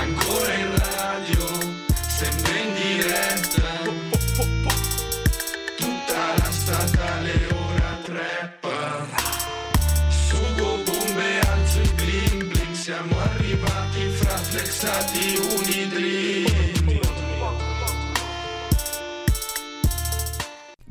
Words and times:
Ancora 0.00 0.54
in 0.54 0.69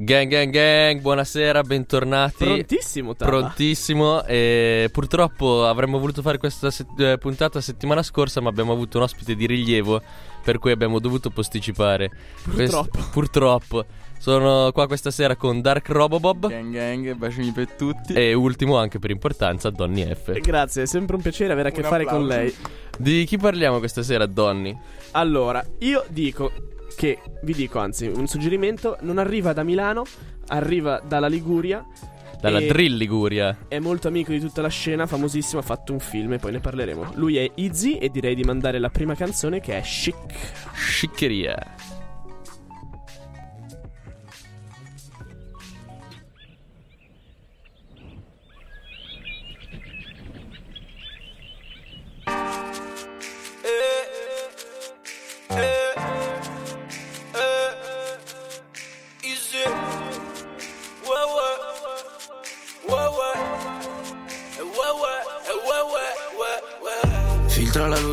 Gang 0.10 0.28
gang 0.28 0.50
gang, 0.52 1.02
buonasera, 1.02 1.62
bentornati. 1.62 2.44
Prontissimo, 2.44 3.16
Tava. 3.16 3.30
Prontissimo. 3.30 4.24
E 4.26 4.90
purtroppo 4.92 5.68
avremmo 5.68 6.00
voluto 6.00 6.24
fare 6.24 6.40
questa 6.40 6.72
set- 6.72 7.00
eh, 7.00 7.20
puntata 7.20 7.62
settimana 7.62 8.02
scorsa, 8.02 8.42
ma 8.42 8.50
abbiamo 8.50 8.72
avuto 8.72 8.98
un 8.98 9.04
ospite 9.04 9.36
di 9.36 9.46
rilievo, 9.46 10.02
per 10.44 10.58
cui 10.58 10.72
abbiamo 10.72 10.98
dovuto 10.98 11.30
posticipare. 11.30 12.10
Purtroppo. 12.42 12.90
Quest- 12.90 13.12
purtroppo. 13.12 13.86
Sono 14.18 14.72
qua 14.72 14.88
questa 14.88 15.12
sera 15.12 15.36
con 15.36 15.62
Dark 15.62 15.88
Robobob 15.90 16.48
Gang 16.50 16.74
gang, 16.74 17.14
bacini 17.14 17.52
per 17.52 17.70
tutti. 17.74 18.14
e 18.14 18.34
ultimo 18.34 18.78
anche 18.78 18.98
per 18.98 19.12
importanza 19.12 19.70
Donny 19.70 20.12
F. 20.12 20.32
Grazie, 20.42 20.82
è 20.82 20.86
sempre 20.88 21.18
un 21.18 21.22
piacere 21.22 21.54
avere 21.54 21.70
a 21.70 21.72
che 21.72 21.82
Un 21.82 21.88
fare 21.88 22.04
con 22.06 22.24
applauso. 22.24 22.36
lei. 22.36 22.56
Di 22.98 23.26
chi 23.26 23.38
parliamo 23.38 23.78
questa 23.78 24.02
sera, 24.02 24.26
Donny? 24.26 24.76
Allora, 25.12 25.64
io 25.82 26.04
dico 26.10 26.52
che, 26.96 27.20
vi 27.44 27.54
dico 27.54 27.80
anzi, 27.80 28.08
un 28.08 28.28
suggerimento, 28.28 28.98
non 29.02 29.18
arriva 29.18 29.54
da 29.54 29.64
Milano, 29.64 30.04
arriva 30.48 31.02
dalla 31.06 31.28
Liguria. 31.28 31.86
Dalla 32.40 32.60
e 32.60 32.68
Drill 32.68 32.96
Liguria. 32.96 33.66
È 33.68 33.80
molto 33.80 34.08
amico 34.08 34.32
di 34.32 34.40
tutta 34.40 34.62
la 34.62 34.70
scena, 34.70 35.06
famosissimo, 35.06 35.60
ha 35.60 35.64
fatto 35.64 35.92
un 35.92 36.00
film 36.00 36.34
e 36.34 36.38
poi 36.38 36.54
ne 36.54 36.60
parleremo. 36.60 37.12
Lui 37.16 37.38
è 37.38 37.50
Izzy 37.56 37.98
e 37.98 38.10
direi 38.10 38.36
di 38.36 38.44
mandare 38.44 38.80
la 38.80 38.90
prima 38.90 39.16
canzone 39.16 39.60
che 39.60 39.78
è 39.78 39.82
Chic. 39.82 40.16
Sciccheria. 40.74 41.89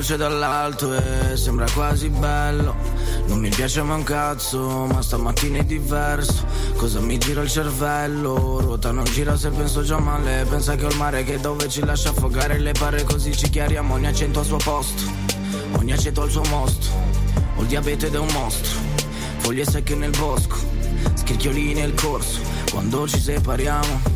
Luce 0.07 0.17
dall'alto 0.17 0.95
e 0.95 1.37
sembra 1.37 1.67
quasi 1.75 2.09
bello. 2.09 2.77
Non 3.27 3.41
mi 3.41 3.49
piace 3.49 3.83
mai 3.83 3.97
un 3.97 4.05
cazzo, 4.05 4.87
ma 4.87 5.03
stamattina 5.03 5.59
è 5.59 5.65
diverso. 5.65 6.45
Cosa 6.77 7.01
mi 7.01 7.19
gira 7.19 7.43
il 7.43 7.51
cervello? 7.51 8.61
Ruota 8.61 8.93
non 8.93 9.03
gira 9.03 9.37
se 9.37 9.51
penso 9.51 9.83
già 9.83 9.99
male. 9.99 10.47
Pensa 10.49 10.77
che 10.77 10.85
ho 10.85 10.89
il 10.91 10.97
mare 10.97 11.25
che 11.25 11.41
dove 11.41 11.69
ci 11.69 11.85
lascia 11.85 12.11
affogare 12.11 12.61
le 12.61 12.71
pare 12.71 13.03
così 13.03 13.37
ci 13.37 13.51
chiariamo. 13.51 13.95
Ogni 13.95 14.07
accento 14.07 14.39
al 14.39 14.45
suo 14.45 14.59
posto, 14.59 15.03
ogni 15.73 15.93
aceto 15.93 16.23
al 16.23 16.31
suo 16.31 16.45
mostro. 16.51 16.93
Ho 17.57 17.63
il 17.63 17.67
diabete 17.67 18.07
ed 18.07 18.15
è 18.15 18.19
un 18.19 18.31
mostro. 18.33 18.79
Foglie 19.39 19.65
secche 19.65 19.97
nel 19.97 20.15
bosco, 20.17 20.57
scricchiolini 21.15 21.75
nel 21.75 21.95
corso. 21.95 22.39
Quando 22.71 23.09
ci 23.09 23.19
separiamo. 23.19 24.15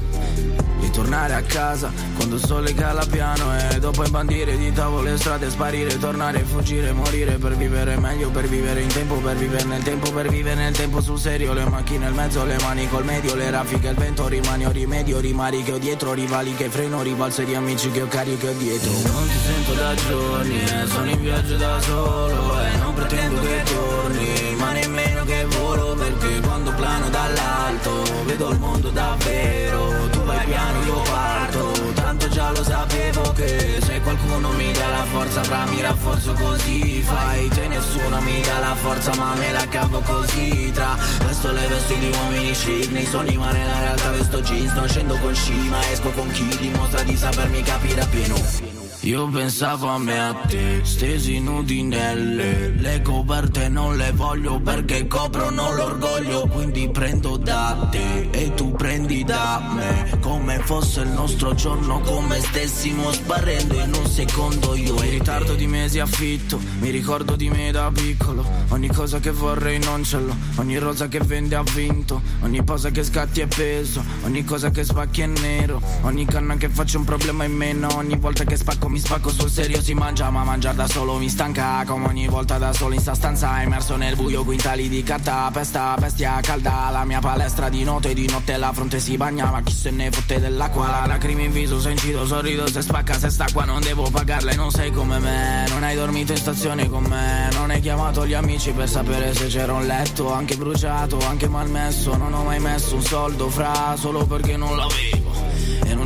Ritornare 0.91 1.35
a 1.35 1.43
casa. 1.43 1.93
Quando 2.17 2.35
il 2.35 2.45
sole 2.45 2.75
cala 2.75 3.07
piano 3.07 3.57
e 3.57 3.79
dopo 3.79 4.05
imbandire 4.05 4.59
di 4.59 4.73
tavole 4.73 5.17
strade 5.19 5.49
sparire, 5.49 5.97
tornare, 5.99 6.41
fuggire, 6.41 6.91
morire 6.91 7.39
per 7.39 7.57
vivere 7.57 7.97
meglio, 7.97 8.29
per 8.31 8.49
vivere 8.49 8.81
in 8.81 8.89
tempo, 8.89 9.15
per 9.15 9.37
vivere 9.37 9.63
nel 9.65 9.85
tempo, 9.85 10.11
per 10.11 10.29
vivere 10.29 10.57
nel 10.57 10.75
tempo 10.75 11.01
sul 11.01 11.17
serio, 11.17 11.53
le 11.53 11.65
macchine 11.65 12.07
al 12.07 12.13
mezzo, 12.13 12.45
le 12.45 12.59
mani 12.61 12.89
col 12.89 13.05
medio, 13.05 13.37
le 13.37 13.51
raffiche 13.51 13.87
al 13.87 13.95
vento, 13.95 14.27
rimani 14.27 14.67
o 14.67 14.73
rimedio, 14.73 15.21
rimari 15.21 15.63
che 15.63 15.73
ho 15.73 15.79
dietro, 15.79 16.13
rivali 16.13 16.57
che 16.57 16.69
freno, 16.69 17.03
rivalse 17.03 17.45
di 17.45 17.55
amici 17.55 17.89
che 17.93 18.03
ho 18.03 18.09
carico 18.09 18.49
e 18.49 18.57
dietro. 18.57 18.91
Non 18.91 19.29
ti 19.29 19.39
sento 19.45 19.73
da 19.75 19.95
giorni, 19.95 20.61
e 20.61 20.87
sono 20.87 21.09
in 21.09 21.21
viaggio 21.21 21.57
da 21.57 21.81
solo 21.81 22.61
e 22.61 22.77
non 22.79 22.95
pretendo 22.95 23.41
che 23.43 23.63
torni, 23.63 24.57
ma 24.59 24.73
nemmeno 24.73 25.25
che 25.25 25.47
volo 25.57 25.95
perché 25.95 26.41
quando 26.41 26.73
plano 26.73 27.09
dall'alto 27.09 28.03
vedo 28.25 28.51
il 28.51 28.59
mondo 28.59 28.91
davvero, 28.91 30.09
tu 30.11 30.21
vai 30.25 30.45
piano, 30.47 30.80
io 30.85 31.03
parto, 31.03 31.73
tanto 31.95 32.29
già 32.29 32.51
lo 32.51 32.63
sapevo 32.63 33.33
che 33.33 33.79
se 33.81 34.01
qualcuno 34.01 34.51
mi 34.53 34.73
dà 34.73 34.89
la 34.89 35.05
forza 35.05 35.43
fra 35.43 35.65
mi 35.67 35.81
rafforzo 35.81 36.33
così, 36.35 37.03
fai 37.03 37.49
te 37.49 37.69
nessuno 37.69 38.21
mi 38.21 38.41
dà 38.43 38.59
la 38.59 38.75
forza 38.75 39.15
ma 39.17 39.35
me 39.35 39.53
la 39.53 39.67
cavo 39.69 40.01
così, 40.01 40.71
tra 40.73 40.97
vesto 41.27 41.53
le 41.53 41.67
vesti 41.67 41.99
di 41.99 42.11
uomini 42.11 42.53
chic, 42.53 42.91
nei 42.91 43.07
sogni 43.07 43.37
ma 43.37 43.51
nella 43.51 43.79
realtà 43.81 44.11
vesto 44.11 44.41
jeans, 44.41 44.73
non 44.73 44.89
scendo 44.89 45.17
con 45.19 45.35
sci 45.35 45.69
ma 45.69 45.91
esco 45.91 46.11
con 46.11 46.29
chi 46.31 46.47
dimostra 46.59 47.03
di 47.03 47.17
sapermi 47.17 47.63
capire 47.63 48.01
appieno. 48.01 48.80
Io 49.05 49.27
pensavo 49.29 49.89
a 49.89 49.99
me 49.99 50.21
a 50.21 50.35
te, 50.47 50.81
stesi 50.83 51.41
nudi 51.41 51.83
nelle. 51.83 52.69
Le 52.69 53.01
coperte 53.01 53.71
non 53.71 53.97
le 53.97 54.13
voglio 54.13 54.61
perché 54.61 55.07
coprono 55.07 55.75
l'orgoglio 55.75 56.47
Quindi 56.49 56.91
prendo 56.91 57.39
da 57.39 57.89
te 57.91 58.29
e 58.31 58.53
tu 58.53 58.73
prendi 58.73 59.25
da 59.25 59.73
me. 59.75 60.19
Come 60.21 60.59
fosse 60.59 61.01
il 61.01 61.09
nostro 61.09 61.55
giorno, 61.55 62.01
come 62.01 62.41
stessimo 62.41 63.11
sparendo 63.11 63.75
in 63.77 63.95
un 63.95 64.07
secondo 64.07 64.75
io 64.75 65.03
In 65.03 65.11
ritardo 65.11 65.55
di 65.55 65.67
mesi 65.67 65.99
affitto, 65.99 66.61
mi 66.81 66.91
ricordo 66.91 67.37
di 67.37 67.49
me 67.49 67.71
da 67.71 67.91
piccolo. 67.91 68.45
Ogni 68.69 68.89
cosa 68.89 69.19
che 69.19 69.31
vorrei 69.31 69.79
non 69.79 70.05
ce 70.05 70.19
l'ho, 70.19 70.37
ogni 70.57 70.77
rosa 70.77 71.09
che 71.09 71.19
vende 71.19 71.57
ha 71.57 71.63
vinto 71.63 72.21
Ogni 72.43 72.63
posa 72.63 72.91
che 72.91 73.03
scatti 73.03 73.41
è 73.41 73.47
peso, 73.47 74.05
ogni 74.25 74.45
cosa 74.45 74.71
che 74.71 74.85
spacchi 74.85 75.23
è 75.23 75.27
nero 75.27 75.83
Ogni 76.03 76.25
canna 76.25 76.57
che 76.57 76.69
faccio 76.69 76.99
un 76.99 77.05
problema 77.05 77.43
in 77.43 77.53
meno, 77.53 77.89
ogni 77.97 78.17
volta 78.17 78.45
che 78.45 78.57
spacco 78.57 78.89
mi 78.91 78.99
spacco 78.99 79.31
sul 79.31 79.49
serio 79.49 79.81
si 79.81 79.95
mangia 79.95 80.31
ma 80.31 80.43
mangiare 80.43 80.77
da 80.77 80.89
solo 80.89 81.17
mi 81.17 81.29
stanca. 81.29 81.85
Come 81.87 82.09
ogni 82.09 82.27
volta 82.27 82.59
da 82.59 82.73
solo 82.73 82.95
in 82.95 83.01
sta 83.01 83.15
stanza 83.15 83.63
immerso 83.63 83.97
nel 83.97 84.17
buio 84.17 84.43
quintali 84.43 84.89
di 84.89 85.03
carta 85.05 85.49
pesta 85.53 85.95
bestia 85.99 86.41
calda. 86.43 86.89
La 86.91 87.05
mia 87.05 87.21
palestra 87.21 87.69
di 87.69 87.85
notte 87.85 88.13
di 88.15 88.29
notte 88.29 88.57
la 88.57 88.73
fronte 88.73 88.99
si 88.99 89.17
bagna 89.17 89.49
ma 89.49 89.63
chi 89.63 89.73
se 89.73 89.91
ne 89.91 90.11
fotte 90.11 90.41
dell'acqua? 90.41 90.89
La 90.89 91.07
lacrime 91.07 91.45
in 91.45 91.53
viso 91.53 91.81
se 91.81 91.91
incido 91.91 92.27
sorrido 92.27 92.67
se 92.67 92.83
spacca 92.83 93.17
se 93.17 93.31
sta 93.31 93.47
qua 93.53 93.65
non 93.65 93.81
devo 93.81 94.11
pagarla 94.11 94.51
e 94.51 94.57
non 94.57 94.73
sei 94.73 94.91
come 94.91 95.21
me. 95.21 95.67
Non 95.69 95.85
hai 95.85 95.95
dormito 95.95 96.33
in 96.33 96.39
stazione 96.39 96.89
con 96.89 97.05
me 97.05 97.49
non 97.53 97.71
hai 97.71 97.81
chiamato 97.81 98.27
gli 98.27 98.35
amici 98.35 98.73
per 98.73 98.89
sapere 98.89 99.33
se 99.35 99.47
c'era 99.47 99.73
un 99.73 99.87
letto 99.87 100.33
anche 100.33 100.57
bruciato 100.57 101.19
anche 101.27 101.49
malmesso. 101.49 102.17
Non 102.17 102.35
ho 102.35 102.43
mai 102.43 102.59
messo 102.59 102.97
un 102.97 103.03
soldo 103.03 103.49
fra 103.51 103.95
solo 103.97 104.27
perché 104.27 104.57
non 104.57 104.77
l'avevo 104.77 105.31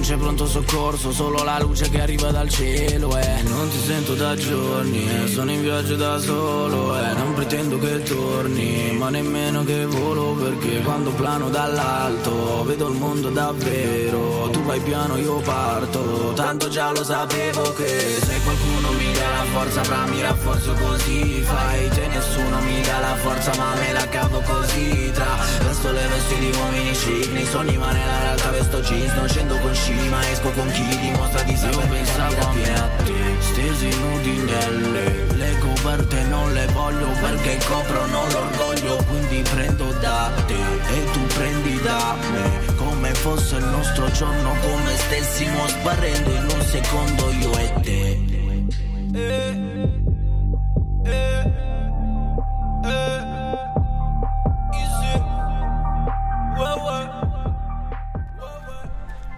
c'è 0.05 0.17
pronto 0.19 0.47
soccorso, 0.47 1.13
solo 1.13 1.43
la 1.45 1.59
luce 1.61 1.89
che 1.89 2.03
arriva 2.03 2.31
dal 2.31 2.51
cielo 2.51 3.17
E 3.17 3.43
non 3.45 3.71
ti 3.71 3.79
sento 3.79 4.15
da 4.15 4.37
giorni, 4.37 5.09
e 5.09 5.27
sono 5.29 5.51
in 5.51 5.63
viaggio 5.63 5.97
da 5.97 6.19
solo 6.19 6.95
E 6.95 7.15
non 7.15 7.33
pretendo 7.33 7.79
che 7.79 8.03
torni, 8.03 8.95
ma 8.99 9.09
nemmeno 9.09 9.65
che 9.65 9.87
volo 9.87 10.35
Perché 10.35 10.81
quando 10.83 11.11
plano 11.13 11.49
dall'alto, 11.49 12.65
vedo 12.65 12.89
il 12.89 12.99
mondo 12.99 13.31
davvero. 13.31 14.51
Tu 14.51 14.63
vai 14.65 14.81
piano, 14.81 15.17
io 15.17 15.37
parto, 15.39 16.33
tanto 16.35 16.69
già 16.69 16.91
lo 16.91 17.03
sapevo 17.03 17.73
che 17.73 18.19
Se 18.21 18.41
qualcuno 18.43 18.93
mi 18.93 19.13
dà 19.13 19.29
la 19.31 19.45
forza, 19.53 19.85
fra 19.85 20.05
mi 20.07 20.21
rafforzo 20.21 20.75
così. 20.75 21.41
Fai 21.41 21.89
te, 21.89 22.07
nessuno 22.09 22.61
mi 22.61 22.81
dà 22.83 22.99
la 22.99 23.17
forza, 23.17 23.53
ma 23.57 23.75
me 23.75 23.93
la 23.93 24.07
cavo 24.09 24.41
così. 24.41 25.11
Tra 25.13 25.37
vesto 25.65 25.93
le 25.93 26.07
vesti 26.09 26.39
di 26.39 26.51
uomini 26.59 26.91
chic, 26.93 27.33
nei 27.33 27.47
sogni 27.47 27.77
ma 27.79 27.91
nella 27.93 28.19
realtà 28.21 28.51
vesto 28.51 28.81
jeans 28.81 29.13
Non 29.15 29.29
scendo 29.29 29.57
con 29.59 29.75
sci 29.75 29.94
ma 30.09 30.29
esco 30.31 30.51
con 30.51 30.71
chi 30.71 30.85
dimostra 30.99 31.43
di 31.43 31.57
saper 31.57 31.75
Io 31.75 31.89
pensavo 31.89 32.49
a 32.49 32.53
me 32.53 32.75
a 32.75 32.89
te, 33.05 33.13
stesi 33.41 33.89
nudi 33.99 34.37
nelle 34.39 35.35
Le 35.35 35.59
coperte 35.59 36.23
non 36.25 36.53
le 36.53 36.67
voglio 36.67 37.09
perché 37.21 37.59
coprono 37.67 38.27
l'orgoglio 38.31 38.97
Quindi 39.09 39.43
prendo 39.51 39.93
da 40.01 40.31
te 40.47 40.55
e 40.55 41.11
tu 41.13 41.27
prendi 41.35 41.81
da 41.83 42.17
me 42.31 42.75
Come 42.77 43.15
fosse 43.15 43.57
il 43.57 43.65
nostro 43.65 44.11
giorno, 44.13 44.55
come 44.61 44.97
stessimo 44.97 45.67
sparendo 45.69 46.31
in 46.31 46.43
un 46.43 46.63
secondo 46.63 47.31
io 47.31 47.59
e 47.59 47.73
te 47.83 48.35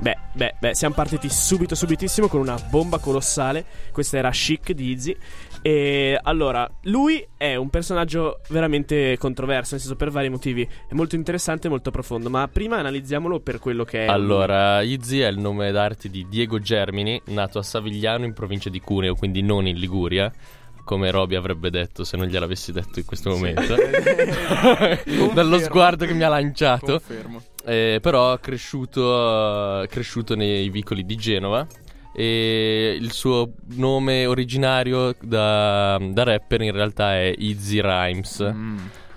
Beh, 0.07 0.17
beh, 0.35 0.55
beh, 0.61 0.75
siamo 0.77 0.95
partiti 0.95 1.29
subito, 1.29 1.75
subitissimo 1.75 2.29
con 2.29 2.39
una 2.39 2.55
bomba 2.71 2.99
colossale. 2.99 3.65
Questa 3.91 4.17
era 4.17 4.31
Chic 4.31 4.71
di 4.71 4.91
Izzy. 4.91 5.17
E 5.63 6.17
allora, 6.23 6.71
lui 6.83 7.27
è 7.37 7.57
un 7.57 7.71
personaggio 7.71 8.39
veramente 8.51 9.17
controverso, 9.19 9.73
nel 9.73 9.81
senso 9.81 9.97
per 9.97 10.13
vari 10.13 10.29
motivi. 10.29 10.63
È 10.63 10.95
molto 10.95 11.17
interessante 11.17 11.67
e 11.67 11.71
molto 11.71 11.91
profondo. 11.91 12.31
Ma 12.31 12.47
prima 12.47 12.77
analizziamolo 12.77 13.41
per 13.41 13.59
quello 13.59 13.83
che 13.83 14.05
è. 14.05 14.07
Allora, 14.07 14.81
Izzy 14.83 15.19
è 15.19 15.27
il 15.27 15.39
nome 15.39 15.73
d'arte 15.73 16.09
di 16.09 16.25
Diego 16.29 16.61
Germini, 16.61 17.21
nato 17.31 17.59
a 17.59 17.65
Savigliano 17.65 18.25
in 18.25 18.33
provincia 18.33 18.71
di 18.71 18.79
Cuneo, 18.79 19.17
quindi 19.17 19.43
non 19.43 19.67
in 19.67 19.77
Liguria. 19.77 20.33
come 20.85 21.11
Roby 21.11 21.35
avrebbe 21.35 21.69
detto 21.69 22.05
se 22.05 22.17
non 22.17 22.29
gliel'avessi 22.29 22.71
detto 22.71 23.01
in 23.01 23.07
questo 23.07 23.31
momento. 23.31 23.75
Dallo 25.35 25.59
sguardo 25.59 26.07
che 26.07 26.15
mi 26.15 26.23
ha 26.23 26.29
lanciato. 26.29 27.01
Confermo. 27.01 27.43
Eh, 27.67 27.99
però 28.01 28.39
cresciuto, 28.39 29.83
eh, 29.83 29.87
cresciuto 29.89 30.37
nei 30.37 30.69
vicoli 30.71 31.05
di 31.05 31.17
Genova. 31.17 31.67
E 32.15 32.97
il 32.99 33.13
suo 33.13 33.53
nome 33.75 34.25
originario 34.25 35.15
da, 35.21 35.99
da 36.01 36.23
rapper 36.23 36.63
in 36.63 36.73
realtà 36.73 37.15
è 37.15 37.35
Easy 37.37 37.81
Rhymes. 37.81 38.43
Mm. 38.55 38.77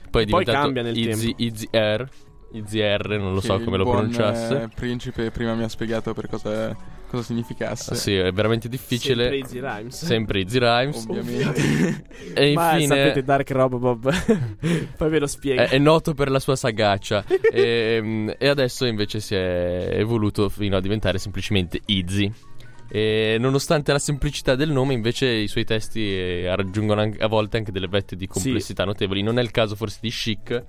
Poi 0.10 0.26
è 0.26 0.28
Poi 0.28 0.44
cambia 0.44 0.82
nel 0.82 0.98
Easy, 0.98 1.34
tempo. 1.36 1.44
Easy 1.44 1.68
R. 1.72 2.10
Easy 2.52 2.80
R, 2.82 3.18
non 3.20 3.34
lo 3.34 3.40
Che 3.40 3.46
so 3.46 3.54
il 3.54 3.64
come 3.64 3.78
lo 3.78 3.86
pronunciasse. 3.86 4.64
eh, 4.64 4.68
principe 4.74 5.30
prima 5.32 5.54
mi 5.54 5.64
ha 5.64 5.70
spiegato 5.70 6.14
per 6.14 6.28
cosa, 6.28 6.76
cosa 7.10 7.24
significasse. 7.24 7.94
Ah, 7.94 7.96
Sì, 7.96 8.16
è 8.16 8.32
veramente 8.32 8.70
difficile. 8.70 9.24
Sempre 9.30 9.38
Easy 9.40 9.60
Rhymes. 9.60 10.06
Sempre 10.06 10.40
Easy 10.42 10.60
Rhymes. 10.60 11.06
Ovviamente. 11.08 12.04
E 12.34 12.54
Ma 12.54 12.74
infine 12.74 12.88
sapete 12.96 13.24
Dark 13.24 13.50
Rob 13.52 13.78
Bob. 13.78 14.10
Poi 14.98 15.10
ve 15.10 15.20
lo 15.20 15.28
spiego. 15.28 15.62
è, 15.62 15.70
è 15.70 15.78
noto 15.78 16.14
per 16.14 16.30
la 16.30 16.40
sua 16.40 16.56
sagacia. 16.56 17.26
e, 17.52 18.36
e 18.38 18.48
adesso 18.48 18.86
invece 18.86 19.20
si 19.20 19.36
è 19.36 19.90
evoluto 19.94 20.48
fino 20.50 20.78
a 20.78 20.82
diventare 20.82 21.18
semplicemente 21.18 21.82
Easy. 21.86 22.32
E 22.92 23.38
nonostante 23.40 23.92
la 23.92 24.00
semplicità 24.00 24.56
del 24.56 24.72
nome, 24.72 24.94
invece 24.94 25.28
i 25.28 25.48
suoi 25.48 25.64
testi 25.64 26.02
eh, 26.12 26.56
raggiungono 26.56 27.02
anche- 27.02 27.22
a 27.24 27.28
volte 27.28 27.58
anche 27.58 27.72
delle 27.72 27.88
vette 27.88 28.16
di 28.16 28.26
complessità 28.26 28.84
notevoli. 28.84 29.22
Non 29.22 29.38
è 29.38 29.42
il 29.44 29.52
caso 29.52 29.76
forse 29.76 30.00
di 30.02 30.10
Chic, 30.10 30.64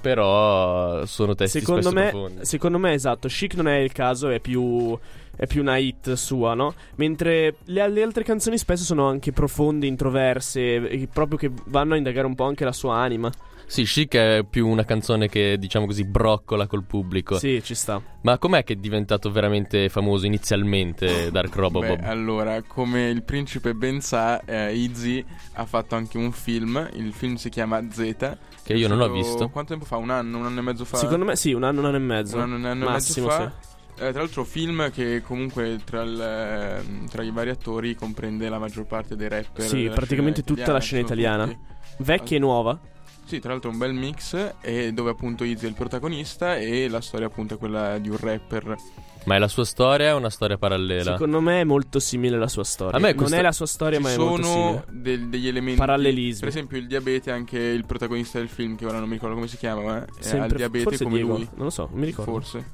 però 0.00 1.04
sono 1.06 1.34
testi 1.34 1.60
secondo 1.60 1.88
spesso 1.90 1.94
me, 1.94 2.10
profondi. 2.10 2.44
secondo 2.44 2.78
me, 2.78 2.92
esatto. 2.92 3.28
Chic 3.28 3.54
non 3.54 3.68
è 3.68 3.76
il 3.78 3.92
caso, 3.92 4.28
è 4.28 4.40
più. 4.40 4.98
È 5.38 5.46
più 5.46 5.60
una 5.60 5.76
hit 5.76 6.14
sua, 6.14 6.54
no? 6.54 6.74
Mentre 6.96 7.58
le, 7.66 7.88
le 7.88 8.02
altre 8.02 8.24
canzoni 8.24 8.58
spesso 8.58 8.82
sono 8.82 9.06
anche 9.06 9.30
profonde, 9.30 9.86
introverse, 9.86 11.06
proprio 11.12 11.38
che 11.38 11.48
vanno 11.66 11.94
a 11.94 11.96
indagare 11.96 12.26
un 12.26 12.34
po' 12.34 12.44
anche 12.44 12.64
la 12.64 12.72
sua 12.72 12.96
anima. 12.96 13.30
Sì, 13.68 13.84
Chic 13.84 14.14
è 14.16 14.44
più 14.48 14.66
una 14.66 14.84
canzone 14.84 15.28
che, 15.28 15.58
diciamo 15.58 15.84
così, 15.84 16.04
broccola 16.04 16.66
col 16.66 16.84
pubblico. 16.84 17.38
Sì, 17.38 17.62
ci 17.62 17.74
sta. 17.74 18.00
Ma 18.22 18.38
com'è 18.38 18.64
che 18.64 18.72
è 18.72 18.76
diventato 18.76 19.30
veramente 19.30 19.90
famoso 19.90 20.24
inizialmente 20.24 21.30
Dark 21.30 21.54
Robobob? 21.54 21.98
Beh, 21.98 22.06
allora, 22.06 22.62
come 22.62 23.10
il 23.10 23.22
principe 23.22 23.74
ben 23.74 24.00
sa, 24.00 24.42
eh, 24.44 24.74
Izzy 24.74 25.22
ha 25.52 25.66
fatto 25.66 25.94
anche 25.94 26.16
un 26.16 26.32
film. 26.32 26.88
Il 26.94 27.12
film 27.12 27.34
si 27.34 27.50
chiama 27.50 27.84
Z. 27.90 28.36
Che 28.64 28.72
io 28.72 28.88
non 28.88 29.02
ho 29.02 29.10
visto. 29.10 29.50
Quanto 29.50 29.72
tempo 29.72 29.84
fa? 29.84 29.98
Un 29.98 30.10
anno, 30.10 30.38
un 30.38 30.46
anno 30.46 30.60
e 30.60 30.62
mezzo 30.62 30.86
fa? 30.86 30.96
Secondo 30.96 31.26
me, 31.26 31.36
sì, 31.36 31.52
un 31.52 31.62
anno, 31.62 31.80
un 31.80 31.86
anno 31.86 31.96
e 31.96 32.00
mezzo. 32.00 32.36
Un 32.36 32.42
anno, 32.42 32.56
un 32.56 32.64
anno 32.64 32.84
Massimo, 32.86 33.26
e 33.26 33.30
mezzo 33.30 33.42
fa. 33.42 33.52
sì. 33.60 33.67
Eh, 34.00 34.12
tra 34.12 34.20
l'altro 34.20 34.44
film 34.44 34.90
che 34.92 35.22
comunque 35.22 35.80
tra, 35.84 36.02
il, 36.02 36.20
ehm, 36.20 37.08
tra 37.08 37.22
i 37.24 37.30
vari 37.32 37.50
attori 37.50 37.94
comprende 37.96 38.48
la 38.48 38.58
maggior 38.58 38.86
parte 38.86 39.16
dei 39.16 39.28
rapper 39.28 39.64
Sì, 39.66 39.90
praticamente 39.92 40.42
tutta 40.44 40.70
la 40.72 40.78
scena 40.78 41.06
sono 41.06 41.20
italiana. 41.20 41.46
tutti. 41.46 41.58
Vecchia 41.98 42.36
e 42.36 42.40
nuova. 42.40 42.78
Sì, 43.24 43.40
tra 43.40 43.50
l'altro 43.50 43.70
è 43.70 43.72
un 43.72 43.78
bel 43.78 43.92
mix 43.92 44.54
e 44.60 44.92
dove 44.92 45.10
appunto 45.10 45.44
Izzy 45.44 45.66
è 45.66 45.68
il 45.68 45.74
protagonista 45.74 46.56
e 46.56 46.88
la 46.88 47.00
storia 47.00 47.26
appunto 47.26 47.54
è 47.54 47.58
quella 47.58 47.98
di 47.98 48.08
un 48.08 48.16
rapper. 48.18 48.76
Ma 49.24 49.34
è 49.34 49.38
la 49.38 49.48
sua 49.48 49.64
storia 49.66 50.14
o 50.14 50.18
una 50.18 50.30
storia 50.30 50.56
parallela? 50.56 51.12
Secondo 51.12 51.40
me 51.40 51.60
è 51.60 51.64
molto 51.64 51.98
simile 51.98 52.36
alla 52.36 52.48
sua 52.48 52.64
storia. 52.64 52.96
A 52.96 53.00
me 53.00 53.08
Non 53.08 53.16
questa- 53.16 53.36
è 53.36 53.42
la 53.42 53.52
sua 53.52 53.66
storia, 53.66 53.98
Ci 53.98 54.04
ma 54.04 54.12
è 54.12 54.16
molto 54.16 54.42
sono 54.46 54.54
simile. 54.54 54.84
del- 55.02 55.28
degli 55.28 55.48
elementi 55.48 55.78
Parallelismi. 55.78 56.38
Per 56.40 56.48
esempio 56.48 56.78
il 56.78 56.86
diabete, 56.86 57.30
anche 57.30 57.58
il 57.58 57.84
protagonista 57.84 58.38
del 58.38 58.48
film, 58.48 58.76
che 58.76 58.86
ora 58.86 58.98
non 59.00 59.08
mi 59.08 59.14
ricordo 59.14 59.34
come 59.34 59.48
si 59.48 59.58
chiama, 59.58 59.82
ma 59.82 60.04
è 60.04 60.06
Sempre- 60.20 60.44
al 60.48 60.56
diabete 60.56 60.84
forse 60.84 61.04
come 61.04 61.16
Diego. 61.16 61.32
lui. 61.36 61.48
Non 61.56 61.64
lo 61.64 61.70
so, 61.70 61.88
non 61.90 61.98
mi 62.00 62.06
ricordo. 62.06 62.30
Forse. 62.30 62.64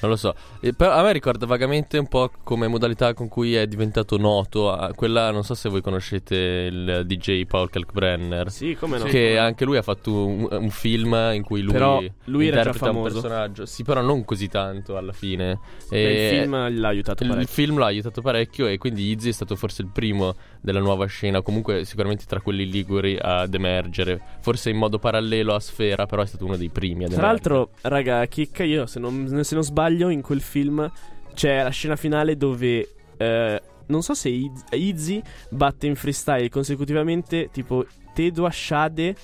Non 0.00 0.10
lo 0.10 0.16
so. 0.16 0.34
E 0.60 0.72
però 0.74 0.92
a 0.92 1.02
me 1.02 1.12
ricorda 1.12 1.44
vagamente 1.46 1.98
un 1.98 2.06
po' 2.06 2.30
come 2.44 2.68
modalità 2.68 3.14
con 3.14 3.28
cui 3.28 3.54
è 3.54 3.66
diventato 3.66 4.16
noto. 4.16 4.70
ah, 4.70 4.92
Quella, 4.94 5.30
non 5.30 5.42
so 5.42 5.54
se 5.54 5.68
voi 5.68 5.80
conoscete 5.80 6.36
il 6.36 7.02
DJ 7.04 7.44
Paul 7.46 7.68
Kalkbrenner. 7.68 8.50
Sì, 8.50 8.76
come 8.78 8.98
no. 8.98 9.04
Che 9.04 9.36
anche 9.38 9.64
lui 9.64 9.76
ha 9.76 9.82
fatto 9.82 10.26
un, 10.26 10.46
un 10.50 10.70
film 10.70 11.14
in 11.32 11.42
cui 11.42 11.62
lui, 11.62 11.72
Però 11.72 12.02
lui 12.24 12.46
era 12.46 12.62
già 12.62 12.68
interpreta 12.68 12.90
un 12.90 12.94
famoso. 13.04 13.20
personaggio. 13.20 13.66
Sì, 13.66 13.82
però 13.82 14.00
non 14.02 14.24
così 14.24 14.48
tanto 14.48 14.96
alla 14.96 15.12
fine. 15.12 15.58
Beh, 15.88 15.96
E 15.96 16.28
il 16.34 16.40
film 16.40 16.78
l'ha 16.80 16.88
aiutato 16.88 17.22
il 17.24 17.28
parecchio. 17.30 17.52
film 17.52 17.78
l'ha 17.78 17.86
aiutato 17.86 18.20
parecchio 18.22 18.66
e 18.66 18.78
quindi 18.78 19.10
Izzy 19.10 19.30
è 19.30 19.32
stato 19.32 19.56
forse 19.56 19.82
il 19.82 19.88
primo 19.92 20.36
della 20.60 20.80
nuova 20.80 21.06
scena, 21.06 21.40
comunque 21.42 21.84
sicuramente 21.84 22.24
tra 22.26 22.40
quelli 22.40 22.68
liguri 22.68 23.16
ad 23.20 23.52
emergere. 23.54 24.20
Forse 24.40 24.70
in 24.70 24.76
modo 24.76 24.98
parallelo 24.98 25.54
a 25.54 25.60
Sfera, 25.60 26.06
però 26.06 26.22
è 26.22 26.26
stato 26.26 26.44
uno 26.44 26.56
dei 26.56 26.68
primi 26.68 27.04
ad 27.04 27.10
Tra 27.12 27.28
emergere. 27.28 27.54
l'altro, 27.54 27.70
raga, 27.88 28.24
chicca, 28.26 28.64
io 28.64 28.86
se 28.86 28.98
non, 28.98 29.42
se 29.44 29.54
non 29.54 29.64
sbaglio, 29.64 30.08
in 30.08 30.20
quel 30.22 30.40
film 30.40 30.90
c'è 31.34 31.62
la 31.62 31.70
scena 31.70 31.96
finale 31.96 32.36
dove. 32.36 32.88
eh, 33.16 33.62
non 33.86 34.02
so 34.02 34.12
se 34.14 34.28
Iz- 34.28 34.64
Izzy 34.72 35.22
batte 35.48 35.86
in 35.86 35.94
freestyle 35.96 36.48
consecutivamente 36.50 37.48
tipo 37.50 37.86
Tedo 38.12 38.46
Shade 38.50 39.14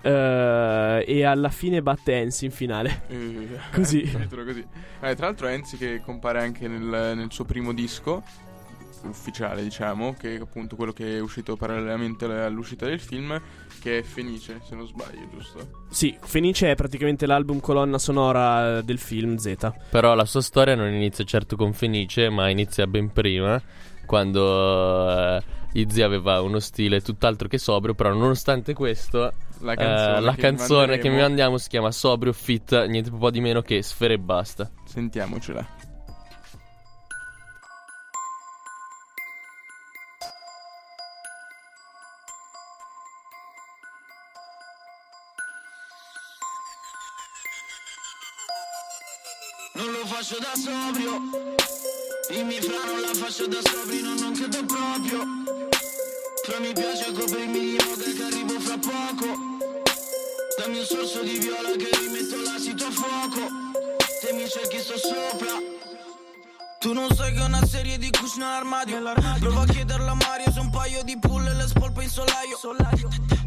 eh, 0.00 1.04
e 1.06 1.22
alla 1.24 1.48
fine 1.50 1.82
batte 1.82 2.14
Ensi 2.14 2.44
in 2.46 2.50
finale. 2.50 3.02
Eh, 3.08 3.48
Così. 3.74 4.10
così. 4.44 4.64
Eh, 5.02 5.14
tra 5.14 5.26
l'altro 5.26 5.48
Enzi 5.48 5.76
che 5.76 6.00
compare 6.04 6.40
anche 6.40 6.68
nel, 6.68 6.80
nel 7.16 7.26
suo 7.30 7.44
primo 7.44 7.72
disco 7.72 8.22
ufficiale, 9.08 9.62
diciamo, 9.62 10.14
che 10.18 10.36
è 10.36 10.40
appunto 10.40 10.76
quello 10.76 10.92
che 10.92 11.16
è 11.16 11.20
uscito 11.20 11.56
parallelamente 11.56 12.24
all'uscita 12.24 12.86
del 12.86 13.00
film, 13.00 13.40
che 13.80 13.98
è 13.98 14.02
Fenice, 14.02 14.60
se 14.66 14.74
non 14.74 14.86
sbaglio, 14.86 15.28
giusto? 15.32 15.84
Sì, 15.88 16.16
Fenice 16.20 16.70
è 16.70 16.74
praticamente 16.74 17.26
l'album 17.26 17.60
colonna 17.60 17.98
sonora 17.98 18.80
del 18.82 18.98
film 18.98 19.36
Z. 19.36 19.72
Però 19.90 20.14
la 20.14 20.24
sua 20.24 20.42
storia 20.42 20.74
non 20.74 20.92
inizia 20.92 21.24
certo 21.24 21.56
con 21.56 21.72
Fenice, 21.72 22.28
ma 22.28 22.48
inizia 22.48 22.86
ben 22.86 23.12
prima, 23.12 23.60
quando 24.06 25.10
eh, 25.10 25.42
Izzy 25.72 26.00
aveva 26.02 26.40
uno 26.40 26.58
stile 26.58 27.00
tutt'altro 27.00 27.48
che 27.48 27.58
sobrio, 27.58 27.94
però 27.94 28.12
nonostante 28.14 28.72
questo, 28.72 29.32
La 29.60 29.72
eh, 29.72 29.76
canzone, 29.76 30.20
la 30.20 30.34
che, 30.34 30.40
canzone 30.40 30.98
che 30.98 31.08
mi 31.08 31.20
mandiamo 31.20 31.58
si 31.58 31.68
chiama 31.68 31.90
Sobrio 31.90 32.32
Fit, 32.32 32.86
niente 32.86 33.10
po' 33.10 33.30
di 33.30 33.40
meno 33.40 33.62
che 33.62 33.82
Sfere 33.82 34.14
e 34.14 34.18
basta. 34.18 34.70
Sentiamocela. 34.84 35.75
Faccio 50.26 50.40
da 50.40 50.52
sobrio. 50.56 51.20
Dimmi 52.28 52.60
fra 52.60 52.84
non 52.84 53.00
la 53.00 53.14
faccio 53.14 53.46
da 53.46 53.60
sobrio 53.62 54.02
No 54.02 54.14
non 54.14 54.32
credo 54.32 54.64
proprio. 54.64 55.24
Fra 56.42 56.58
mi 56.58 56.72
piace 56.72 57.12
coprirmi 57.12 57.60
di 57.60 57.78
moda 57.86 58.02
che 58.02 58.22
arrivo 58.24 58.58
fra 58.58 58.76
poco. 58.76 59.26
Dammi 60.58 60.78
un 60.78 60.84
sorso 60.84 61.22
di 61.22 61.38
viola 61.38 61.70
che 61.76 61.88
rimetto 62.00 62.40
l'asito 62.40 62.86
a 62.86 62.90
fuoco. 62.90 63.48
Se 64.20 64.32
mi 64.32 64.48
cerchi 64.48 64.80
sto 64.80 64.98
sopra 64.98 65.75
tu 66.78 66.92
non 66.92 67.08
sai 67.14 67.32
che 67.32 67.40
è 67.40 67.44
una 67.44 67.64
serie 67.64 67.98
di 67.98 68.10
cushion 68.10 68.44
nell'armadio 68.44 69.00
Prova 69.38 69.62
a 69.62 69.66
chiederla 69.66 70.10
a 70.10 70.14
Mario 70.14 70.52
Se 70.52 70.60
un 70.60 70.70
paio 70.70 71.02
di 71.02 71.18
pull 71.18 71.46
e 71.46 71.54
le 71.54 71.66
spolpe 71.66 72.02
in 72.02 72.10
solaio. 72.10 72.58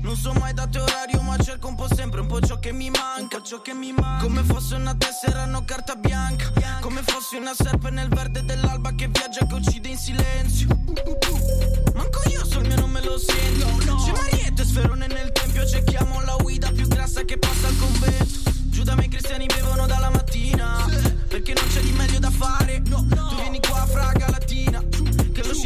Non 0.02 0.16
so 0.16 0.34
mai 0.34 0.54
date 0.54 0.80
orario 0.80 1.22
Ma 1.22 1.38
cerco 1.38 1.68
un 1.68 1.76
po' 1.76 1.88
sempre 1.94 2.22
un 2.22 2.28
po' 2.28 2.40
ciò 2.40 2.58
che 2.60 2.72
mi 2.72 2.90
manca. 2.90 3.42
Ciò 3.42 3.62
che 3.62 3.74
mi 3.74 3.92
manca 3.92 4.24
Come 4.24 4.44
fosse 4.44 4.76
una 4.76 4.96
tessera 4.96 5.46
no 5.46 5.64
carta 5.66 5.96
bianca. 5.96 6.52
Come 6.82 7.02
fossi 7.04 7.36
una 7.36 7.54
serpe 7.54 7.90
nel 7.90 8.10
verde 8.10 8.44
dell'alba 8.44 8.94
Che 8.96 9.08
viaggia 9.08 9.46
che 9.46 9.54
uccide 9.54 9.90
in 9.90 9.98
silenzio. 9.98 10.68
Manco 11.94 12.22
io 12.30 12.46
sul 12.46 12.66
mio 12.66 12.76
non 12.76 12.90
me 12.90 13.04
lo 13.04 13.18
sento. 13.18 13.68
C'è 14.04 14.12
Mariette 14.12 14.66
sferone 14.66 15.08
nel 15.08 15.32
tempio 15.32 15.66
Cerchiamo 15.66 16.22
la 16.22 16.36
guida 16.40 16.72
più 16.72 16.88
grassa 16.88 17.24
che 17.24 17.38
passa 17.38 17.68
al 17.68 17.78
convento. 17.78 18.50
Giù 18.70 18.84
da 18.84 18.96
me 18.96 19.06
i 19.06 19.10
cristiani 19.10 19.46
bevono 19.46 19.86
dalla 19.88 20.10
mattina 20.10 20.86
Perché 21.28 21.54
non 21.54 21.68
c'è 21.68 21.82
di 21.82 21.92
meglio 21.92 22.20
da 22.20 22.32
fare 22.32 22.69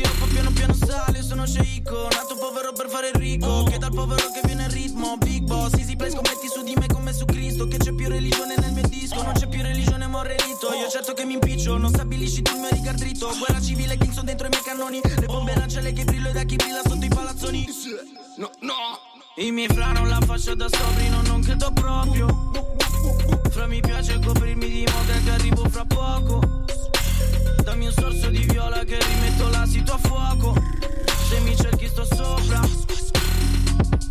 Sciroppo 0.03 0.25
piano 0.25 0.51
piano 0.51 0.73
sale 0.73 1.21
sono 1.21 1.45
sceicco 1.45 2.09
Nato 2.11 2.35
povero 2.35 2.73
per 2.73 2.89
fare 2.89 3.09
il 3.09 3.15
ricco 3.15 3.63
Che 3.63 3.77
dal 3.77 3.93
povero 3.93 4.29
che 4.31 4.41
viene 4.43 4.65
il 4.65 4.69
ritmo 4.69 5.15
Big 5.17 5.43
boss, 5.43 5.73
easy 5.75 5.95
play 5.95 6.11
Scommetti 6.11 6.47
su 6.47 6.61
di 6.61 6.73
me 6.77 6.87
come 6.87 7.13
su 7.13 7.23
Cristo 7.23 7.67
Che 7.67 7.77
c'è 7.77 7.93
più 7.93 8.09
religione 8.09 8.55
nel 8.57 8.73
mio 8.73 8.85
disco 8.89 9.23
Non 9.23 9.31
c'è 9.31 9.47
più 9.47 9.61
religione 9.61 10.07
ma 10.07 10.17
un 10.17 10.23
relitto 10.23 10.73
Io 10.73 10.89
certo 10.89 11.13
che 11.13 11.23
mi 11.23 11.33
impiccio 11.33 11.77
Non 11.77 11.89
stabilisci 11.89 12.41
tu 12.41 12.53
il 12.53 12.59
mio 12.59 12.69
rigar 12.71 12.95
dritto 12.95 13.33
Guerra 13.37 13.61
civile 13.61 13.97
King 13.97 14.11
sono 14.11 14.25
dentro 14.25 14.47
i 14.47 14.49
miei 14.49 14.63
cannoni 14.63 14.99
Le 15.01 15.25
bombe 15.25 15.55
lanciale 15.55 15.93
che 15.93 16.03
brillo 16.03 16.27
e 16.29 16.33
da 16.33 16.43
chi 16.43 16.57
brilla 16.57 16.81
sotto 16.83 17.05
i 17.05 17.09
palazzoni. 17.09 17.65
No, 18.37 18.51
no. 18.59 18.73
I 19.37 19.51
miei 19.51 19.67
fra 19.67 19.93
non 19.93 20.09
la 20.09 20.19
faccio 20.25 20.53
da 20.53 20.67
sobri 20.67 21.07
No, 21.09 21.21
non 21.21 21.41
credo 21.41 21.71
proprio. 21.71 22.51
Fra 23.49 23.67
mi 23.67 23.79
piace 23.79 24.19
coprirmi 24.19 24.67
di 24.67 24.85
moda 24.91 25.13
che 25.23 25.29
arrivo 25.31 25.69
fra 25.69 25.85
poco 25.85 26.63
Dammi 27.63 27.85
un 27.87 27.91
sorso 27.91 28.29
di 28.29 28.39
viola 28.39 28.83
che 28.83 28.97
rimetto 28.99 29.49
l'asito 29.49 29.93
a 29.93 29.97
fuoco. 29.97 30.55
Se 31.29 31.39
mi 31.39 31.55
cerchi 31.55 31.87
sto 31.87 32.05
sopra 32.05 32.61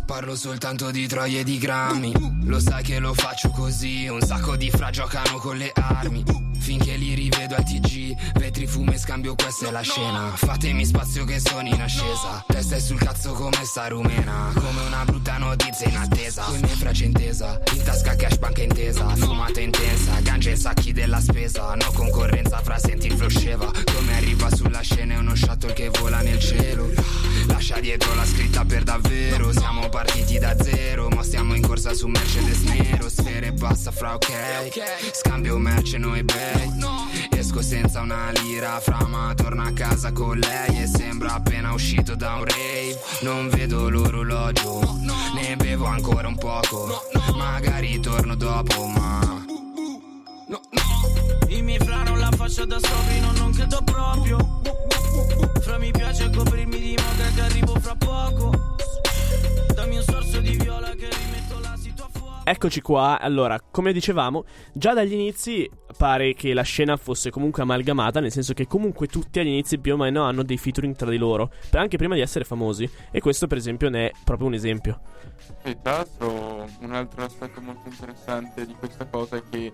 Parlo 0.05 0.35
soltanto 0.35 0.91
di 0.91 1.07
troie 1.07 1.41
e 1.41 1.43
di 1.43 1.57
grammi. 1.57 2.13
Lo 2.45 2.59
sai 2.59 2.83
che 2.83 2.99
lo 2.99 3.13
faccio 3.13 3.49
così. 3.49 4.07
Un 4.07 4.21
sacco 4.21 4.55
di 4.55 4.69
fra 4.69 4.89
giocano 4.89 5.37
con 5.37 5.57
le 5.57 5.71
armi. 5.73 6.23
Finché 6.59 6.95
li 6.95 7.13
rivedi 7.13 7.43
vedo 7.43 7.55
al 7.55 7.63
TG 7.63 8.15
Vetri, 8.39 8.67
fumo 8.67 8.91
e 8.91 8.97
scambio, 8.97 9.35
questa 9.35 9.67
è 9.67 9.71
la 9.71 9.81
scena. 9.81 10.31
Fatemi 10.35 10.85
spazio 10.85 11.25
che 11.25 11.39
sono 11.39 11.67
in 11.67 11.81
ascesa. 11.81 12.43
Testa 12.47 12.75
è 12.75 12.79
sul 12.79 12.97
cazzo 12.97 13.33
come 13.33 13.63
sta 13.63 13.87
rumena. 13.87 14.51
Come 14.53 14.81
una 14.85 15.03
brutta 15.03 15.37
notizia 15.37 15.89
in 15.89 15.97
attesa. 15.97 16.43
Con 16.43 16.55
i 16.55 16.61
miei 16.61 16.75
frasi 16.75 17.05
intesa 17.05 17.59
In 17.73 17.83
tasca 17.83 18.15
cash 18.15 18.37
banca 18.37 18.61
intesa. 18.61 19.07
Fumata 19.15 19.59
intensa 19.59 20.19
Ganja 20.21 20.51
e 20.51 20.55
sacchi 20.55 20.93
della 20.93 21.19
spesa. 21.19 21.75
No 21.75 21.91
concorrenza 21.93 22.61
fra 22.61 22.77
senti 22.77 23.07
il 23.07 23.13
flow 23.13 23.29
sceva. 23.29 23.71
Come 23.93 24.15
arriva 24.15 24.49
sulla 24.55 24.81
scena 24.81 25.15
è 25.15 25.17
uno 25.17 25.35
shuttle 25.35 25.73
che 25.73 25.89
vola 25.89 26.21
nel 26.21 26.39
cielo 26.39 26.91
dietro 27.83 28.15
la 28.15 28.25
scritta 28.25 28.63
per 28.63 28.83
davvero. 28.83 29.51
Siamo 29.51 29.89
partiti 29.89 30.39
da 30.39 30.55
zero 30.57 31.09
Ma 31.09 31.21
stiamo 31.21 31.53
in 31.53 31.61
corsa 31.61 31.93
su 31.93 32.07
Mercedes 32.07 32.61
nero. 32.61 33.09
Sfere 33.09 33.51
passa 33.51 33.91
fra 33.91 34.13
ok. 34.13 35.11
Scambio 35.11 35.57
merce 35.57 35.97
no 35.97 36.15
eBay 36.15 36.71
Esco 37.31 37.61
senza 37.61 37.99
una 37.99 38.31
lira 38.41 38.79
Fra 38.79 39.05
ma 39.07 39.33
torna 39.35 39.65
a 39.65 39.73
casa 39.73 40.13
con 40.13 40.39
lei. 40.39 40.81
E 40.81 40.87
sembra 40.87 41.33
appena 41.33 41.73
uscito 41.73 42.15
da 42.15 42.35
un 42.35 42.45
rave. 42.45 42.99
Non 43.21 43.49
vedo 43.49 43.89
l'orologio 43.89 44.99
Ne 45.35 45.57
bevo 45.57 45.85
ancora 45.85 46.29
un 46.29 46.37
poco. 46.37 47.03
Magari 47.35 47.99
torno 47.99 48.35
dopo 48.35 48.85
ma 48.85 49.45
I 51.49 51.61
miei 51.61 51.79
fra 51.79 52.12
faccio 52.43 52.65
da 52.65 52.77
sobrino, 52.77 53.31
non 53.37 53.53
credo 53.53 53.81
proprio. 53.85 54.37
Fra 55.61 55.77
mi 55.77 55.91
piace 55.91 56.29
coprirmi 56.29 56.77
di 56.77 56.97
moda 56.97 57.29
che 57.33 57.41
arrivo 57.41 57.79
fra 57.79 57.95
poco. 57.95 58.51
Dammi 59.73 59.95
un 59.95 60.03
sorso 60.03 60.41
di 60.41 60.57
viola 60.57 60.89
che 60.89 61.07
rimetto 61.07 61.59
la 61.61 61.73
situa 61.77 62.09
fuori. 62.11 62.41
Eccoci 62.43 62.81
qua, 62.81 63.17
allora, 63.21 63.61
come 63.61 63.93
dicevamo, 63.93 64.43
già 64.73 64.93
dagli 64.93 65.13
inizi 65.13 65.69
pare 65.97 66.33
che 66.33 66.53
la 66.53 66.63
scena 66.63 66.97
fosse 66.97 67.29
comunque 67.29 67.61
amalgamata, 67.61 68.19
nel 68.19 68.31
senso 68.31 68.53
che 68.53 68.67
comunque 68.67 69.07
tutti 69.07 69.39
agli 69.39 69.47
inizi 69.47 69.77
più 69.77 69.93
o 69.93 69.97
meno 69.97 70.23
hanno 70.23 70.43
dei 70.43 70.57
featuring 70.57 70.95
tra 70.97 71.09
di 71.09 71.17
loro, 71.17 71.49
per- 71.69 71.79
anche 71.79 71.95
prima 71.95 72.15
di 72.15 72.21
essere 72.21 72.43
famosi. 72.43 72.89
E 73.09 73.21
questo 73.21 73.47
per 73.47 73.57
esempio 73.57 73.89
ne 73.89 74.07
è 74.07 74.11
proprio 74.21 74.47
un 74.47 74.53
esempio. 74.53 74.99
E 75.61 75.79
tra 75.81 75.93
l'altro 75.93 76.67
un 76.81 76.93
altro 76.93 77.23
aspetto 77.23 77.61
molto 77.61 77.87
interessante 77.87 78.65
di 78.65 78.75
questa 78.77 79.05
cosa 79.05 79.37
è 79.37 79.43
che 79.49 79.71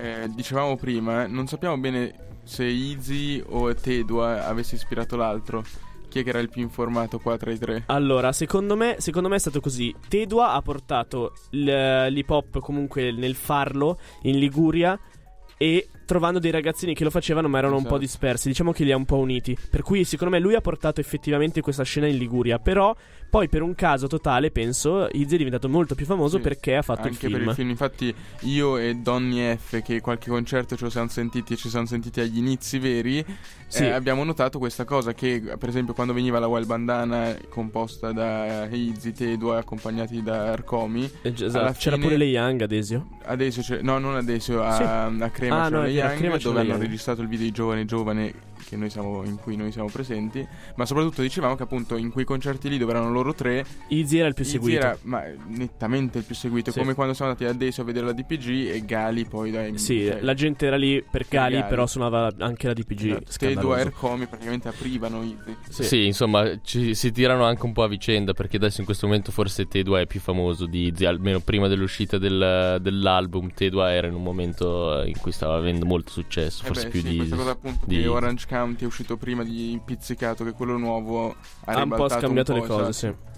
eh, 0.00 0.28
dicevamo 0.30 0.76
prima, 0.76 1.26
non 1.26 1.46
sappiamo 1.46 1.76
bene 1.78 2.14
se 2.44 2.66
Easy 2.66 3.42
o 3.46 3.72
Tedua 3.74 4.46
avesse 4.46 4.74
ispirato 4.74 5.16
l'altro. 5.16 5.62
Chi 6.08 6.18
è 6.18 6.22
che 6.24 6.30
era 6.30 6.40
il 6.40 6.48
più 6.48 6.60
informato 6.60 7.20
qua 7.20 7.36
tra 7.36 7.52
i 7.52 7.58
tre? 7.58 7.84
Allora, 7.86 8.32
secondo 8.32 8.74
me, 8.74 8.96
secondo 8.98 9.28
me 9.28 9.36
è 9.36 9.38
stato 9.38 9.60
così. 9.60 9.94
Tedua 10.08 10.54
ha 10.54 10.62
portato 10.62 11.34
l- 11.50 12.06
l'hip 12.08 12.30
hop 12.30 12.58
comunque 12.58 13.12
nel 13.12 13.36
farlo 13.36 14.00
in 14.22 14.38
Liguria 14.38 14.98
e 15.56 15.88
trovando 16.10 16.40
dei 16.40 16.50
ragazzini 16.50 16.92
che 16.92 17.04
lo 17.04 17.10
facevano 17.10 17.46
ma 17.46 17.58
erano 17.58 17.74
un 17.74 17.80
Esatto. 17.80 17.94
po' 17.94 18.00
dispersi. 18.00 18.48
Diciamo 18.48 18.72
che 18.72 18.82
li 18.82 18.90
ha 18.90 18.96
un 18.96 19.04
po' 19.04 19.18
uniti. 19.18 19.56
Per 19.70 19.82
cui 19.82 20.02
secondo 20.04 20.34
me 20.34 20.40
lui 20.40 20.56
ha 20.56 20.60
portato 20.60 21.00
effettivamente 21.00 21.60
questa 21.60 21.84
scena 21.84 22.08
in 22.08 22.16
Liguria. 22.18 22.58
Però 22.58 22.94
poi 23.30 23.48
per 23.48 23.62
un 23.62 23.76
caso 23.76 24.08
totale 24.08 24.50
penso 24.50 25.06
Izzy 25.12 25.34
è 25.34 25.38
diventato 25.38 25.68
molto 25.68 25.94
più 25.94 26.04
famoso 26.04 26.38
Sì, 26.38 26.42
perché 26.42 26.74
ha 26.74 26.82
fatto 26.82 27.02
il 27.06 27.12
Anche 27.14 27.28
film. 27.28 27.38
per 27.38 27.42
il 27.48 27.54
film, 27.54 27.68
infatti 27.70 28.12
io 28.40 28.76
e 28.76 28.96
Donny 28.96 29.56
F, 29.56 29.80
che 29.82 30.00
qualche 30.00 30.30
concerto 30.30 30.74
ce 30.76 30.82
lo 30.84 30.90
siamo 30.90 31.06
sentiti 31.08 31.52
e 31.52 31.56
ci 31.56 31.68
siamo 31.68 31.86
sentiti 31.86 32.18
agli 32.20 32.38
inizi 32.38 32.80
veri, 32.80 33.24
Sì. 33.68 33.84
eh, 33.84 33.90
abbiamo 33.90 34.24
notato 34.24 34.58
questa 34.58 34.84
cosa 34.84 35.12
che 35.14 35.40
per 35.56 35.68
esempio 35.68 35.94
quando 35.94 36.12
veniva 36.12 36.40
la 36.40 36.48
Wild 36.48 36.66
Bandana 36.66 37.36
composta 37.48 38.10
da 38.10 38.66
Izzy, 38.68 39.12
Tedua 39.12 39.58
accompagnati 39.58 40.24
da 40.24 40.50
Arcomi, 40.50 41.08
Eh, 41.22 41.32
esatto. 41.32 41.72
C'era 41.78 41.94
fine- 41.94 41.98
pure 42.06 42.16
le 42.16 42.24
Young, 42.24 42.62
Adesio. 42.62 43.06
adesso 43.26 43.60
c'è, 43.60 43.80
no 43.80 43.98
non 43.98 44.16
adesso, 44.16 44.60
a, 44.60 44.74
Sì. 44.74 44.82
a 45.22 45.30
Crema 45.30 45.60
Ah, 45.60 45.64
c'era 45.68 45.76
no, 45.78 45.82
le 45.84 45.90
Young 46.00 46.36
dove 46.38 46.60
hanno 46.60 46.76
registrato 46.76 47.22
il 47.22 47.28
video 47.28 47.44
di 47.46 47.52
Giovane 47.52 47.84
Giovane 47.84 48.32
siamo, 48.88 49.24
in 49.24 49.36
cui 49.36 49.56
noi 49.56 49.72
siamo 49.72 49.88
presenti, 49.90 50.46
ma 50.76 50.84
soprattutto 50.86 51.22
dicevamo 51.22 51.54
che 51.56 51.62
appunto 51.62 51.96
in 51.96 52.10
quei 52.10 52.24
concerti 52.24 52.68
lì 52.68 52.78
dove 52.78 52.92
erano 52.92 53.10
loro 53.10 53.34
tre 53.34 53.64
Izzy 53.88 54.18
era 54.18 54.28
il 54.28 54.34
più 54.34 54.44
Izzy 54.44 54.52
seguito. 54.52 54.78
era 54.80 54.98
ma, 55.02 55.22
nettamente 55.48 56.18
il 56.18 56.24
più 56.24 56.34
seguito, 56.34 56.70
Sì. 56.70 56.78
come 56.78 56.94
quando 56.94 57.14
siamo 57.14 57.30
andati 57.32 57.50
adesso 57.50 57.80
a 57.82 57.84
vedere 57.84 58.06
la 58.06 58.12
DPG 58.12 58.48
e 58.72 58.84
Gali 58.84 59.24
poi 59.26 59.50
dai 59.50 59.78
Sì, 59.78 60.06
cioè, 60.06 60.20
la 60.20 60.34
gente 60.34 60.66
era 60.66 60.76
lì 60.76 61.02
per 61.08 61.26
Gali, 61.28 61.56
Gali. 61.56 61.68
però 61.68 61.86
suonava 61.86 62.30
anche 62.38 62.66
la 62.66 62.72
DPG. 62.74 63.04
esatto, 63.06 63.24
Te 63.24 63.32
scandaloso. 63.32 63.66
due 63.66 63.76
Aircomi 63.76 64.26
praticamente 64.26 64.68
aprivano 64.68 65.22
Izzy. 65.22 65.56
Sì. 65.68 65.82
Sì, 65.84 66.06
insomma, 66.06 66.58
ci- 66.62 66.94
si 66.94 67.10
tirano 67.12 67.44
anche 67.44 67.64
un 67.64 67.72
po' 67.72 67.82
a 67.82 67.88
vicenda 67.88 68.32
perché 68.32 68.56
adesso 68.56 68.80
in 68.80 68.86
questo 68.86 69.06
momento 69.06 69.32
forse 69.32 69.66
Tedua 69.66 70.00
è 70.00 70.06
più 70.06 70.20
famoso 70.20 70.66
di 70.66 70.86
Izzy, 70.86 71.04
almeno 71.04 71.40
prima 71.40 71.68
dell'uscita 71.68 72.18
del- 72.18 72.78
dell'album. 72.80 73.50
Tedua 73.52 73.92
era 73.92 74.06
in 74.06 74.14
un 74.14 74.22
momento 74.22 75.02
in 75.04 75.16
cui 75.18 75.32
stava 75.32 75.56
avendo 75.56 75.84
molto 75.86 76.10
successo, 76.10 76.62
Eh 76.62 76.66
forse 76.66 76.84
beh, 76.84 76.90
più 76.90 77.00
sì, 77.00 77.08
di 77.10 77.16
questa 77.16 77.34
Izzy. 77.34 77.44
cosa 77.44 77.54
appunto 77.56 77.86
di 77.86 78.00
che. 78.00 78.06
Orange 78.06 78.46
County 78.48 78.58
è 78.62 78.84
uscito 78.84 79.16
prima 79.16 79.42
di 79.44 79.80
Pizzicato 79.84 80.44
che 80.44 80.52
quello 80.52 80.76
nuovo 80.76 81.34
ha, 81.64 81.72
Ha 81.72 81.82
un 81.82 81.88
po' 81.90 82.08
scambiato 82.08 82.52
un 82.52 82.60
le 82.60 82.66
po', 82.66 82.76
cose, 82.76 82.90
esatto. 82.90 83.16
sì. 83.22 83.28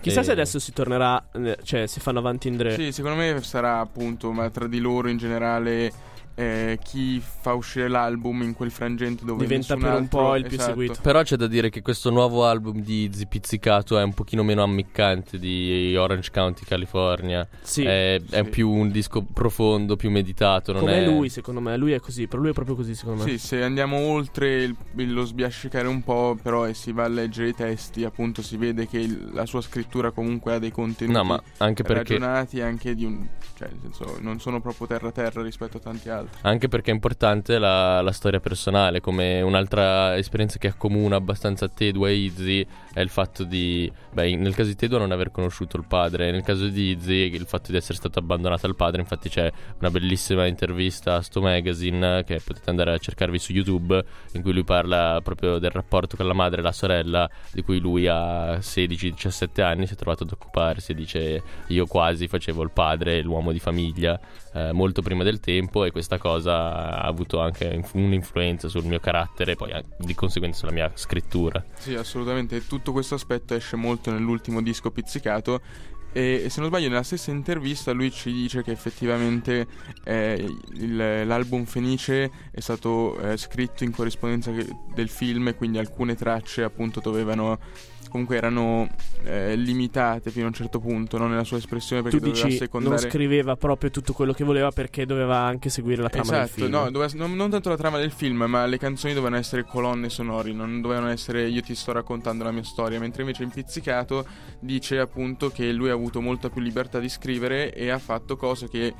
Chissà 0.00 0.20
E- 0.20 0.24
se 0.24 0.32
adesso 0.32 0.58
si 0.58 0.72
tornerà, 0.72 1.28
eh, 1.32 1.58
cioè 1.62 1.86
si 1.86 2.00
fanno 2.00 2.18
avanti 2.18 2.48
in 2.48 2.56
dre. 2.56 2.74
Sì, 2.74 2.90
secondo 2.90 3.16
me 3.18 3.40
sarà 3.42 3.78
appunto, 3.78 4.32
ma 4.32 4.50
tra 4.50 4.66
di 4.66 4.80
loro 4.80 5.08
in 5.08 5.16
generale 5.16 5.92
eh, 6.34 6.78
chi 6.82 7.20
fa 7.20 7.52
uscire 7.54 7.88
l'album 7.88 8.42
in 8.42 8.54
quel 8.54 8.70
frangente 8.70 9.24
dove 9.24 9.44
Diventa 9.44 9.76
per 9.76 9.94
un 9.94 10.08
po' 10.08 10.34
il 10.36 10.44
più 10.44 10.54
esatto. 10.56 10.70
seguito. 10.70 10.98
Però 11.02 11.22
c'è 11.22 11.36
da 11.36 11.46
dire 11.46 11.68
che 11.70 11.82
questo 11.82 12.10
nuovo 12.10 12.46
album 12.46 12.80
di 12.80 13.04
Izzy 13.04 13.26
Pizzicato 13.26 13.98
è 13.98 14.02
un 14.02 14.14
pochino 14.14 14.42
meno 14.42 14.62
ammiccante 14.62 15.38
di 15.38 15.94
Orange 15.96 16.30
County, 16.30 16.64
California. 16.64 17.46
Sì. 17.60 17.84
È, 17.84 18.20
è 18.30 18.42
Sì. 18.44 18.50
più 18.50 18.70
un 18.70 18.90
disco 18.90 19.22
profondo, 19.22 19.96
più 19.96 20.10
meditato. 20.10 20.72
Non 20.72 20.80
Come 20.82 21.02
è... 21.02 21.06
lui, 21.06 21.28
secondo 21.28 21.60
me. 21.60 21.76
Lui 21.76 21.92
è 21.92 22.00
così. 22.00 22.26
Per 22.26 22.38
lui 22.38 22.50
è 22.50 22.52
proprio 22.52 22.76
così, 22.76 22.94
secondo 22.94 23.24
me. 23.24 23.30
Sì, 23.30 23.38
se 23.38 23.62
andiamo 23.62 23.96
oltre 23.98 24.62
il- 24.62 25.12
lo 25.12 25.24
sbiascicare 25.24 25.86
un 25.88 26.02
po', 26.02 26.38
però 26.40 26.66
e 26.66 26.74
si 26.74 26.92
va 26.92 27.04
a 27.04 27.08
leggere 27.08 27.48
i 27.48 27.54
testi, 27.54 28.04
appunto 28.04 28.42
si 28.42 28.56
vede 28.56 28.86
che 28.86 28.98
il- 28.98 29.30
la 29.32 29.46
sua 29.46 29.60
scrittura 29.60 30.10
comunque 30.10 30.54
ha 30.54 30.58
dei 30.58 30.70
contenuti 30.70 31.16
No, 31.16 31.24
ma 31.24 31.42
anche 31.58 31.82
perché, 31.82 32.14
ragionati 32.18 32.60
anche 32.60 32.94
di 32.94 33.04
un... 33.04 33.26
cioè 33.56 33.68
nel 33.68 33.78
senso 33.82 34.16
non 34.20 34.40
sono 34.40 34.60
proprio 34.60 34.86
terra 34.86 35.10
terra 35.12 35.42
rispetto 35.42 35.76
a 35.76 35.80
tanti 35.80 36.08
altri. 36.08 36.21
Anche 36.42 36.68
perché 36.68 36.90
è 36.90 36.94
importante 36.94 37.58
la, 37.58 38.00
la 38.00 38.12
storia 38.12 38.40
personale. 38.40 39.00
Come 39.00 39.40
un'altra 39.40 40.16
esperienza 40.16 40.58
che 40.58 40.68
accomuna 40.68 41.16
abbastanza 41.16 41.68
Tedua 41.68 42.08
e 42.08 42.14
Izzy 42.14 42.66
è 42.92 43.00
il 43.00 43.08
fatto 43.08 43.44
di. 43.44 43.90
Beh, 44.12 44.34
nel 44.36 44.54
caso 44.54 44.68
di 44.68 44.76
Tedua 44.76 44.98
non 44.98 45.12
aver 45.12 45.30
conosciuto 45.30 45.76
il 45.76 45.84
padre, 45.86 46.30
nel 46.30 46.42
caso 46.42 46.68
di 46.68 46.90
Izzy 46.90 47.34
il 47.34 47.46
fatto 47.46 47.70
di 47.70 47.76
essere 47.76 47.94
stato 47.94 48.18
abbandonato 48.18 48.66
dal 48.66 48.76
padre. 48.76 49.00
Infatti, 49.00 49.28
c'è 49.28 49.50
una 49.78 49.90
bellissima 49.90 50.46
intervista 50.46 51.16
a 51.16 51.22
Sto 51.22 51.40
Magazine 51.40 52.24
che 52.24 52.40
potete 52.44 52.70
andare 52.70 52.92
a 52.92 52.98
cercarvi 52.98 53.38
su 53.38 53.52
YouTube, 53.52 54.04
in 54.32 54.42
cui 54.42 54.52
lui 54.52 54.64
parla 54.64 55.20
proprio 55.22 55.58
del 55.58 55.70
rapporto 55.70 56.16
con 56.16 56.26
la 56.26 56.34
madre 56.34 56.60
e 56.60 56.62
la 56.62 56.72
sorella, 56.72 57.28
di 57.50 57.62
cui 57.62 57.78
lui 57.78 58.06
a 58.06 58.56
16-17 58.56 59.62
anni 59.62 59.86
si 59.86 59.94
è 59.94 59.96
trovato 59.96 60.24
ad 60.24 60.30
occuparsi. 60.32 60.94
Dice: 60.94 61.42
Io 61.68 61.86
quasi 61.86 62.28
facevo 62.28 62.62
il 62.62 62.70
padre, 62.70 63.22
l'uomo 63.22 63.52
di 63.52 63.58
famiglia, 63.58 64.20
eh, 64.52 64.72
molto 64.72 65.02
prima 65.02 65.24
del 65.24 65.40
tempo, 65.40 65.84
e 65.84 65.90
questa 65.90 66.18
cosa 66.18 67.00
ha 67.00 67.06
avuto 67.06 67.40
anche 67.40 67.64
inf- 67.64 67.94
un'influenza 67.94 68.68
sul 68.68 68.84
mio 68.84 69.00
carattere 69.00 69.52
e 69.52 69.56
poi 69.56 69.72
anche, 69.72 69.96
di 69.98 70.14
conseguenza 70.14 70.58
sulla 70.60 70.72
mia 70.72 70.90
scrittura. 70.94 71.62
Sì, 71.74 71.94
assolutamente. 71.94 72.56
E 72.56 72.66
Tutto 72.82 72.94
questo 72.94 73.14
aspetto 73.14 73.54
esce 73.54 73.76
molto 73.76 74.10
nell'ultimo 74.10 74.60
disco 74.60 74.90
pizzicato. 74.90 75.60
E 76.12 76.48
se 76.50 76.58
non 76.58 76.68
sbaglio, 76.68 76.88
nella 76.88 77.04
stessa 77.04 77.30
intervista 77.30 77.92
lui 77.92 78.10
ci 78.10 78.32
dice 78.32 78.64
che 78.64 78.72
effettivamente 78.72 79.68
eh, 80.02 80.44
il- 80.72 81.22
l'album 81.24 81.64
Fenice 81.64 82.28
è 82.50 82.58
stato 82.58 83.16
eh, 83.20 83.36
scritto 83.36 83.84
in 83.84 83.92
corrispondenza 83.92 84.50
del 84.92 85.08
film, 85.08 85.46
e 85.46 85.54
quindi 85.54 85.78
alcune 85.78 86.16
tracce 86.16 86.64
appunto 86.64 86.98
dovevano. 86.98 87.60
Comunque 88.12 88.36
erano 88.36 88.88
eh, 89.24 89.56
limitate 89.56 90.30
fino 90.30 90.44
a 90.44 90.48
un 90.48 90.52
certo 90.54 90.80
punto, 90.80 91.16
no? 91.16 91.26
nella 91.28 91.44
sua 91.44 91.56
espressione 91.56 92.02
perché 92.02 92.18
tu 92.18 92.26
doveva 92.26 92.44
dici 92.44 92.58
secondare. 92.58 93.00
non 93.00 93.10
scriveva 93.10 93.56
proprio 93.56 93.88
tutto 93.90 94.12
quello 94.12 94.34
che 94.34 94.44
voleva 94.44 94.70
perché 94.70 95.06
doveva 95.06 95.38
anche 95.38 95.70
seguire 95.70 96.02
la 96.02 96.10
trama 96.10 96.30
del 96.30 96.40
Esatto, 96.42 96.60
film. 96.60 96.70
no, 96.70 96.90
doveva- 96.90 97.12
non, 97.16 97.34
non 97.34 97.48
tanto 97.48 97.70
la 97.70 97.76
trama 97.78 97.96
del 97.96 98.10
film, 98.10 98.42
ma 98.46 98.66
le 98.66 98.76
canzoni 98.76 99.14
dovevano 99.14 99.40
essere 99.40 99.64
colonne 99.64 100.10
sonori, 100.10 100.52
non 100.52 100.82
dovevano 100.82 101.08
essere 101.08 101.48
io 101.48 101.62
ti 101.62 101.74
sto 101.74 101.92
raccontando 101.92 102.44
la 102.44 102.52
mia 102.52 102.64
storia, 102.64 103.00
mentre 103.00 103.22
invece 103.22 103.44
in 103.44 103.50
Pizzicato 103.50 104.26
dice 104.60 104.98
appunto 104.98 105.48
che 105.48 105.72
lui 105.72 105.88
ha 105.88 105.94
avuto 105.94 106.20
molta 106.20 106.50
più 106.50 106.60
libertà 106.60 106.98
di 106.98 107.08
scrivere 107.08 107.72
e 107.72 107.88
ha 107.88 107.98
fatto 107.98 108.36
cose 108.36 108.68
che 108.68 108.92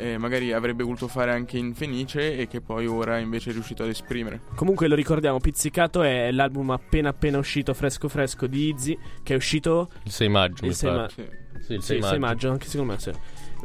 eh, 0.00 0.18
magari 0.18 0.52
avrebbe 0.52 0.82
voluto 0.82 1.06
fare 1.08 1.30
anche 1.32 1.58
in 1.58 1.74
Fenice 1.74 2.36
e 2.36 2.46
che 2.48 2.60
poi 2.60 2.86
ora 2.86 3.18
invece 3.18 3.50
è 3.50 3.52
riuscito 3.52 3.82
ad 3.82 3.90
esprimere. 3.90 4.40
Comunque 4.54 4.88
lo 4.88 4.94
ricordiamo, 4.94 5.38
Pizzicato 5.38 6.02
è 6.02 6.30
l'album 6.32 6.70
appena 6.70 7.10
appena 7.10 7.38
uscito, 7.38 7.74
fresco 7.74 8.08
fresco 8.08 8.46
di 8.46 8.68
Izzy, 8.68 8.98
che 9.22 9.34
è 9.34 9.36
uscito 9.36 9.90
Il 10.04 10.10
6 10.12 10.28
maggio, 10.28 10.62
Il 10.64 10.68
mi 10.70 10.74
6 10.74 10.90
pare. 10.90 11.00
ma- 11.02 11.08
Sì. 11.08 11.38
Sì, 11.60 11.72
il 11.74 11.80
Sì, 11.82 11.86
6 11.86 11.86
6 11.86 11.98
maggio. 12.00 12.18
maggio, 12.18 12.50
anche 12.50 12.66
secondo 12.66 12.92
me 12.92 12.98
sì. 12.98 13.12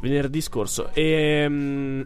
Venerdì 0.02 0.42
scorso. 0.42 0.90
E, 0.94 2.06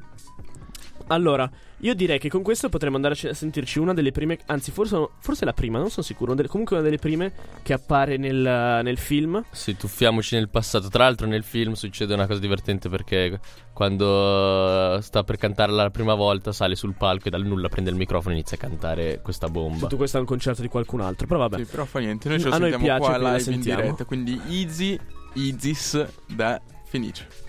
allora, 1.08 1.50
Io 1.82 1.94
direi 1.94 2.20
che 2.20 2.30
con 2.30 2.42
questo 2.42 2.68
potremmo 2.68 2.98
andare 2.98 3.16
a 3.30 3.34
sentirci 3.34 3.80
una 3.80 3.94
delle 3.94 4.12
prime, 4.12 4.38
anzi 4.48 4.72
forse, 4.72 5.10
forse 5.20 5.46
la 5.46 5.54
prima, 5.54 5.80
non 5.80 5.90
sono 5.90 6.06
sicuro, 6.06 6.34
delle- 6.34 6.50
comunque 6.50 6.76
una 6.76 6.84
delle 6.84 6.98
prime 6.98 7.32
che 7.64 7.72
appare 7.74 8.18
nel, 8.18 8.82
nel 8.84 8.98
film. 8.98 9.44
Sì, 9.52 9.78
tuffiamoci 9.78 10.36
nel 10.36 10.50
passato. 10.50 10.90
Tra 10.90 11.06
l'altro, 11.06 11.26
nel 11.26 11.44
film 11.44 11.74
succede 11.74 12.14
una 12.14 12.28
cosa 12.28 12.40
divertente 12.40 12.90
perché 12.90 13.40
quando 13.74 14.98
eh, 14.98 15.02
sta 15.02 15.24
per 15.24 15.38
cantare 15.38 15.72
la 15.72 15.90
prima 15.90 16.16
volta, 16.16 16.52
sale 16.52 16.76
sul 16.76 16.96
palco 16.96 17.28
e 17.28 17.30
dal 17.30 17.46
nulla 17.46 17.70
prende 17.70 17.90
il 17.90 17.96
microfono 17.96 18.34
e 18.34 18.38
inizia 18.38 18.58
a 18.58 18.60
cantare 18.60 19.22
questa 19.22 19.48
bomba. 19.48 19.80
Tutto 19.80 19.96
questo 19.96 20.18
è 20.18 20.20
un 20.20 20.26
concerto 20.26 20.62
di 20.62 20.68
qualcun 20.68 21.00
altro, 21.00 21.28
però 21.28 21.40
vabbè. 21.40 21.64
Sì, 21.64 21.72
però 21.72 21.86
fa 21.86 22.00
niente, 22.00 22.28
noi 22.28 22.40
ce 22.40 22.50
lo 22.50 22.56
A 22.56 22.58
noi 22.58 22.72
sentiamo 22.72 22.98
piace, 23.00 23.20
qua 23.20 23.38
live 23.38 23.54
in 23.54 23.62
diretta, 23.62 24.04
quindi 24.04 24.42
Easy, 24.50 25.00
Easys 25.34 26.06
da 26.28 26.62
Fenice. 26.86 27.49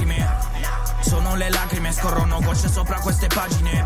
Scorrono 1.91 2.39
gocce 2.41 2.69
sopra 2.69 2.99
queste 2.99 3.27
pagine. 3.27 3.85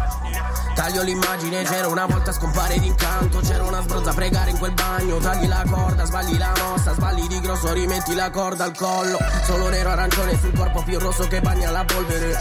Taglio 0.75 1.03
l'immagine, 1.03 1.63
c'era 1.63 1.88
una 1.88 2.05
volta 2.05 2.31
scompare 2.31 2.79
d'incanto. 2.79 3.39
C'era 3.39 3.63
una 3.63 3.81
sbronza 3.81 4.12
a 4.12 4.13
pregare 4.13 4.51
in 4.51 4.57
quel 4.57 4.74
bagno. 4.74 5.17
Tagli 5.17 5.47
la 5.47 5.63
corda, 5.69 6.05
sbagli 6.05 6.38
la 6.38 6.53
mossa, 6.57 6.93
sbagli 6.93 7.27
di 7.27 7.39
grosso, 7.39 7.74
rimetti 7.74 8.13
la 8.13 8.29
corda 8.29 8.65
al 8.65 8.75
collo. 8.75 9.17
Solo 9.43 9.69
nero 9.69 9.89
arancione 9.89 10.38
sul 10.39 10.53
corpo 10.53 10.83
più 10.83 11.00
rosso 11.00 11.27
che 11.27 11.41
bagna 11.41 11.71
la 11.71 11.83
polvere. 11.83 12.38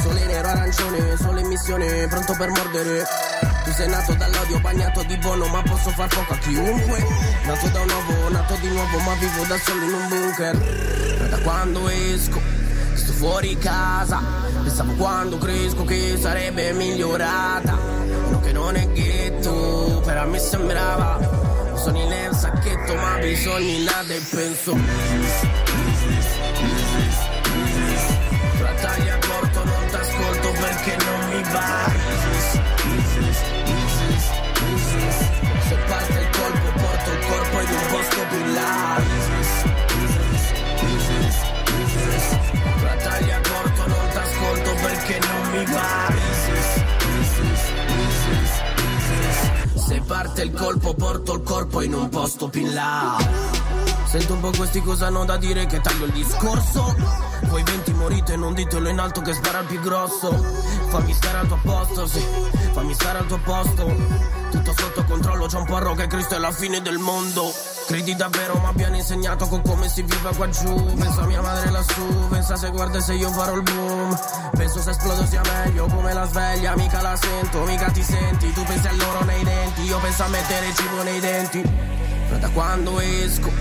Sole 0.00 0.24
nero 0.26 0.48
arancione, 0.48 1.16
sole 1.16 1.40
in 1.40 1.46
missione, 1.48 2.06
pronto 2.08 2.34
per 2.36 2.48
mordere. 2.50 3.04
Tu 3.64 3.72
sei 3.72 3.88
nato 3.88 4.14
dall'odio, 4.14 4.60
bagnato 4.60 5.02
di 5.02 5.16
buono, 5.16 5.46
ma 5.48 5.62
posso 5.62 5.90
far 5.90 6.08
poco 6.08 6.34
a 6.34 6.38
chiunque. 6.38 7.04
Nato 7.44 7.68
da 7.68 7.80
un 7.80 7.90
uovo, 7.90 8.28
nato 8.30 8.54
di 8.60 8.68
nuovo, 8.68 8.98
ma 8.98 9.14
vivo 9.14 9.44
da 9.44 9.58
solo 9.58 9.84
in 9.84 9.92
un 9.92 10.08
bunker. 10.08 11.28
Da 11.30 11.38
quando 11.38 11.88
esco, 11.88 12.40
sto 12.94 13.12
fuori 13.12 13.58
casa. 13.58 14.55
Pensavo 14.76 15.02
quando 15.02 15.38
cresco 15.38 15.84
che 15.84 16.18
sarebbe 16.18 16.74
migliorata. 16.74 17.78
Uno 18.26 18.40
che 18.40 18.52
non 18.52 18.76
è 18.76 18.86
ghetto, 18.88 20.02
però 20.04 20.26
me 20.28 20.38
sembrava. 20.38 21.72
Sogni 21.76 22.06
nel 22.06 22.34
sacchetto, 22.34 22.94
ma 22.94 23.16
bisogni 23.18 23.84
nada 23.84 24.12
e 24.12 24.20
penso. 24.30 25.65
Mi 45.56 45.64
va. 45.72 46.14
Se 49.74 50.02
parte 50.06 50.42
il 50.42 50.52
colpo, 50.52 50.94
porto 50.94 51.34
il 51.34 51.42
corpo 51.42 51.80
in 51.80 51.94
un 51.94 52.08
posto 52.08 52.48
più 52.48 52.62
in 52.62 52.74
là. 52.74 53.16
Sento 54.06 54.34
un 54.34 54.40
po' 54.40 54.50
questi 54.50 54.80
cosa 54.82 55.06
hanno 55.06 55.24
da 55.24 55.36
dire 55.36 55.66
che 55.66 55.80
taglio 55.80 56.06
il 56.06 56.12
discorso. 56.12 56.94
Voi 57.44 57.62
venti 57.62 57.92
morite, 57.92 58.36
non 58.36 58.54
ditelo 58.54 58.88
in 58.88 58.98
alto 58.98 59.20
che 59.20 59.32
spara 59.32 59.60
il 59.60 59.66
più 59.66 59.80
grosso. 59.80 60.32
Fammi 60.88 61.12
stare 61.12 61.38
al 61.38 61.46
tuo 61.46 61.58
posto, 61.62 62.06
sì, 62.06 62.24
fammi 62.72 62.94
stare 62.94 63.18
al 63.18 63.26
tuo 63.26 63.38
posto. 63.38 63.94
Tutto 64.50 64.74
sotto 64.76 65.04
controllo, 65.04 65.46
c'è 65.46 65.58
un 65.58 65.66
porro 65.66 65.94
che 65.94 66.06
Cristo 66.06 66.34
è 66.34 66.38
la 66.38 66.52
fine 66.52 66.80
del 66.80 66.98
mondo. 66.98 67.75
Credi 67.86 68.16
davvero 68.16 68.58
mi 68.58 68.66
abbiano 68.66 68.96
insegnato 68.96 69.46
con 69.46 69.62
come 69.62 69.88
si 69.88 70.02
vive 70.02 70.34
qua 70.34 70.48
giù. 70.48 70.74
Penso 70.96 71.20
a 71.20 71.26
mia 71.26 71.40
madre 71.40 71.70
lassù, 71.70 72.28
pensa 72.28 72.56
se 72.56 72.70
guarda 72.70 72.98
se 73.00 73.14
io 73.14 73.30
farò 73.30 73.54
il 73.54 73.62
boom. 73.62 74.18
Penso 74.56 74.80
se 74.80 74.90
esplodo 74.90 75.24
sia 75.24 75.40
meglio 75.42 75.86
come 75.86 76.12
la 76.12 76.26
sveglia, 76.26 76.74
mica 76.74 77.00
la 77.00 77.14
sento, 77.14 77.60
mica 77.60 77.88
ti 77.90 78.02
senti. 78.02 78.52
Tu 78.52 78.64
pensi 78.64 78.88
a 78.88 78.92
loro 78.92 79.22
nei 79.22 79.44
denti, 79.44 79.82
io 79.82 79.98
penso 79.98 80.24
a 80.24 80.26
mettere 80.26 80.74
cibo 80.74 81.02
nei 81.04 81.20
denti. 81.20 81.62
Ma 82.28 82.36
da 82.38 82.48
quando 82.48 82.98
esco, 82.98 83.52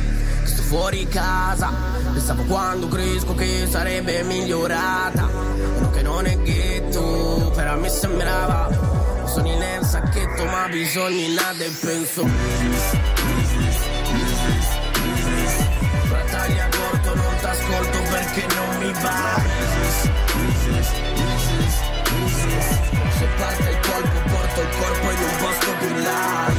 sto 0.42 0.62
fuori 0.64 1.08
casa, 1.08 1.72
pensavo 2.12 2.44
quando 2.46 2.88
cresco 2.88 3.36
che 3.36 3.68
sarebbe 3.70 4.24
migliorata. 4.24 5.30
Uno 5.78 5.92
che 5.92 6.02
non 6.02 6.26
è 6.26 6.36
ghetto, 6.40 7.52
però 7.54 7.74
a 7.74 7.76
me 7.76 7.90
sembrava. 7.90 8.70
Sogni 9.26 9.56
nel 9.56 9.86
sacchetto, 9.86 10.46
ma 10.46 10.68
bisogni 10.68 11.32
nada 11.32 11.64
e 11.64 11.70
penso. 11.80 13.25
Mi 18.86 18.94
va. 18.94 19.42
Se 23.18 23.26
parte 23.38 23.70
il 23.70 23.80
colpo, 23.80 24.20
porto 24.30 24.62
il 24.62 24.70
corpo 24.78 25.12
in 25.12 25.20
un 25.20 25.36
posto 25.40 25.72
più 25.80 25.96
là. 26.04 26.54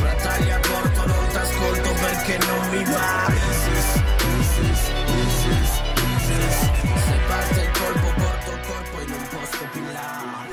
Battaglia 0.00 0.60
corto, 0.60 1.06
non 1.06 1.26
t'ascolto 1.32 1.92
perché 1.94 2.38
non 2.46 2.68
mi 2.70 2.84
va. 2.84 3.32
Se 7.04 7.18
parte 7.26 7.60
il 7.60 7.70
colpo, 7.72 8.12
porto 8.16 8.50
il 8.52 8.60
corpo 8.66 9.00
in 9.00 9.10
un 9.12 9.28
posto 9.28 9.66
più 9.72 9.82
là. 9.92 10.46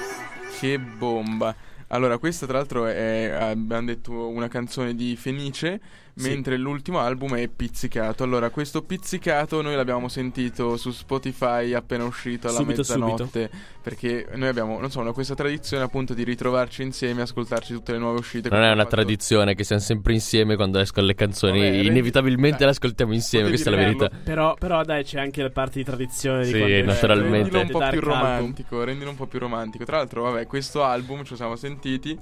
Che 0.59 0.79
bomba. 0.79 1.55
Allora, 1.93 2.17
questa 2.17 2.45
tra 2.45 2.57
l'altro 2.57 2.85
è, 2.85 3.29
abbiamo 3.37 3.87
detto, 3.87 4.29
una 4.29 4.47
canzone 4.47 4.95
di 4.95 5.17
Fenice, 5.17 5.81
mentre 6.15 6.57
l'ultimo 6.57 6.99
album 6.99 7.35
è 7.35 7.47
Pizzicato. 7.47 8.23
Allora, 8.23 8.49
questo 8.49 8.81
Pizzicato 8.81 9.61
noi 9.61 9.75
l'abbiamo 9.75 10.07
sentito 10.07 10.77
su 10.77 10.91
Spotify 10.91 11.73
appena 11.73 12.03
uscito 12.03 12.47
alla 12.47 12.57
Subito, 12.57 12.77
mezzanotte, 12.77 13.49
perché 13.81 14.27
noi 14.35 14.47
abbiamo, 14.49 14.79
non 14.79 14.89
so, 14.91 14.99
una- 14.99 15.11
questa 15.11 15.35
tradizione 15.35 15.83
appunto 15.83 16.13
di 16.13 16.23
ritrovarci 16.23 16.81
insieme, 16.83 17.21
ascoltarci 17.21 17.73
tutte 17.73 17.91
le 17.93 17.97
nuove 17.97 18.19
uscite. 18.19 18.49
Non 18.49 18.61
è 18.61 18.71
una 18.71 18.83
fatto- 18.83 18.95
tradizione 18.95 19.55
che 19.55 19.63
siamo 19.63 19.81
sempre 19.81 20.13
insieme 20.13 20.55
quando 20.55 20.79
escono 20.79 21.05
le 21.05 21.15
canzoni. 21.15 21.59
Vabbè, 21.59 21.69
Inevitabilmente 21.77 22.57
dai, 22.57 22.65
le 22.67 22.71
ascoltiamo 22.71 23.13
insieme, 23.13 23.45
potevi 23.49 23.63
questa 23.63 23.81
è 23.81 23.85
la 23.85 23.89
verità. 24.07 24.23
Però, 24.23 24.53
però 24.55 24.83
dai, 24.83 25.03
c'è 25.03 25.19
anche 25.19 25.41
la 25.41 25.49
parte 25.49 25.79
di 25.79 25.85
tradizione 25.85 26.43
di 26.45 26.51
Sì, 26.51 26.61
esce 26.61 26.81
naturalmente. 26.83 27.49
Rendilo 27.49 27.59
un 27.59 27.67
po' 27.69 27.89
più 27.89 27.99
romantico, 28.01 28.83
rendilo 28.83 29.09
un 29.09 29.15
po' 29.15 29.25
più 29.27 29.39
romantico. 29.39 29.83
Tra 29.85 29.97
l'altro, 29.97 30.23
vabbè, 30.23 30.45
questo 30.47 30.83
album 30.83 31.23
ce 31.23 31.31
lo 31.31 31.35
siamo 31.35 31.55
sentiti. 31.55 32.17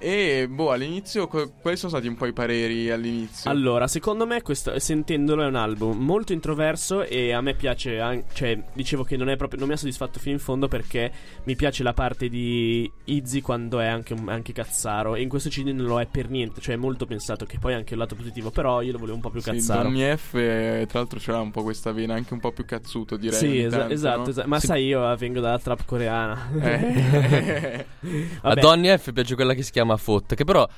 E 0.00 0.46
boh, 0.48 0.70
all'inizio, 0.70 1.26
quali 1.26 1.76
sono 1.76 1.90
stati 1.90 2.06
un 2.06 2.14
po' 2.14 2.26
i 2.26 2.32
pareri 2.32 2.88
all'inizio? 2.90 3.50
Allora, 3.50 3.88
secondo 3.88 4.26
me, 4.26 4.42
questo, 4.42 4.78
sentendolo, 4.78 5.42
è 5.42 5.46
un 5.46 5.56
album 5.56 5.98
molto 5.98 6.32
introverso 6.32 7.02
e 7.02 7.32
a 7.32 7.40
me 7.40 7.54
piace, 7.54 7.98
an- 7.98 8.22
cioè, 8.32 8.62
dicevo 8.74 9.02
che 9.02 9.16
non, 9.16 9.28
è 9.28 9.36
proprio, 9.36 9.58
non 9.58 9.68
mi 9.68 9.74
ha 9.74 9.76
soddisfatto 9.76 10.20
fino 10.20 10.34
in 10.36 10.40
fondo 10.40 10.68
perché 10.68 11.10
mi 11.44 11.56
piace 11.56 11.82
la 11.82 11.94
parte 11.94 12.28
di 12.28 12.88
Izzy 13.06 13.40
quando 13.40 13.80
è 13.80 13.86
anche, 13.86 14.14
anche 14.26 14.52
cazzaro 14.52 15.16
e 15.16 15.22
in 15.22 15.28
questo 15.28 15.48
CD 15.48 15.68
non 15.70 15.86
lo 15.86 16.00
è 16.00 16.06
per 16.06 16.30
niente, 16.30 16.60
cioè 16.60 16.74
è 16.74 16.78
molto 16.78 17.04
pensato 17.04 17.44
che 17.44 17.58
poi 17.58 17.72
è 17.72 17.76
anche 17.76 17.94
il 17.94 17.98
lato 17.98 18.14
positivo, 18.14 18.50
però 18.50 18.82
io 18.82 18.92
lo 18.92 18.98
volevo 18.98 19.16
un 19.16 19.22
po' 19.22 19.30
più 19.30 19.40
Sì, 19.40 19.50
cazzaro. 19.50 19.82
Donny 19.82 20.16
F, 20.16 20.34
eh, 20.34 20.84
tra 20.88 21.00
l'altro, 21.00 21.18
c'era 21.18 21.40
un 21.40 21.50
po' 21.50 21.64
questa 21.64 21.90
vena 21.90 22.14
anche 22.14 22.32
un 22.34 22.40
po' 22.40 22.52
più 22.52 22.64
cazzuto, 22.64 23.16
direi. 23.16 23.36
Sì, 23.38 23.58
esa- 23.62 23.78
tanto, 23.78 23.92
esatto, 23.94 24.18
no? 24.22 24.28
esatto. 24.28 24.48
Ma 24.48 24.60
sai, 24.60 24.86
io 24.86 25.16
vengo 25.16 25.40
dalla 25.40 25.58
trap 25.58 25.84
coreana. 25.84 26.50
Eh. 26.60 27.86
A. 28.42 28.54
Donny 28.54 28.96
F 28.96 29.12
piace 29.12 29.34
quella 29.34 29.54
che 29.54 29.62
si 29.62 29.72
chiama 29.72 29.87
Foot, 29.96 30.34
che 30.34 30.44
però 30.44 30.68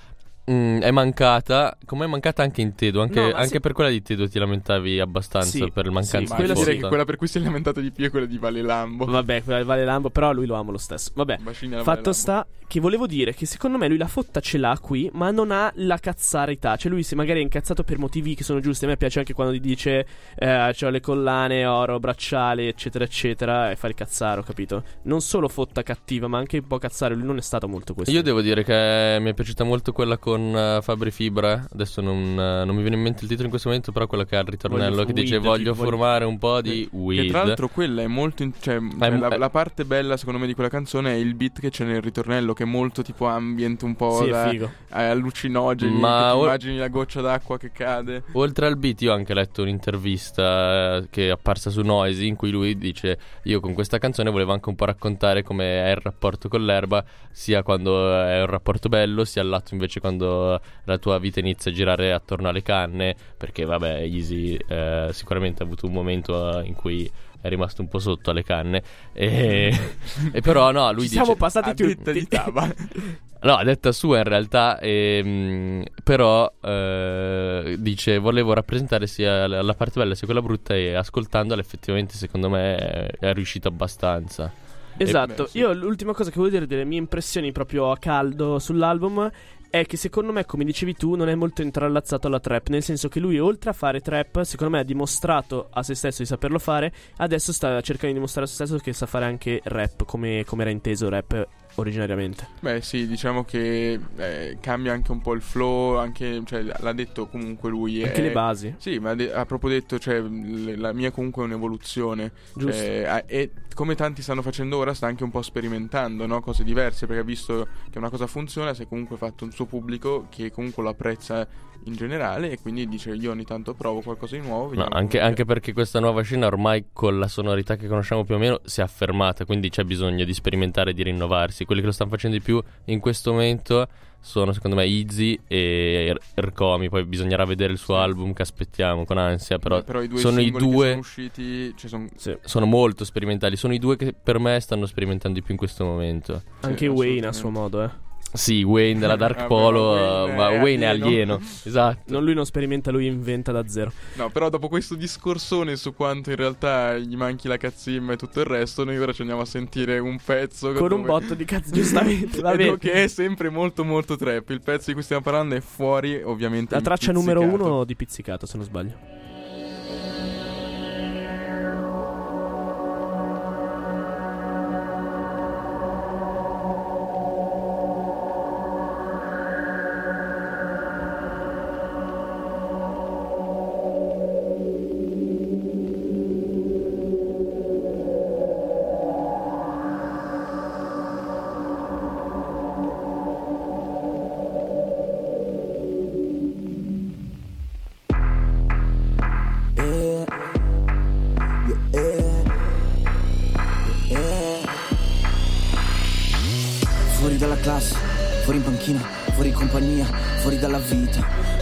mm, 0.50 0.80
è 0.80 0.90
mancata, 0.90 1.76
come 1.84 2.04
è 2.04 2.08
mancata 2.08 2.42
anche 2.42 2.60
in 2.60 2.74
Tedo. 2.74 3.00
Anche, 3.02 3.20
No, 3.20 3.32
anche 3.32 3.46
sì. 3.48 3.60
per 3.60 3.72
quella 3.72 3.90
di 3.90 4.02
Tedo 4.02 4.28
ti 4.28 4.38
lamentavi 4.38 5.00
abbastanza 5.00 5.48
Sì, 5.48 5.70
per 5.70 5.86
il 5.86 5.92
mancanza 5.92 6.18
sì, 6.18 6.40
Ma 6.42 6.46
di 6.46 6.52
quella 6.54 6.72
che 6.72 6.88
quella 6.88 7.04
per 7.04 7.16
cui 7.16 7.26
si 7.28 7.38
è 7.38 7.40
lamentato 7.40 7.80
di 7.80 7.90
più 7.90 8.06
è 8.06 8.10
quella 8.10 8.26
di 8.26 8.38
Vale 8.38 8.62
Lambo. 8.62 9.04
Vabbè, 9.06 9.42
quella 9.42 9.58
di 9.60 9.64
Vale 9.66 9.84
Lambo, 9.84 10.10
però 10.10 10.32
lui 10.32 10.46
lo 10.46 10.54
amo 10.54 10.70
lo 10.70 10.78
stesso. 10.78 11.10
Vabbè, 11.14 11.38
fatto 11.38 11.68
Vale 11.68 11.84
Lambo. 11.84 12.12
sta 12.12 12.46
che 12.70 12.78
volevo 12.78 13.08
dire 13.08 13.34
che 13.34 13.46
secondo 13.46 13.78
me 13.78 13.88
lui 13.88 13.96
la 13.98 14.06
fotta 14.06 14.38
ce 14.38 14.56
l'ha 14.56 14.78
qui, 14.80 15.10
ma 15.14 15.32
non 15.32 15.50
ha 15.50 15.72
la 15.76 15.98
cazzarità. 15.98 16.76
Cioè, 16.76 16.88
lui 16.88 17.02
se 17.02 17.16
magari 17.16 17.40
è 17.40 17.42
incazzato 17.42 17.82
per 17.82 17.98
motivi 17.98 18.36
che 18.36 18.44
sono 18.44 18.60
giusti. 18.60 18.84
A 18.84 18.88
me 18.88 18.96
piace 18.96 19.18
anche 19.18 19.32
quando 19.32 19.58
dice 19.58 20.06
eh, 20.36 20.72
ho 20.80 20.88
le 20.88 21.00
collane, 21.00 21.66
oro, 21.66 21.98
bracciali, 21.98 22.68
eccetera, 22.68 23.02
eccetera, 23.02 23.72
e 23.72 23.74
fa 23.76 23.88
il 23.88 23.94
cazzaro, 23.94 24.44
capito? 24.44 24.84
Non 25.02 25.20
solo 25.20 25.48
fotta 25.48 25.82
cattiva, 25.82 26.28
ma 26.28 26.38
anche 26.38 26.58
un 26.58 26.66
po' 26.68 26.78
cazzare. 26.78 27.16
Lui 27.16 27.26
non 27.26 27.38
è 27.38 27.42
stato 27.42 27.66
molto 27.66 27.92
questo. 27.92 28.14
Io 28.14 28.22
devo 28.22 28.40
dire 28.40 28.62
che 28.62 29.18
mi 29.20 29.30
è 29.30 29.34
piaciuta 29.34 29.64
molto 29.64 29.90
quella 29.92 30.16
con 30.18 30.40
uh, 30.40 30.80
Fabri 30.80 31.10
Fibra. 31.10 31.66
Adesso 31.72 32.00
non, 32.00 32.16
uh, 32.34 32.64
non 32.64 32.68
mi 32.76 32.82
viene 32.82 32.94
in 32.94 33.02
mente 33.02 33.22
il 33.22 33.26
titolo 33.28 33.44
in 33.46 33.50
questo 33.50 33.66
momento, 33.68 33.90
però 33.90 34.06
quella 34.06 34.24
che 34.24 34.36
ha 34.36 34.40
il 34.42 34.46
ritornello 34.48 34.90
Voglio- 34.94 35.06
che 35.06 35.12
dice 35.12 35.34
weed, 35.38 35.44
voglio 35.44 35.74
voglio- 35.74 35.90
formare 35.90 36.24
un 36.24 36.38
po' 36.38 36.60
di 36.60 36.88
Che 36.88 36.96
weed. 36.96 37.30
tra 37.30 37.42
l'altro 37.42 37.66
quella 37.66 38.02
è 38.02 38.06
molto. 38.06 38.44
in- 38.44 38.52
cioè, 38.60 38.76
è- 38.76 39.10
la, 39.16 39.36
la 39.36 39.50
parte 39.50 39.84
bella, 39.84 40.16
secondo 40.16 40.38
me, 40.38 40.46
di 40.46 40.54
quella 40.54 40.70
canzone 40.70 41.10
è 41.12 41.16
il 41.16 41.34
beat 41.34 41.58
che 41.58 41.70
c'è 41.70 41.84
nel 41.84 42.00
ritornello, 42.00 42.52
che 42.60 42.66
è 42.66 42.68
molto 42.68 43.00
tipo 43.00 43.24
ambient, 43.24 43.80
un 43.82 43.96
po' 43.96 44.18
Sì, 44.22 44.26
è 44.26 44.30
da- 44.30 44.48
figo. 44.50 44.70
eh, 44.92 45.02
allucinogeni. 45.04 45.98
Ma 45.98 46.36
o- 46.36 46.42
immagini 46.44 46.76
la 46.76 46.88
goccia 46.88 47.22
d'acqua 47.22 47.56
che 47.56 47.72
cade. 47.72 48.24
Oltre 48.32 48.66
al 48.66 48.76
beat, 48.76 49.00
io 49.00 49.12
ho 49.12 49.14
anche 49.14 49.32
letto 49.32 49.62
un'intervista 49.62 50.96
eh, 50.98 51.06
che 51.10 51.28
è 51.28 51.30
apparsa 51.30 51.70
su 51.70 51.80
Noisy 51.80 52.26
in 52.26 52.36
cui 52.36 52.50
lui 52.50 52.76
dice: 52.76 53.18
Io 53.44 53.60
con 53.60 53.72
questa 53.72 53.96
canzone 53.98 54.30
volevo 54.30 54.52
anche 54.52 54.68
un 54.68 54.74
po' 54.74 54.84
raccontare 54.84 55.42
come 55.42 55.84
è 55.84 55.90
il 55.90 55.96
rapporto 55.96 56.48
con 56.48 56.64
l'erba, 56.64 57.02
sia 57.30 57.62
quando 57.62 58.12
è 58.22 58.40
un 58.40 58.46
rapporto 58.46 58.88
bello, 58.90 59.24
sia 59.24 59.40
al 59.40 59.48
lato 59.48 59.72
invece 59.72 60.00
quando 60.00 60.60
la 60.84 60.98
tua 60.98 61.18
vita 61.18 61.40
inizia 61.40 61.70
a 61.70 61.74
girare 61.74 62.12
attorno 62.12 62.48
alle 62.48 62.62
canne. 62.62 63.16
Perché, 63.38 63.64
vabbè, 63.64 64.00
Easy 64.02 64.54
eh, 64.68 65.08
sicuramente 65.12 65.62
ha 65.62 65.66
avuto 65.66 65.86
un 65.86 65.92
momento 65.92 66.60
in 66.62 66.74
cui 66.74 67.10
è 67.40 67.48
rimasto 67.48 67.82
un 67.82 67.88
po' 67.88 67.98
sotto 67.98 68.30
alle 68.30 68.42
canne. 68.42 68.82
E, 69.12 69.72
e 70.32 70.40
però, 70.40 70.70
no, 70.70 70.90
lui 70.92 71.02
Ci 71.02 71.08
dice. 71.10 71.22
siamo 71.22 71.36
passati 71.36 71.70
A 71.70 71.74
detta 71.74 71.94
tutti. 71.94 72.12
di 72.12 72.28
Taba. 72.28 72.74
No, 73.42 73.54
a 73.54 73.64
detta 73.64 73.90
sua 73.90 74.18
in 74.18 74.24
realtà, 74.24 74.78
ehm, 74.78 75.82
però 76.04 76.52
eh, 76.60 77.74
dice 77.78 78.18
volevo 78.18 78.52
rappresentare 78.52 79.06
sia 79.06 79.46
la 79.46 79.62
la 79.62 79.72
parte 79.72 79.98
bella 79.98 80.14
sia 80.14 80.26
quella 80.26 80.42
brutta 80.42 80.74
e 80.74 80.92
ascoltandola 80.92 81.58
effettivamente 81.58 82.16
secondo 82.16 82.50
me 82.50 82.76
è, 82.76 83.10
è 83.18 83.32
riuscito 83.32 83.68
abbastanza. 83.68 84.52
Esatto, 84.98 85.46
sì. 85.46 85.56
io 85.56 85.72
l'ultima 85.72 86.12
cosa 86.12 86.28
che 86.30 86.36
voglio 86.36 86.50
dire 86.50 86.66
delle 86.66 86.84
mie 86.84 86.98
impressioni 86.98 87.50
proprio 87.50 87.90
a 87.90 87.96
caldo 87.96 88.58
sull'album 88.58 89.30
è 89.70 89.86
che 89.86 89.96
secondo 89.96 90.32
me, 90.32 90.44
come 90.44 90.64
dicevi 90.64 90.94
tu, 90.94 91.14
non 91.14 91.28
è 91.28 91.34
molto 91.36 91.62
intrallazzato 91.62 92.26
alla 92.26 92.40
trap, 92.40 92.68
nel 92.68 92.82
senso 92.82 93.08
che 93.08 93.20
lui 93.20 93.38
oltre 93.38 93.70
a 93.70 93.72
fare 93.72 94.00
trap, 94.00 94.42
secondo 94.42 94.74
me 94.74 94.80
ha 94.80 94.84
dimostrato 94.84 95.68
a 95.70 95.84
se 95.84 95.94
stesso 95.94 96.22
di 96.22 96.28
saperlo 96.28 96.58
fare, 96.58 96.92
adesso 97.18 97.52
sta 97.52 97.80
cercando 97.80 98.08
di 98.08 98.14
dimostrare 98.14 98.46
a 98.46 98.50
se 98.50 98.54
stesso 98.56 98.76
che 98.78 98.92
sa 98.92 99.06
fare 99.06 99.24
anche 99.24 99.60
rap, 99.64 100.04
come, 100.04 100.44
come 100.44 100.62
era 100.62 100.70
inteso 100.70 101.08
rap 101.08 101.46
originariamente. 101.76 102.46
Beh, 102.60 102.80
sì, 102.82 103.06
diciamo 103.06 103.44
che 103.44 103.98
eh, 104.16 104.58
cambia 104.60 104.92
anche 104.92 105.10
un 105.12 105.20
po' 105.20 105.32
il 105.34 105.42
flow. 105.42 105.96
Anche, 105.96 106.42
cioè, 106.44 106.62
l'ha 106.62 106.92
detto 106.92 107.26
comunque 107.28 107.70
lui. 107.70 108.02
Anche 108.02 108.20
è- 108.20 108.22
le 108.22 108.32
basi, 108.32 108.74
Sì, 108.78 108.98
ma 108.98 109.10
ha 109.10 109.14
de- 109.14 109.32
ha 109.32 109.44
proprio 109.46 109.70
detto, 109.70 109.98
cioè, 109.98 110.20
l- 110.20 110.78
la 110.78 110.92
mia 110.92 111.10
comunque 111.10 111.42
è 111.42 111.46
un'evoluzione. 111.46 112.32
giusto? 112.54 112.72
Cioè, 112.82 113.24
e 113.26 113.50
come 113.74 113.94
tanti 113.94 114.20
stanno 114.22 114.42
facendo 114.42 114.76
ora, 114.76 114.92
sta 114.94 115.06
anche 115.06 115.24
un 115.24 115.30
po' 115.30 115.42
sperimentando, 115.42 116.26
no? 116.26 116.40
Cose 116.40 116.64
diverse, 116.64 117.06
perché 117.06 117.22
ha 117.22 117.24
visto 117.24 117.66
che 117.90 117.98
una 117.98 118.10
cosa 118.10 118.26
funziona, 118.26 118.74
si 118.74 118.82
è 118.82 118.86
comunque 118.88 119.16
fatto 119.16 119.44
un 119.44 119.52
suo 119.52 119.64
pubblico 119.66 120.26
che 120.28 120.50
comunque 120.50 120.82
lo 120.82 120.90
apprezza 120.90 121.46
in 121.84 121.94
generale 121.94 122.50
e 122.50 122.58
quindi 122.60 122.86
dice 122.86 123.10
io 123.14 123.30
ogni 123.30 123.44
tanto 123.44 123.72
provo 123.72 124.02
qualcosa 124.02 124.36
di 124.36 124.42
nuovo. 124.46 124.74
No, 124.74 124.86
anche, 124.90 125.18
anche 125.18 125.46
perché 125.46 125.72
questa 125.72 125.98
nuova 125.98 126.20
scena 126.20 126.46
ormai 126.46 126.86
con 126.92 127.18
la 127.18 127.26
sonorità 127.26 127.76
che 127.76 127.86
conosciamo 127.88 128.22
più 128.24 128.34
o 128.34 128.38
meno 128.38 128.60
si 128.64 128.80
è 128.80 128.82
affermata, 128.82 129.46
quindi 129.46 129.70
c'è 129.70 129.84
bisogno 129.84 130.24
di 130.26 130.34
sperimentare 130.34 130.90
e 130.90 130.92
di 130.92 131.02
rinnovarsi. 131.04 131.59
Quelli 131.64 131.80
che 131.80 131.86
lo 131.86 131.92
stanno 131.92 132.10
facendo 132.10 132.36
di 132.36 132.42
più 132.42 132.62
in 132.86 133.00
questo 133.00 133.32
momento 133.32 133.88
sono 134.22 134.52
secondo 134.52 134.76
me 134.76 134.84
Easy 134.84 135.38
e 135.48 136.12
R- 136.14 136.40
Rkomi, 136.42 136.88
poi 136.90 137.04
bisognerà 137.04 137.44
vedere 137.46 137.72
il 137.72 137.78
suo 137.78 137.96
album 137.96 138.32
che 138.34 138.42
aspettiamo 138.42 139.04
con 139.04 139.16
ansia, 139.16 139.58
però, 139.58 139.82
Però 139.82 140.02
i 140.02 140.08
due 140.08 140.18
sono 140.18 140.40
i 140.40 140.50
due 140.50 140.88
sono 140.88 140.98
usciti, 140.98 141.74
cioè, 141.76 141.88
son- 141.88 142.08
Sì. 142.16 142.36
sono 142.42 142.66
molto 142.66 143.04
sperimentali, 143.04 143.56
sono 143.56 143.72
i 143.72 143.78
due 143.78 143.96
che 143.96 144.12
per 144.12 144.38
me 144.38 144.60
stanno 144.60 144.84
sperimentando 144.86 145.38
di 145.38 145.42
più 145.42 145.52
in 145.54 145.58
questo 145.58 145.84
momento. 145.84 146.42
Anche 146.60 146.78
sì, 146.78 146.86
Wayne 146.86 147.26
a 147.28 147.32
suo 147.32 147.50
modo, 147.50 147.82
eh. 147.82 147.90
Sì, 148.32 148.62
Wayne 148.62 149.00
della 149.00 149.16
Dark 149.16 149.36
Vabbè, 149.38 149.48
Polo, 149.48 149.90
Wayne 149.92 150.32
eh, 150.32 150.36
ma 150.36 150.50
è 150.50 150.60
Wayne 150.60 150.84
è 150.84 150.88
alieno. 150.88 151.34
alieno. 151.34 151.40
Esatto. 151.64 152.12
Non 152.12 152.24
lui 152.24 152.34
non 152.34 152.44
sperimenta, 152.46 152.90
lui 152.90 153.06
inventa 153.06 153.52
da 153.52 153.66
zero. 153.66 153.92
No, 154.14 154.30
però 154.30 154.48
dopo 154.48 154.68
questo 154.68 154.94
discorsone 154.94 155.76
su 155.76 155.94
quanto 155.94 156.30
in 156.30 156.36
realtà 156.36 156.96
gli 156.98 157.16
manchi 157.16 157.48
la 157.48 157.56
cazzimma 157.56 158.12
e 158.12 158.16
tutto 158.16 158.40
il 158.40 158.46
resto, 158.46 158.84
noi 158.84 158.98
ora 158.98 159.12
ci 159.12 159.22
andiamo 159.22 159.42
a 159.42 159.46
sentire 159.46 159.98
un 159.98 160.18
pezzo 160.24 160.72
Con 160.72 160.92
un 160.92 161.02
botto 161.02 161.34
di 161.34 161.44
cazzo, 161.44 161.72
giustamente. 161.72 162.40
Va 162.42 162.54
bene. 162.54 162.78
che 162.78 162.92
è 162.92 163.06
sempre 163.08 163.50
molto 163.50 163.84
molto 163.84 164.16
trap. 164.16 164.48
Il 164.50 164.60
pezzo 164.62 164.86
di 164.86 164.94
cui 164.94 165.02
stiamo 165.02 165.22
parlando 165.22 165.54
è 165.54 165.60
fuori, 165.60 166.22
ovviamente. 166.22 166.74
La 166.74 166.80
traccia 166.80 167.12
numero 167.12 167.40
uno 167.40 167.84
di 167.84 167.96
Pizzicato, 167.96 168.46
se 168.46 168.56
non 168.56 168.66
sbaglio. 168.66 169.19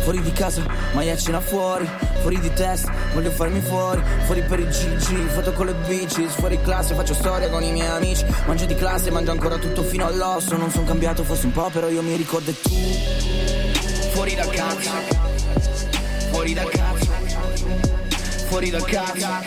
Fuori 0.09 0.23
di 0.23 0.33
casa, 0.33 0.64
maia 0.94 1.14
cena 1.18 1.38
fuori 1.38 1.87
Fuori 2.23 2.40
di 2.40 2.51
test, 2.55 2.90
voglio 3.12 3.31
farmi 3.31 3.61
fuori 3.61 4.01
Fuori 4.25 4.40
per 4.40 4.59
i 4.59 4.64
GG, 4.64 5.27
foto 5.27 5.53
con 5.53 5.66
le 5.66 5.75
bici 5.87 6.27
Fuori 6.29 6.59
classe, 6.62 6.94
faccio 6.94 7.12
storia 7.12 7.51
con 7.51 7.62
i 7.62 7.71
miei 7.73 7.88
amici 7.88 8.25
Mangio 8.47 8.64
di 8.64 8.75
classe, 8.75 9.11
mangio 9.11 9.33
ancora 9.33 9.59
tutto 9.59 9.83
fino 9.83 10.07
all'osso 10.07 10.57
Non 10.57 10.71
sono 10.71 10.87
cambiato 10.87 11.25
forse 11.25 11.44
un 11.44 11.53
po', 11.53 11.68
però 11.71 11.90
io 11.90 12.01
mi 12.01 12.16
ricordo 12.16 12.49
e 12.49 12.55
tu 12.59 12.71
Fuori 14.12 14.35
da 14.35 14.47
casa 14.47 14.92
Fuori 16.31 16.55
da 16.55 16.64
casa 16.64 17.12
Fuori 18.47 18.71
da 18.71 18.81
casa 18.81 19.42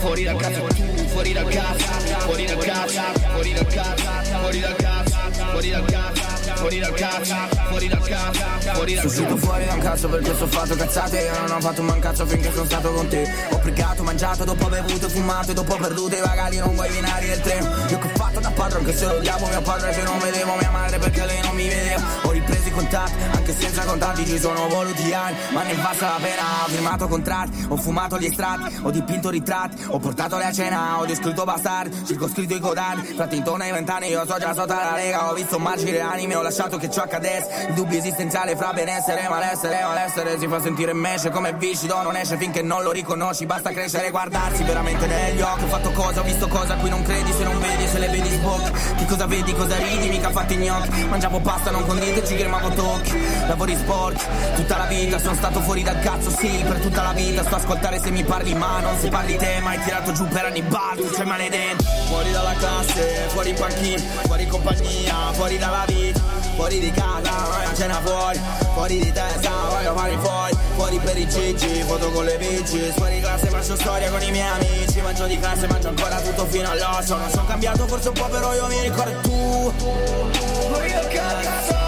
Fuori 0.00 0.22
da 0.22 0.34
casa 0.36 0.60
tu, 0.60 0.84
fuori 1.06 1.32
da 1.32 1.44
casa 1.44 1.86
Fuori 2.18 2.44
da 2.44 2.56
casa, 2.56 3.02
fuori 3.30 3.52
da 3.54 3.64
casa 3.64 4.12
Fuori 4.38 4.60
da 4.60 4.74
casa, 4.74 5.18
fuori 5.50 5.70
da 5.70 5.82
casa 5.82 6.54
Fuori 6.56 6.78
da 6.78 6.92
casa 6.92 7.59
fuori 7.70 7.88
dal 7.88 8.02
cazzo 8.02 8.50
fuori 8.74 8.94
dal 8.94 9.10
Sono 9.10 9.22
uscito 9.22 9.36
fuori 9.36 9.64
da 9.64 9.74
un 9.74 9.80
cazzo 9.80 10.08
perché 10.08 10.30
ho 10.30 10.46
fatto 10.46 10.74
cazzate 10.74 11.18
Io 11.18 11.40
non 11.46 11.56
ho 11.56 11.60
fatto 11.60 11.80
un 11.80 11.98
cazzo 12.00 12.26
finché 12.26 12.52
sono 12.52 12.64
stato 12.64 12.92
con 12.92 13.08
te. 13.08 13.32
Ho 13.50 13.58
pregato, 13.58 14.02
mangiato, 14.02 14.44
dopo 14.44 14.68
bevuto, 14.68 15.08
fumato 15.08 15.50
E 15.50 15.54
dopo 15.54 15.76
perduto 15.76 16.16
i 16.16 16.20
bagagli 16.20 16.60
lungo 16.60 16.84
i 16.84 16.90
binari 16.90 17.26
del 17.26 17.40
treno 17.40 17.68
Io 17.88 17.98
che 17.98 18.06
ho 18.06 18.16
fatto 18.16 18.40
da 18.40 18.50
padre 18.50 18.78
anche 18.78 18.96
se 18.96 19.06
lo 19.06 19.16
odiavo 19.16 19.46
mio 19.46 19.62
padre 19.62 19.92
Se 19.92 20.02
non 20.02 20.18
vedevo 20.18 20.54
mia 20.56 20.70
madre 20.70 20.98
perché 20.98 21.24
lei 21.26 21.40
non 21.42 21.54
mi 21.54 21.68
vedeva. 21.68 22.02
Ho 22.22 22.30
ripreso 22.30 22.68
i 22.68 22.70
contatti 22.72 23.12
anche 23.32 23.54
senza 23.58 23.84
contanti 23.84 24.26
Ci 24.26 24.38
sono 24.38 24.68
voluti 24.68 25.12
anni 25.12 25.36
ma 25.52 25.62
ne 25.62 25.74
basta 25.74 26.06
la 26.08 26.18
pena. 26.20 26.38
Ho 26.64 26.68
firmato 26.68 27.08
contratti, 27.08 27.66
ho 27.68 27.76
fumato 27.76 28.18
gli 28.18 28.26
estratti 28.26 28.78
Ho 28.82 28.90
dipinto 28.90 29.30
ritratti, 29.30 29.84
ho 29.86 29.98
portato 29.98 30.36
le 30.36 30.44
a 30.44 30.52
cena 30.52 30.98
Ho 30.98 31.06
descritto 31.06 31.44
bastardi, 31.44 32.06
circoscritto 32.06 32.54
i 32.54 32.60
codanti 32.60 33.14
Fratti 33.14 33.36
intorno 33.36 33.64
ai 33.64 33.72
vent'anni 33.72 34.08
io 34.08 34.24
so 34.26 34.38
già 34.38 34.54
sotto 34.54 34.74
la 34.74 34.92
lega 34.94 35.30
Ho 35.30 35.34
visto 35.34 35.58
marcire 35.58 36.00
anime, 36.00 36.34
ho 36.34 36.42
lasciato 36.42 36.76
che 36.76 36.90
ciò 36.90 37.02
accadesse 37.02 37.59
Il 37.68 37.74
dubbio 37.74 37.98
esistenziale 37.98 38.56
fra 38.56 38.72
benessere 38.72 39.24
e 39.24 39.28
malessere 39.28 39.82
Malessere 39.82 40.38
si 40.38 40.46
fa 40.48 40.60
sentire 40.60 40.92
mesce 40.92 41.30
come 41.30 41.52
viscido 41.54 42.00
Non 42.02 42.16
esce 42.16 42.36
finché 42.36 42.62
non 42.62 42.82
lo 42.82 42.92
riconosci. 42.92 43.46
Basta 43.46 43.70
crescere 43.70 44.06
e 44.06 44.10
guardarsi 44.10 44.62
veramente 44.62 45.06
negli 45.06 45.40
occhi. 45.40 45.64
Ho 45.64 45.68
fatto 45.68 45.90
cosa, 45.92 46.20
ho 46.20 46.24
visto 46.24 46.48
cosa 46.48 46.74
a 46.74 46.76
cui 46.76 46.88
non 46.88 47.02
credi 47.02 47.32
Se 47.32 47.44
non 47.44 47.58
vedi, 47.58 47.86
se 47.86 47.98
le 47.98 48.08
vedi 48.08 48.28
sbocchi. 48.30 48.70
Che 48.96 49.06
cosa 49.06 49.26
vedi, 49.26 49.52
cosa 49.54 49.76
ridi, 49.76 50.08
mica 50.08 50.30
fatti 50.30 50.56
gnocchi. 50.56 51.04
Mangiavo 51.04 51.40
pasta, 51.40 51.70
non 51.70 51.86
condite, 51.86 52.24
ci 52.26 52.36
cremavo 52.36 52.68
tocchi. 52.70 53.12
Lavori 53.46 53.76
sporchi, 53.76 54.24
tutta 54.54 54.76
la 54.78 54.86
vita 54.86 55.18
Sono 55.18 55.34
stato 55.34 55.60
fuori 55.60 55.82
dal 55.82 56.00
cazzo, 56.00 56.30
sì, 56.30 56.64
per 56.66 56.78
tutta 56.80 57.02
la 57.02 57.12
vita. 57.12 57.42
Sto 57.44 57.54
a 57.54 57.58
ascoltare 57.58 58.00
se 58.00 58.10
mi 58.10 58.24
parli 58.24 58.54
ma 58.54 58.80
non 58.80 58.98
se 58.98 59.08
parli 59.08 59.36
te. 59.36 59.60
Ma 59.60 59.70
hai 59.70 59.80
tirato 59.80 60.12
giù 60.12 60.26
per 60.28 60.44
anni 60.44 60.60
tu 60.96 61.08
sei 61.12 61.26
maledetto 61.26 61.84
Fuori 62.06 62.30
dalla 62.30 62.54
classe, 62.54 63.28
fuori 63.28 63.50
in 63.50 63.56
panchina 63.56 64.00
Fuori 64.22 64.42
in 64.42 64.48
compagnia, 64.48 65.32
fuori 65.32 65.58
dalla 65.58 65.84
vita 65.86 66.39
Fuori 66.60 66.78
di 66.78 66.90
casa, 66.90 67.30
vai 67.48 67.64
a 67.64 67.74
cena 67.74 68.02
fuori 68.02 68.38
Fuori 68.74 68.98
di 68.98 69.10
testa, 69.10 69.50
voglio 69.70 69.96
fare 69.96 70.18
fuori 70.18 70.54
fuori 70.76 70.98
per 70.98 71.16
i 71.16 71.26
gigi, 71.26 71.82
foto 71.84 72.10
con 72.10 72.26
le 72.26 72.36
bici 72.36 72.92
Fuori 72.96 73.18
classe 73.18 73.46
faccio 73.46 73.76
storia 73.76 74.10
con 74.10 74.20
i 74.20 74.30
miei 74.30 74.46
amici 74.46 75.00
Mangio 75.00 75.24
di 75.24 75.38
classe, 75.38 75.66
mangio 75.68 75.88
ancora 75.88 76.20
tutto 76.20 76.44
fino 76.44 76.68
all'osso 76.68 77.16
Non 77.16 77.30
sono 77.30 77.46
cambiato 77.46 77.86
forse 77.86 78.08
un 78.08 78.14
po' 78.14 78.26
però 78.26 78.52
io 78.52 78.66
mi 78.66 78.78
ricordo 78.82 79.20
tu. 79.20 79.72
Fuori 79.72 80.92
da 80.92 81.08
casa 81.08 81.78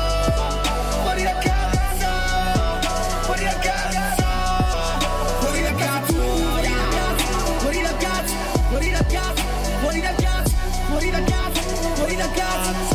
Fuori 1.02 1.22
da 1.22 1.35
casa 1.35 2.80
Fuori 3.20 3.44
da 3.44 3.58
casa 3.58 4.30
Fuori 5.38 5.62
da 5.62 5.74
casa 5.74 6.16
Fuori 7.58 7.82
da 7.82 7.94
casa 7.94 8.40
Fuori 8.70 8.90
da 8.90 9.04
casa 9.04 9.42
Fuori 11.94 12.16
da 12.16 12.30
casa 12.30 12.91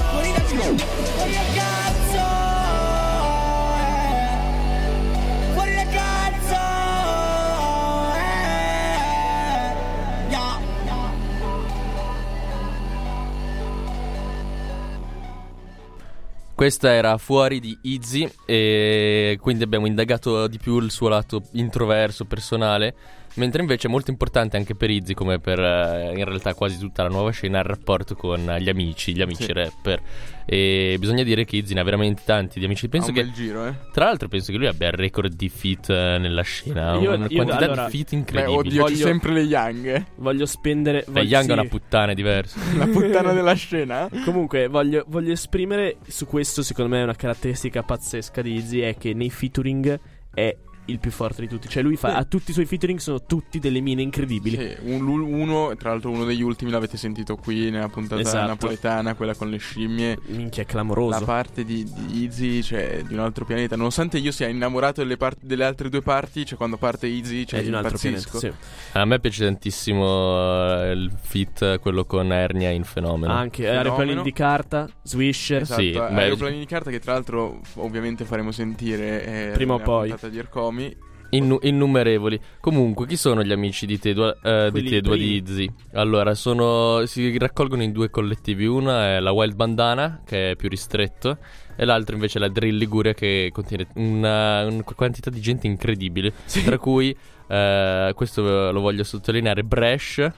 Questa 16.58 16.92
era 16.92 17.20
fuori 17.20 17.60
di 17.60 17.78
Izzy 17.84 18.28
e 18.44 19.38
quindi 19.40 19.64
abbiamo 19.64 19.86
indagato 19.86 20.48
di 20.48 20.58
più 20.58 20.80
il 20.80 20.90
suo 20.90 21.08
lato 21.08 21.44
introverso, 21.52 22.26
personale, 22.26 22.96
mentre 23.38 23.62
invece 23.62 23.88
è 23.88 23.92
molto 23.92 24.12
importante 24.12 24.58
anche 24.58 24.76
per 24.76 24.90
Izzy, 24.90 25.14
come 25.14 25.40
per 25.40 25.60
eh, 25.60 26.12
in 26.16 26.26
realtà 26.26 26.54
quasi 26.54 26.78
tutta 26.78 27.04
la 27.04 27.10
nuova 27.10 27.32
scena, 27.32 27.60
il 27.60 27.66
rapporto 27.66 28.16
con 28.16 28.40
gli 28.60 28.70
amici, 28.70 29.14
gli 29.16 29.22
amici 29.22 29.44
Sì. 29.44 29.54
rapper. 29.54 30.02
E 30.50 30.96
bisogna 30.98 31.24
dire 31.24 31.44
che 31.44 31.58
Izzy 31.58 31.74
ne 31.74 31.82
ha 31.82 31.84
veramente 31.84 32.22
tanti 32.26 32.60
di 32.60 32.66
amici. 32.66 32.88
Penso 32.88 33.08
ha 33.08 33.10
un 33.10 33.16
che 33.16 33.32
giro, 33.32 33.66
eh. 33.68 33.74
tra 33.92 34.06
l'altro 34.06 34.28
penso 34.30 34.52
che 34.54 34.58
lui 34.58 34.68
abbia 34.68 34.88
il 34.88 34.94
record 34.94 35.34
di 35.34 35.50
fit 35.50 35.90
eh, 35.90 36.18
nella 36.20 36.42
scena, 36.42 36.94
Io- 36.98 37.14
una 37.16 37.26
io- 37.28 37.44
quantità 37.44 37.66
allora- 37.66 37.86
di 37.86 37.92
fit 37.98 38.10
Beh, 38.12 38.16
incredibili. 38.18 38.58
oddio, 38.58 38.82
Voglio- 38.82 38.96
sempre 39.06 39.34
le 39.34 39.42
Young. 39.42 40.06
Voglio 40.16 40.46
spendere. 40.46 41.04
Voglio- 41.08 41.28
Young 41.28 41.44
sì. 41.46 41.50
è 41.50 41.54
una 41.54 41.66
puttana, 41.66 42.12
è 42.12 42.16
diverso. 42.16 42.58
La 42.78 42.86
puttana 42.88 43.34
della 43.34 43.54
scena. 43.56 44.10
Comunque, 44.24 44.68
voglio, 44.68 45.04
voglio 45.08 45.34
esprimere 45.34 45.98
su 46.08 46.26
questo, 46.26 46.62
secondo 46.64 46.96
me, 46.96 47.04
una 47.04 47.16
caratteristica 47.16 47.84
pazzesca 47.84 48.42
di 48.42 48.54
Izzy: 48.54 48.80
è 48.80 48.96
che 48.98 49.14
nei 49.14 49.30
featuring 49.30 50.00
è 50.34 50.56
il 50.88 51.00
più 51.00 51.12
forte 51.12 51.42
di 51.42 51.48
tutti. 51.48 51.68
Cioè, 51.70 51.84
lui 51.84 51.96
fa. 51.96 52.10
Sì. 52.12 52.16
A 52.16 52.24
tutti 52.26 52.52
i 52.52 52.54
suoi 52.54 52.66
featuring 52.66 53.00
sono 53.00 53.24
tutti 53.24 53.60
delle 53.60 53.80
mine 53.80 54.02
incredibibili. 54.02 54.58
Sì, 54.58 54.76
un- 54.90 55.08
uno, 55.08 55.76
tra 55.78 55.90
l'altro 55.92 56.10
uno 56.12 56.24
degli 56.26 56.42
ultimi 56.42 56.72
l'avete 56.72 56.98
sentito 56.98 57.36
qui 57.36 57.70
nella 57.70 57.88
puntata 57.90 58.22
Esatto. 58.22 58.48
napoletana, 58.48 59.14
quella 59.16 59.36
con 59.36 59.50
le 59.50 59.58
scimmie. 59.58 60.18
Minchia, 60.28 60.64
è 60.64 60.66
La 60.66 60.72
clamoroso. 60.72 61.26
parte 61.26 61.64
di, 61.64 61.84
di 61.84 62.24
Easy, 62.24 62.62
cioè 62.62 63.04
di 63.06 63.14
un 63.14 63.20
altro 63.20 63.46
pianeta. 63.46 63.76
Nonostante 63.76 64.18
io 64.18 64.32
sia 64.32 64.48
innamorato 64.48 65.02
delle, 65.02 65.18
parti- 65.18 65.46
delle 65.46 65.64
altre 65.66 65.90
due 65.90 66.02
parti, 66.02 66.46
cioè 66.46 66.58
quando 66.58 66.78
parte 66.78 67.08
Easy, 67.08 67.46
cioè 67.46 67.60
è 67.60 67.64
di 67.64 67.70
un 67.70 67.76
altro 67.76 67.98
pianeta. 67.98 68.24
impazzisco. 68.28 68.54
Sì. 68.54 68.98
A 68.98 69.06
me 69.06 69.20
piace 69.20 69.44
tantissimo 69.46 70.84
eh, 70.84 70.92
il 70.92 71.12
fit, 71.22 71.80
quello 71.80 72.06
con 72.06 72.32
Ernia 72.32 72.70
in 72.70 72.84
fenomeno. 72.84 73.32
Anche 73.34 73.64
Fenomeno. 73.64 73.92
aeroplani 73.94 74.22
di 74.24 74.34
carta, 74.34 74.90
Swisher. 75.04 75.62
Esatto, 75.64 75.82
Sì, 75.82 75.92
beh- 75.92 76.00
aeroplani 76.00 76.60
di 76.60 76.66
carta 76.66 76.90
che 76.90 77.00
tra 77.00 77.14
l'altro 77.14 77.60
ovviamente 77.76 78.26
faremo 78.26 78.52
sentire 78.52 79.26
eh, 79.26 79.52
Prima 79.54 79.76
o 79.76 79.80
poi. 79.80 80.08
puntata 80.10 80.30
di 80.30 80.40
Ercomi. 80.78 81.06
Innu- 81.32 81.62
innumerevoli. 81.62 82.40
Comunque, 82.62 83.06
chi 83.06 83.18
sono 83.18 83.44
gli 83.44 83.52
amici 83.52 83.86
di 83.86 84.00
Tedua, 84.00 84.38
eh, 84.42 84.70
di, 84.72 84.84
Tedua 84.84 85.16
di 85.18 85.36
Izzy? 85.36 85.70
Allora, 85.94 86.34
sono, 86.36 87.06
si 87.06 87.38
raccolgono 87.38 87.84
in 87.84 87.92
due 87.92 88.10
collettivi. 88.10 88.66
Una 88.66 89.18
è 89.18 89.20
la 89.20 89.32
Wild 89.32 89.56
Bandana, 89.56 90.22
che 90.26 90.52
è 90.52 90.56
più 90.56 90.70
ristretto, 90.70 91.38
e 91.76 91.84
l'altro 91.84 92.16
invece 92.16 92.38
è 92.38 92.42
la 92.42 92.48
Drill 92.48 92.78
Liguria, 92.78 93.14
che 93.14 93.50
contiene 93.52 93.88
una, 93.96 94.66
una 94.68 94.84
quantità 94.84 95.30
di 95.30 95.42
gente 95.42 95.68
incredibile. 95.68 96.32
Tra 96.64 96.78
cui, 96.78 97.14
eh, 97.50 98.12
questo 98.16 98.72
lo 98.72 98.80
voglio 98.80 99.04
sottolineare, 99.04 99.64
Bresh, 99.64 100.32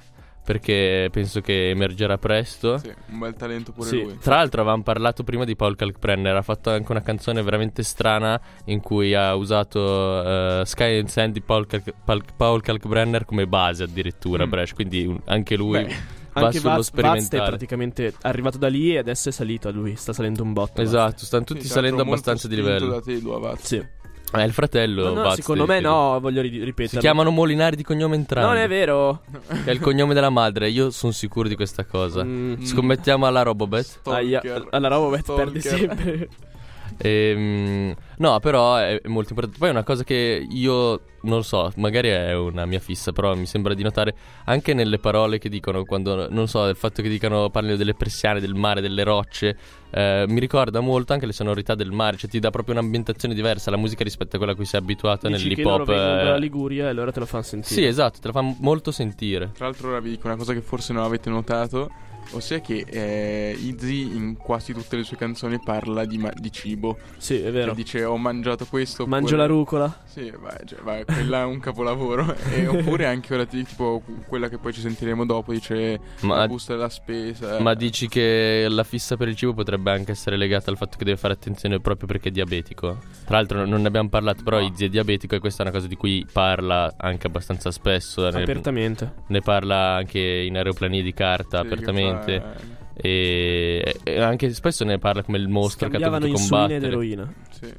perché 0.50 1.10
penso 1.12 1.42
che 1.42 1.70
emergerà 1.70 2.18
presto. 2.18 2.80
Sì, 2.80 2.92
un 3.12 3.20
bel 3.20 3.36
talento 3.36 3.72
pure 3.72 3.88
Sì. 3.88 4.02
lui. 4.02 4.18
Tra 4.18 4.38
l'altro 4.38 4.62
avevamo 4.62 4.82
parlato 4.82 5.24
prima 5.24 5.44
di 5.46 5.56
Paul 5.56 5.76
Kalkbrenner, 5.76 6.36
ha 6.38 6.42
fatto 6.42 6.72
anche 6.72 6.92
una 6.92 7.04
canzone 7.04 7.44
veramente 7.44 7.84
strana 7.84 8.42
in 8.66 8.80
cui 8.82 9.14
ha 9.14 9.36
usato 9.36 10.24
eh, 10.24 10.64
Sky 10.66 10.98
and 10.98 11.08
Sand 11.08 11.34
di 11.34 11.42
Paul, 11.42 11.68
Kalk- 11.68 11.94
Paul- 12.36 12.62
Kalkbrenner 12.64 13.26
come 13.26 13.46
base 13.46 13.84
addirittura, 13.84 14.48
Mm. 14.48 14.50
Bresh, 14.50 14.74
quindi 14.74 15.06
un- 15.06 15.20
anche 15.26 15.56
lui 15.56 15.84
Beh, 15.84 15.94
va 16.34 16.46
Anche 16.46 16.58
sullo 16.58 16.70
Vaz, 16.74 16.78
Vaz 16.78 16.78
è 16.80 16.84
sperimentale. 16.84 17.48
praticamente 17.50 18.14
arrivato 18.22 18.58
da 18.58 18.70
lì 18.70 18.94
e 18.94 18.98
adesso 18.98 19.30
è 19.30 19.32
salito 19.32 19.68
a 19.68 19.72
lui. 19.72 19.96
Sta 19.98 20.14
salendo 20.14 20.42
un 20.42 20.54
botto. 20.54 20.82
Esatto, 20.82 21.26
stanno 21.26 21.44
tutti 21.44 21.62
sì, 21.62 21.68
salendo 21.68 22.02
abbastanza 22.02 22.48
di 22.48 22.56
livello. 22.56 22.88
da 22.90 23.02
Tedua, 23.02 23.38
Vaz. 23.38 23.64
Sì. 23.66 23.86
È 24.32 24.42
il 24.44 24.54
fratello 24.54 25.06
No, 25.06 25.14
no, 25.14 25.22
Vaz 25.24 25.36
secondo 25.36 25.66
me 25.66 25.80
no, 25.80 26.20
voglio 26.20 26.42
ri- 26.42 26.64
ripetere. 26.64 26.88
Si 26.88 26.98
chiamano 27.00 27.32
Molinari 27.32 27.76
di 27.76 27.84
cognome 27.84 28.16
entrambi. 28.16 28.48
Non 28.48 28.58
è 28.58 28.68
vero. 28.68 29.22
È 29.66 29.72
il 29.72 29.80
cognome 29.80 30.14
della 30.14 30.30
madre, 30.30 30.70
io 30.70 30.92
sono 30.92 31.12
sicuro 31.12 31.48
di 31.48 31.56
questa 31.56 31.84
cosa. 31.86 32.24
Mm. 32.24 32.64
Scommettiamo 32.64 33.26
alla 33.26 33.42
Robobet. 33.42 34.02
Aia, 34.04 34.40
Stalker. 34.40 34.68
alla 34.70 34.88
Robobet 34.88 35.34
perdi 35.34 35.60
Stalker. 35.62 35.80
sempre. 35.88 36.30
Ehm, 37.02 37.96
no, 38.18 38.40
però 38.40 38.76
è, 38.76 39.02
è 39.02 39.08
molto 39.08 39.30
importante. 39.30 39.58
Poi 39.58 39.70
una 39.70 39.84
cosa 39.84 40.04
che 40.04 40.46
io 40.50 41.02
non 41.22 41.38
lo 41.38 41.42
so, 41.42 41.72
magari 41.76 42.10
è 42.10 42.36
una 42.36 42.66
mia 42.66 42.80
fissa, 42.80 43.12
però 43.12 43.36
mi 43.36 43.46
sembra 43.46 43.74
di 43.74 43.84
notare 43.84 44.14
anche 44.46 44.74
nelle 44.74 45.00
parole 45.00 45.38
che 45.38 45.50
dicono 45.50 45.84
quando 45.84 46.30
non 46.30 46.48
so, 46.48 46.68
il 46.68 46.76
fatto 46.76 47.02
che 47.02 47.10
dicano 47.10 47.50
parlino 47.50 47.76
delle 47.76 47.94
persiane, 47.94 48.40
del 48.40 48.54
mare, 48.54 48.82
delle 48.82 49.04
rocce, 49.04 49.58
eh, 49.92 50.26
mi 50.28 50.40
ricorda 50.40 50.80
molto 50.80 51.14
anche 51.14 51.26
le 51.26 51.34
sonorità 51.34 51.76
del 51.76 51.92
mare, 51.92 52.18
cioè 52.18 52.30
ti 52.30 52.40
dà 52.40 52.52
proprio 52.52 52.76
un'ambientazione 52.76 53.34
diversa 53.34 53.72
la 53.72 53.78
musica 53.78 54.04
rispetto 54.04 54.36
a 54.36 54.38
quella 54.38 54.54
a 54.54 54.56
cui 54.56 54.66
sei 54.66 54.80
abituato 54.80 55.28
Dici 55.28 55.42
nell'hip 55.42 55.58
che 55.58 55.64
loro 55.64 55.84
hop. 55.84 55.90
vengono 55.90 56.16
dalla 56.16 56.36
eh. 56.36 56.40
Liguria 56.40 56.86
e 56.86 56.90
allora 56.90 57.12
te 57.12 57.20
lo 57.20 57.26
fanno 57.26 57.44
sentire. 57.44 57.74
Sì, 57.74 57.86
esatto, 57.86 58.20
te 58.20 58.28
la 58.28 58.34
fa 58.34 58.56
molto 58.60 58.92
sentire. 58.92 59.52
Tra 59.54 59.66
l'altro 59.66 59.90
ora 59.90 60.00
vi 60.00 60.12
dico 60.12 60.28
una 60.28 60.36
cosa 60.36 60.54
che 60.54 60.62
forse 60.62 60.94
non 60.94 61.04
avete 61.04 61.30
notato, 61.30 61.90
ossia 62.32 62.60
che 62.62 62.86
eh, 62.88 63.56
Izzy 63.60 64.16
in 64.16 64.36
quasi 64.38 64.74
tutte 64.74 64.96
le 64.98 65.04
sue 65.04 65.18
canzoni 65.18 65.60
parla 65.64 66.06
di, 66.06 66.18
ma- 66.18 66.32
di 66.36 66.52
cibo. 66.52 66.98
Sì, 67.18 67.36
è 67.40 67.44
Cioè, 67.44 67.52
vero. 67.52 67.74
dice 67.74 68.04
ho 68.04 68.18
mangiato 68.18 68.66
questo. 68.66 69.06
Mangio 69.08 69.36
oppure- 69.36 69.42
la 69.42 69.46
rucola. 69.48 70.02
Sì, 70.06 70.32
vai, 70.40 70.58
cioè, 70.66 70.80
vai, 70.82 71.06
quella 71.06 71.42
è 71.42 71.46
un 71.46 71.60
capolavoro. 71.60 72.36
e, 72.54 72.68
oppure 72.68 73.06
anche 73.06 73.34
ora 73.34 73.46
ti- 73.46 73.64
tipo 73.64 74.02
quella 74.28 74.48
che 74.50 74.58
poi 74.58 74.74
ci 74.74 74.82
sentiremo 74.82 75.26
dopo, 75.26 75.52
dice 75.54 76.00
Ma- 76.22 76.38
la 76.38 76.48
busta 76.48 76.74
della 76.74 76.90
spesa. 76.90 77.60
Ma 77.60 77.74
dici 77.74 78.08
che 78.08 78.66
la 78.70 78.84
fissa 78.84 79.18
per 79.18 79.28
il 79.28 79.36
cibo 79.36 79.54
potrebbe 79.54 79.92
anche 79.92 80.12
essere 80.12 80.38
legata 80.38 80.70
al 80.72 80.78
fatto 80.78 80.98
che 80.98 81.04
deve 81.06 81.18
fare 81.18 81.34
attenzione 81.34 81.80
proprio 81.80 82.08
perché 82.08 82.30
è 82.30 82.32
diabetico? 82.32 82.98
Tra 83.26 83.36
l'altro 83.38 83.66
non 83.66 83.82
ne 83.82 83.88
abbiamo 83.88 84.10
parlato, 84.10 84.44
però 84.44 84.60
No. 84.60 84.66
Izzy 84.66 84.86
è 84.86 84.90
diabetico 84.90 85.36
e 85.36 85.40
questa 85.40 85.64
è 85.64 85.68
una 85.68 85.76
cosa 85.76 85.88
di 85.88 85.96
cui 85.96 86.26
parla 86.32 86.94
anche 86.98 87.28
abbastanza 87.28 87.72
spesso. 87.72 88.30
Ne, 88.30 88.42
Apertamente. 88.44 89.14
ne 89.28 89.40
parla 89.42 89.94
anche 89.96 90.20
in 90.20 90.56
aeroplani 90.56 91.02
di 91.02 91.14
carta 91.14 91.62
Sì, 91.62 91.68
che 91.68 91.76
apertamente. 92.20 92.60
fa- 92.68 92.78
E, 93.02 93.96
e 94.04 94.20
anche 94.22 94.54
spesso 94.54 94.84
ne 94.84 94.98
parla 95.00 95.24
come 95.24 95.38
il 95.38 95.48
mostro 95.48 95.88
che 95.90 95.98
ha 95.98 96.00
dovuto 96.00 96.26
insulina 96.28 96.66
ed 96.76 96.82
combattere. 96.82 96.88
eroina. 96.88 97.34
sì. 97.52 97.74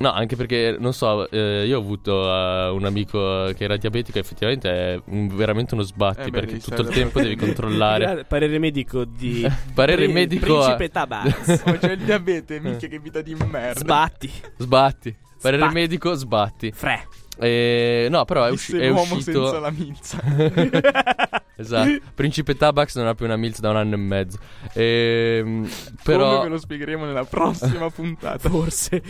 No, 0.00 0.12
anche 0.12 0.34
perché 0.34 0.76
non 0.78 0.94
so, 0.94 1.28
eh, 1.30 1.66
io 1.66 1.76
ho 1.76 1.80
avuto 1.82 2.24
eh, 2.24 2.68
un 2.70 2.86
amico 2.86 3.52
che 3.54 3.64
era 3.64 3.76
diabetico 3.76 4.16
e 4.16 4.22
effettivamente 4.22 4.70
è 4.94 5.02
un- 5.08 5.28
veramente 5.28 5.74
uno 5.74 5.82
sbatti 5.82 6.20
Eh 6.28 6.30
beh, 6.30 6.40
perché 6.40 6.56
tutto 6.58 6.80
il 6.80 6.88
tempo 6.88 7.20
devi 7.20 7.36
controllare. 7.36 8.24
Parere 8.28 8.58
medico 8.58 9.04
di 9.04 9.46
Parere 9.74 10.04
Pri- 10.04 10.12
medico 10.14 10.62
a- 10.62 10.74
Principe 10.74 10.88
Tabaz. 10.90 11.62
Oh, 11.66 11.72
c'è 11.76 11.92
il 11.92 11.98
diabete, 11.98 12.60
minchia 12.60 12.88
che 12.88 12.98
vita 12.98 13.20
di 13.20 13.34
merda. 13.34 13.78
Sbatti. 13.78 14.30
Sbatti. 14.56 15.14
Parere 15.38 15.62
Sbatti. 15.64 15.74
medico, 15.74 16.14
sbatti. 16.14 16.72
Fre. 16.72 17.06
Eh, 17.40 18.08
no, 18.10 18.24
però 18.24 18.44
è, 18.44 18.50
usci- 18.50 18.76
è 18.76 18.88
uscito. 18.88 19.46
senza 19.46 19.58
la 19.58 19.70
milza. 19.70 20.22
esatto. 21.56 22.00
Principe 22.14 22.54
Tabax 22.56 22.96
non 22.96 23.06
ha 23.06 23.14
più 23.14 23.24
una 23.24 23.36
milz 23.36 23.60
da 23.60 23.70
un 23.70 23.76
anno 23.76 23.94
e 23.94 23.98
mezzo. 23.98 24.38
Ehm, 24.74 25.68
però, 26.02 26.30
Come 26.36 26.42
ve 26.42 26.48
lo 26.48 26.58
spiegheremo 26.58 27.04
nella 27.06 27.24
prossima 27.24 27.88
puntata. 27.90 28.48
Forse. 28.48 29.02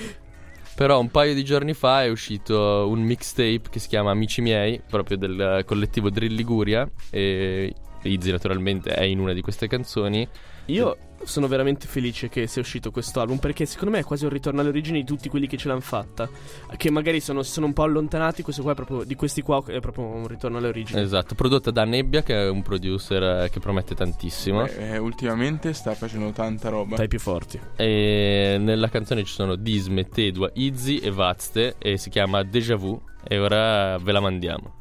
però 0.75 1.01
un 1.01 1.11
paio 1.11 1.35
di 1.35 1.45
giorni 1.45 1.75
fa 1.75 2.05
è 2.05 2.09
uscito 2.09 2.87
un 2.88 3.01
mixtape 3.03 3.62
che 3.69 3.79
si 3.79 3.88
chiama 3.88 4.12
Amici 4.12 4.40
miei, 4.40 4.81
proprio 4.88 5.16
del 5.16 5.64
collettivo 5.66 6.09
Drill 6.09 6.35
Liguria. 6.35 6.88
E 7.11 7.75
Izzy, 8.03 8.31
naturalmente, 8.31 8.95
è 8.95 9.03
in 9.03 9.19
una 9.19 9.33
di 9.33 9.40
queste 9.43 9.66
canzoni. 9.66 10.27
Io 10.66 10.96
sono 11.25 11.49
veramente 11.49 11.87
felice 11.87 12.29
che 12.29 12.46
sia 12.46 12.62
uscito 12.62 12.90
questo 12.90 13.20
album 13.20 13.38
perché 13.38 13.66
secondo 13.66 13.94
me 13.94 14.01
è 14.01 14.05
quasi 14.05 14.25
un 14.25 14.31
ritorno 14.31 14.61
alle 14.61 14.70
origini 14.70 15.01
di 15.01 15.07
tutti 15.07 15.29
quelli 15.29 15.46
che 15.46 15.57
ce 15.57 15.68
l'hanno 15.68 15.81
fatta. 15.81 16.29
Che 16.77 16.90
magari 16.90 17.20
sono, 17.20 17.42
si 17.42 17.53
sono 17.53 17.66
un 17.66 17.73
po' 17.73 17.83
allontanati. 17.83 18.42
Questo 18.42 18.62
qua 18.62 18.73
è 18.73 18.75
proprio 18.75 19.05
di 19.05 19.14
questi 19.14 19.42
qua 19.42 19.62
è 19.66 19.81
proprio 19.81 20.07
un 20.07 20.27
ritorno 20.27 20.59
alle 20.59 20.68
origini. 20.68 21.01
Esatto, 21.01 21.35
prodotta 21.35 21.70
da 21.70 21.85
Nebbia, 21.85 22.23
che 22.23 22.35
è 22.35 22.49
un 22.49 22.62
producer 22.62 23.44
eh, 23.44 23.51
che 23.51 23.61
promette 23.61 23.94
tantissimo. 23.94 24.62
Beh, 24.62 24.94
eh, 24.94 24.99
ultimamente 24.99 25.73
sta 25.73 25.94
facendo 25.94 26.31
tanta 26.31 26.68
roba. 26.68 26.96
Dai 26.96 27.09
più 27.09 27.18
forti. 27.18 27.61
E 27.77 28.57
nella 28.59 28.88
canzone 28.88 29.25
ci 29.25 29.33
sono 29.33 29.57
Disme, 29.57 30.09
Tedua, 30.09 30.51
Izzy 30.55 30.99
e 30.99 31.11
Vazte 31.11 31.77
e 31.79 31.99
si 31.99 32.11
chiama 32.11 32.42
Deja 32.42 32.77
Vu 32.77 33.01
e 33.23 33.38
ora 33.38 33.99
ve 33.99 34.12
la 34.12 34.20
mandiamo. 34.20 34.77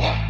Yeah. 0.00 0.29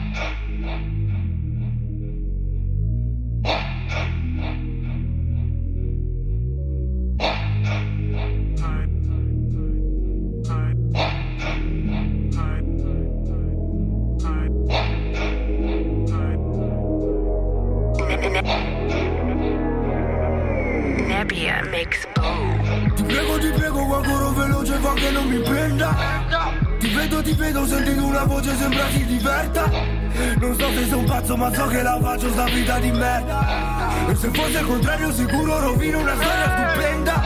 So 31.53 31.67
che 31.67 31.83
la 31.83 31.99
faccio 32.01 32.31
sta 32.31 32.45
vita 32.45 32.79
di 32.79 32.91
merda. 32.91 34.09
E 34.09 34.15
se 34.15 34.31
fosse 34.33 34.59
il 34.59 34.67
contrario 34.67 35.13
sicuro 35.13 35.61
rovino 35.61 35.99
una 35.99 36.15
storia 36.15 36.69
stupenda. 36.73 37.23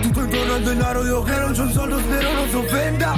Tutto 0.00 0.20
intorno 0.20 0.52
al 0.54 0.62
denaro 0.62 1.04
io 1.04 1.22
che 1.22 1.36
non 1.36 1.52
c'ho 1.52 1.62
un 1.62 1.72
soldo 1.72 1.98
spero 1.98 2.32
non 2.32 2.48
si 2.48 2.56
offenda 2.56 3.14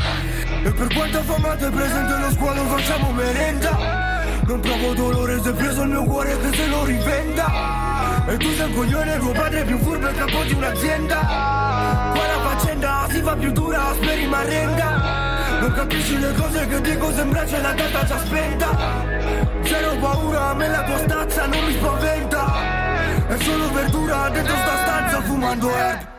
E 0.62 0.70
per 0.72 0.94
quanto 0.94 1.18
affamato 1.18 1.66
è 1.66 1.70
presente 1.70 2.18
lo 2.18 2.30
squalo 2.30 2.62
facciamo 2.64 3.10
merenda. 3.12 4.24
Non 4.46 4.60
provo 4.60 4.94
dolore 4.94 5.42
se 5.42 5.52
preso 5.52 5.82
il 5.82 5.88
mio 5.88 6.04
cuore 6.04 6.38
che 6.38 6.56
se 6.56 6.66
lo 6.68 6.84
rivenda. 6.84 8.24
E 8.28 8.36
tu 8.36 8.52
sei 8.54 8.66
un 8.66 8.74
coglione, 8.74 9.18
tuo 9.18 9.32
padre 9.32 9.60
è 9.60 9.64
più 9.64 9.78
furbo 9.78 10.08
e 10.08 10.14
capo 10.14 10.42
di 10.44 10.52
un'azienda. 10.52 11.16
Qua 12.14 12.26
la 12.26 12.48
faccenda 12.48 13.06
si 13.10 13.20
fa 13.20 13.36
più 13.36 13.52
dura, 13.52 13.92
speri 13.94 14.26
ma 14.26 14.42
renda 14.42 15.58
Non 15.60 15.72
capisci 15.72 16.18
le 16.18 16.32
cose 16.32 16.66
che 16.66 16.80
dico, 16.80 17.12
sembra 17.12 17.44
c'è 17.44 17.60
la 17.60 17.72
data 17.72 18.04
già 18.04 18.18
spenta 18.18 19.15
Zero 19.66 19.96
paura, 19.96 20.50
a 20.50 20.54
me 20.54 20.68
la 20.68 20.82
tua 20.84 20.98
stazza 20.98 21.46
non 21.46 21.64
mi 21.64 21.72
spaventa. 21.72 22.54
È 23.28 23.36
solo 23.38 23.72
verdura 23.72 24.28
dentro 24.28 24.54
sta 24.54 24.76
stanza 24.82 25.20
fumando 25.22 25.68
herb 25.68 26.14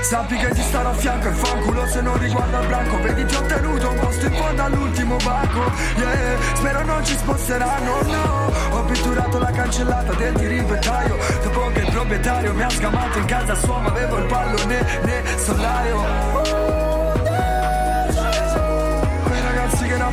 Sappi 0.00 0.36
che 0.36 0.48
ti 0.50 0.62
starò 0.62 0.90
a 0.90 0.94
fianco 0.94 1.28
e 1.28 1.32
fanculo 1.32 1.86
se 1.86 2.00
non 2.00 2.18
riguarda 2.18 2.60
il 2.60 2.66
branco. 2.68 3.00
Vedi 3.02 3.24
ti 3.26 3.34
ho 3.34 3.42
tenuto 3.42 3.90
un 3.90 3.98
posto 3.98 4.26
in 4.26 4.32
fondo 4.32 4.62
all'ultimo 4.62 5.16
banco. 5.22 5.70
Yeah, 5.96 6.38
spero 6.54 6.84
non 6.84 7.04
ci 7.04 7.14
sposteranno, 7.14 8.02
no. 8.02 8.52
Ho 8.70 8.82
pitturato 8.84 9.38
la 9.38 9.50
cancellata 9.50 10.12
del 10.14 10.34
dirimpetaio 10.34 11.16
Dopo 11.42 11.70
che 11.72 11.80
il 11.80 11.90
proprietario 11.90 12.54
mi 12.54 12.62
ha 12.62 12.70
scamato 12.70 13.18
in 13.18 13.24
casa 13.24 13.54
sua 13.54 13.78
Ma 13.78 13.88
avevo 13.88 14.18
il 14.18 14.26
pallone 14.26 14.86
nel 15.02 15.38
solaio. 15.38 16.04
Quei 16.32 16.87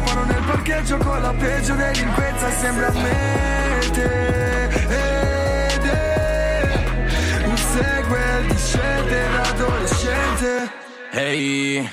rappano 0.05 0.25
nel 0.25 0.43
parcheggio 0.43 0.97
con 0.97 1.21
la 1.21 1.33
peggio 1.33 1.73
delinquenza 1.73 2.51
Sembra 2.51 2.91
mete 2.91 4.69
ed 4.69 5.83
è 5.83 7.45
un 7.45 7.57
sequel 7.57 8.45
di 8.47 8.57
scelte 8.57 9.23
da 9.31 9.41
adolescente 9.41 10.71
Ehi, 11.11 11.89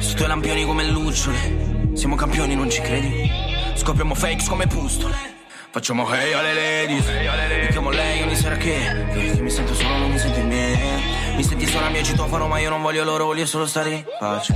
su 0.00 0.14
due 0.14 0.26
lampioni 0.26 0.64
come 0.64 0.84
lucciole 0.88 1.66
Siamo 1.94 2.14
campioni, 2.14 2.54
non 2.54 2.70
ci 2.70 2.80
credi? 2.80 3.30
Scopriamo 3.74 4.14
fakes 4.14 4.48
come 4.48 4.66
pustole 4.66 5.36
Facciamo 5.70 6.10
hey 6.10 6.32
alle 6.32 6.54
ladies. 6.54 7.06
Mi 7.06 7.68
chiamo 7.70 7.90
lei 7.90 8.22
ogni 8.22 8.34
sera 8.34 8.56
che, 8.56 9.06
che 9.12 9.32
Che 9.32 9.42
mi 9.42 9.50
sento 9.50 9.74
solo, 9.74 9.98
non 9.98 10.10
mi 10.10 10.18
sento 10.18 10.38
in 10.38 10.48
me 10.48 11.17
Mi 11.38 11.44
senti 11.44 11.68
solo 11.68 11.86
a 11.86 11.88
mio 11.90 12.02
citofono 12.02 12.48
ma 12.48 12.58
io 12.58 12.68
non 12.68 12.82
voglio 12.82 13.04
loro 13.04 13.26
Voglio 13.26 13.46
solo 13.46 13.64
stare 13.64 13.90
in 13.90 14.04
pace. 14.18 14.52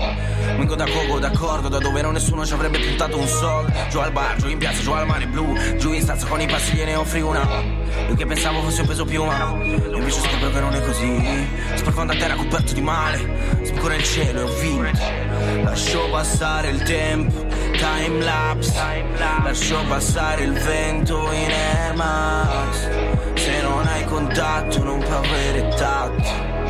Vengo 0.56 0.74
da 0.74 0.84
Coco, 0.84 1.20
d'accordo 1.20 1.68
Da 1.68 1.78
dove 1.78 2.02
non 2.02 2.12
nessuno 2.12 2.44
ci 2.44 2.54
avrebbe 2.54 2.80
puntato 2.80 3.18
un 3.18 3.26
sol. 3.28 3.72
Giù 3.88 3.98
al 3.98 4.10
bar, 4.10 4.34
giù 4.34 4.48
in 4.48 4.58
piazza, 4.58 4.82
giù 4.82 4.90
al 4.90 5.06
mare 5.06 5.28
blu. 5.28 5.56
Giù 5.76 5.92
in 5.92 6.02
stanza 6.02 6.26
con 6.26 6.40
i 6.40 6.46
passi 6.48 6.74
gliene 6.74 6.96
offri 6.96 7.20
una. 7.20 7.48
Io 8.08 8.16
che 8.16 8.26
pensavo 8.26 8.62
fosse 8.62 8.80
un 8.80 8.88
peso 8.88 9.04
piuma 9.04 9.54
invece 9.62 10.20
scopro 10.22 10.50
che 10.50 10.58
non 10.58 10.74
è 10.74 10.84
così. 10.84 11.48
Sprofondo 11.74 12.14
a 12.14 12.16
terra 12.16 12.34
coperto 12.34 12.72
di 12.72 12.80
male. 12.80 13.60
Spicco 13.62 13.86
nel 13.86 14.02
cielo 14.02 14.40
e 14.40 14.42
ho 14.42 14.58
vinto. 14.58 15.62
Lascio 15.62 16.10
passare 16.10 16.70
il 16.70 16.82
tempo 16.82 17.46
Time 17.72 18.24
lapse 18.24 19.04
Lascio 19.16 19.84
passare 19.88 20.42
il 20.42 20.52
vento 20.52 21.30
in 21.32 21.50
Air 21.50 21.94
Max 21.94 22.88
Se 23.34 23.60
non 23.62 23.86
hai 23.86 24.04
contatto 24.04 24.82
non 24.82 24.98
puoi 24.98 25.14
avere 25.14 25.68
tatto 25.76 26.61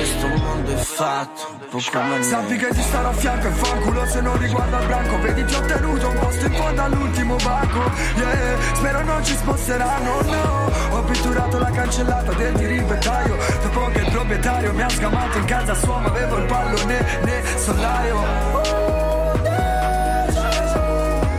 Questo 0.00 0.28
mondo 0.28 0.72
è 0.72 0.76
fatto 0.76 1.46
un 1.50 1.58
po' 1.68 1.78
come 1.92 2.16
me. 2.16 2.22
Sappi 2.22 2.56
che 2.56 2.68
ti 2.70 2.80
starò 2.80 3.10
a 3.10 3.12
fianco 3.12 3.48
e 3.48 3.50
fanculo 3.50 4.06
se 4.06 4.20
non 4.22 4.38
riguarda 4.38 4.80
il 4.80 4.86
branco. 4.86 5.18
Vedi 5.20 5.44
ti 5.44 5.54
ho 5.54 5.60
tenuto 5.60 6.08
un 6.08 6.18
posto 6.18 6.46
in 6.46 6.54
fondo 6.54 6.82
all'ultimo 6.82 7.36
banco. 7.36 7.78
Yeah, 8.16 8.74
spero 8.76 9.04
non 9.04 9.22
ci 9.22 9.36
sposteranno, 9.36 10.22
no. 10.22 10.96
Ho 10.96 11.02
pitturato 11.02 11.58
la 11.58 11.70
cancellata 11.70 12.32
del 12.32 12.54
dirimpetaio 12.54 13.36
Dopo 13.62 13.90
che 13.92 13.98
il 13.98 14.10
proprietario 14.10 14.72
mi 14.72 14.82
ha 14.82 14.88
scamato 14.88 15.36
in 15.36 15.44
casa 15.44 15.74
sua 15.74 15.98
Ma 15.98 16.08
avevo 16.08 16.36
il 16.38 16.44
pallone 16.46 17.20
nel 17.22 17.58
solaio 17.58 18.24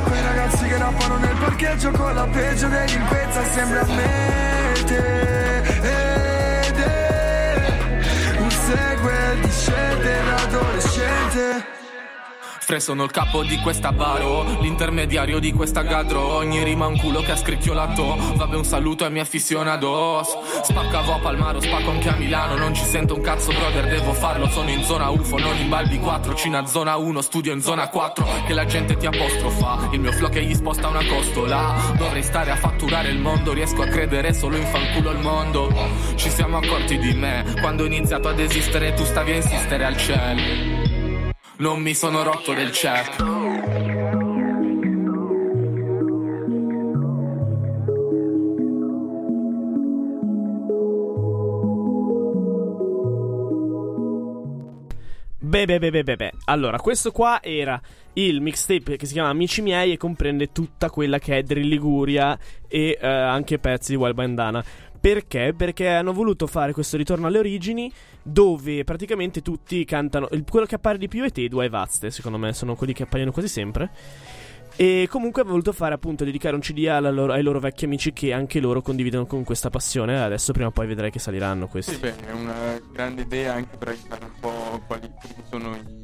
Quei 0.03 0.21
ragazzi 0.21 0.67
che 0.67 0.77
rappano 0.77 1.17
nel 1.17 1.35
parcheggio 1.35 1.91
con 1.91 2.13
la 2.13 2.27
peggio 2.27 2.67
delinquenza 2.67 3.43
Sembra 3.45 3.83
mete 3.85 5.31
ed 5.81 6.10
è 8.71 8.93
un 8.93 8.97
sequel 8.97 9.39
di 9.41 9.51
scelte 9.51 10.23
da 10.25 10.35
adolescente 10.35 11.80
Fre 12.63 12.79
sono 12.79 13.03
il 13.03 13.11
capo 13.11 13.41
di 13.43 13.57
questa 13.57 13.91
baro 13.91 14.59
L'intermediario 14.61 15.39
di 15.39 15.51
questa 15.51 15.81
gadro. 15.81 16.21
Ogni 16.35 16.63
rima 16.63 16.85
un 16.85 16.95
culo 16.95 17.21
che 17.21 17.31
ha 17.31 17.35
scricchiolato. 17.35 18.15
Vabbè 18.35 18.55
un 18.55 18.63
saluto 18.63 19.03
ai 19.03 19.09
miei 19.09 19.23
aficionados. 19.23 20.27
Spaccavo 20.61 21.13
a 21.13 21.19
Palmaro, 21.19 21.59
spacco 21.59 21.89
anche 21.89 22.09
a 22.09 22.15
Milano. 22.15 22.55
Non 22.55 22.75
ci 22.75 22.83
sento 22.85 23.15
un 23.15 23.21
cazzo 23.21 23.51
brother, 23.51 23.87
devo 23.87 24.13
farlo. 24.13 24.47
Sono 24.47 24.69
in 24.69 24.83
zona 24.83 25.09
UFO, 25.09 25.39
non 25.39 25.57
in 25.57 25.69
Balbi 25.69 25.97
4 25.97 26.35
Cina 26.35 26.65
zona 26.67 26.95
1, 26.97 27.21
studio 27.21 27.51
in 27.51 27.61
zona 27.61 27.89
4 27.89 28.25
Che 28.45 28.53
la 28.53 28.65
gente 28.65 28.95
ti 28.95 29.07
apostrofa. 29.07 29.89
Il 29.91 29.99
mio 29.99 30.11
flow 30.11 30.29
che 30.29 30.43
gli 30.43 30.53
sposta 30.53 30.87
una 30.87 31.03
costola. 31.05 31.73
Dovrei 31.97 32.23
stare 32.23 32.51
a 32.51 32.55
fatturare 32.55 33.09
il 33.09 33.17
mondo 33.17 33.53
Riesco 33.53 33.81
a 33.81 33.87
credere 33.87 34.33
solo 34.33 34.55
in 34.55 34.65
fanculo 34.65 35.09
il 35.09 35.19
mondo. 35.19 35.73
Ci 36.15 36.29
siamo 36.29 36.57
accorti 36.57 36.97
di 36.99 37.13
me 37.13 37.43
Quando 37.59 37.83
ho 37.83 37.85
iniziato 37.85 38.27
ad 38.27 38.39
esistere 38.39 38.93
Tu 38.93 39.03
stavi 39.03 39.31
a 39.31 39.35
insistere 39.35 39.85
al 39.85 39.97
cielo 39.97 40.80
non 41.61 41.79
mi 41.79 41.93
sono 41.93 42.23
rotto 42.23 42.53
del. 42.53 42.71
Beh, 55.37 55.65
beh, 55.65 55.79
beh, 55.79 55.91
beh, 55.91 56.03
beh, 56.03 56.15
beh. 56.15 56.31
Allora, 56.45 56.79
questo 56.79 57.11
qua 57.11 57.43
era 57.43 57.79
il 58.13 58.41
mixtape 58.41 58.97
che 58.97 59.05
si 59.05 59.13
chiama 59.13 59.29
Amici 59.29 59.61
miei 59.61 59.91
e 59.91 59.97
comprende 59.97 60.51
tutta 60.51 60.89
quella 60.89 61.19
che 61.19 61.37
è 61.37 61.43
Drill 61.43 61.67
Liguria 61.67 62.37
e 62.67 62.97
eh, 62.99 63.07
anche 63.07 63.59
pezzi 63.59 63.91
di 63.91 63.97
Wild 63.97 64.15
Bandana. 64.15 64.63
Perché? 65.01 65.53
Perché 65.57 65.87
hanno 65.87 66.13
voluto 66.13 66.45
fare 66.45 66.73
questo 66.73 66.95
ritorno 66.95 67.25
alle 67.25 67.39
origini 67.39 67.91
dove 68.21 68.83
praticamente 68.83 69.41
tutti 69.41 69.83
cantano. 69.83 70.27
il- 70.31 70.45
quello 70.47 70.67
che 70.67 70.75
appare 70.75 70.99
di 70.99 71.07
più 71.07 71.23
è 71.23 71.31
Tedua 71.31 71.63
e 71.63 71.69
Vazte, 71.69 72.11
secondo 72.11 72.37
me, 72.37 72.53
sono 72.53 72.75
quelli 72.75 72.93
che 72.93 73.03
appaiono 73.03 73.31
quasi 73.31 73.47
sempre. 73.47 73.89
E 74.75 75.07
comunque 75.09 75.41
ha 75.41 75.45
voluto 75.45 75.73
fare 75.73 75.95
appunto 75.95 76.23
dedicare 76.23 76.53
un 76.55 76.61
CD 76.61 76.85
alla 76.87 77.09
loro- 77.09 77.33
ai 77.33 77.41
loro 77.43 77.59
vecchi 77.59 77.85
amici 77.85 78.13
che 78.13 78.31
anche 78.31 78.59
loro 78.59 78.81
condividono 78.81 79.25
con 79.25 79.43
questa 79.43 79.69
passione. 79.71 80.21
Adesso 80.23 80.53
prima 80.53 80.67
o 80.67 80.71
poi 80.71 80.85
vedrai 80.87 81.09
che 81.11 81.19
saliranno 81.19 81.67
questi. 81.67 81.93
Sì, 81.95 81.99
beh, 81.99 82.15
è 82.27 82.31
una 82.31 82.79
grande 82.91 83.23
idea 83.23 83.53
anche 83.55 83.75
per 83.77 83.87
aiutare 83.89 84.25
un 84.25 84.31
po' 84.39 84.81
quali 84.87 85.11
sono 85.49 85.75
i... 85.75 85.99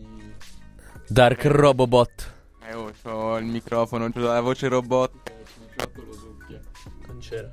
Dark 1.07 1.45
Robobot. 1.45 2.33
Eh, 2.67 2.73
oh, 2.73 2.91
c'ho 3.01 3.37
il 3.37 3.45
microfono, 3.45 4.09
c'ho 4.11 4.19
la 4.19 4.41
voce 4.41 4.67
robot. 4.67 5.11
Lo 5.95 6.13
succhia. 6.13 6.59
Non 7.07 7.17
c'era. 7.19 7.49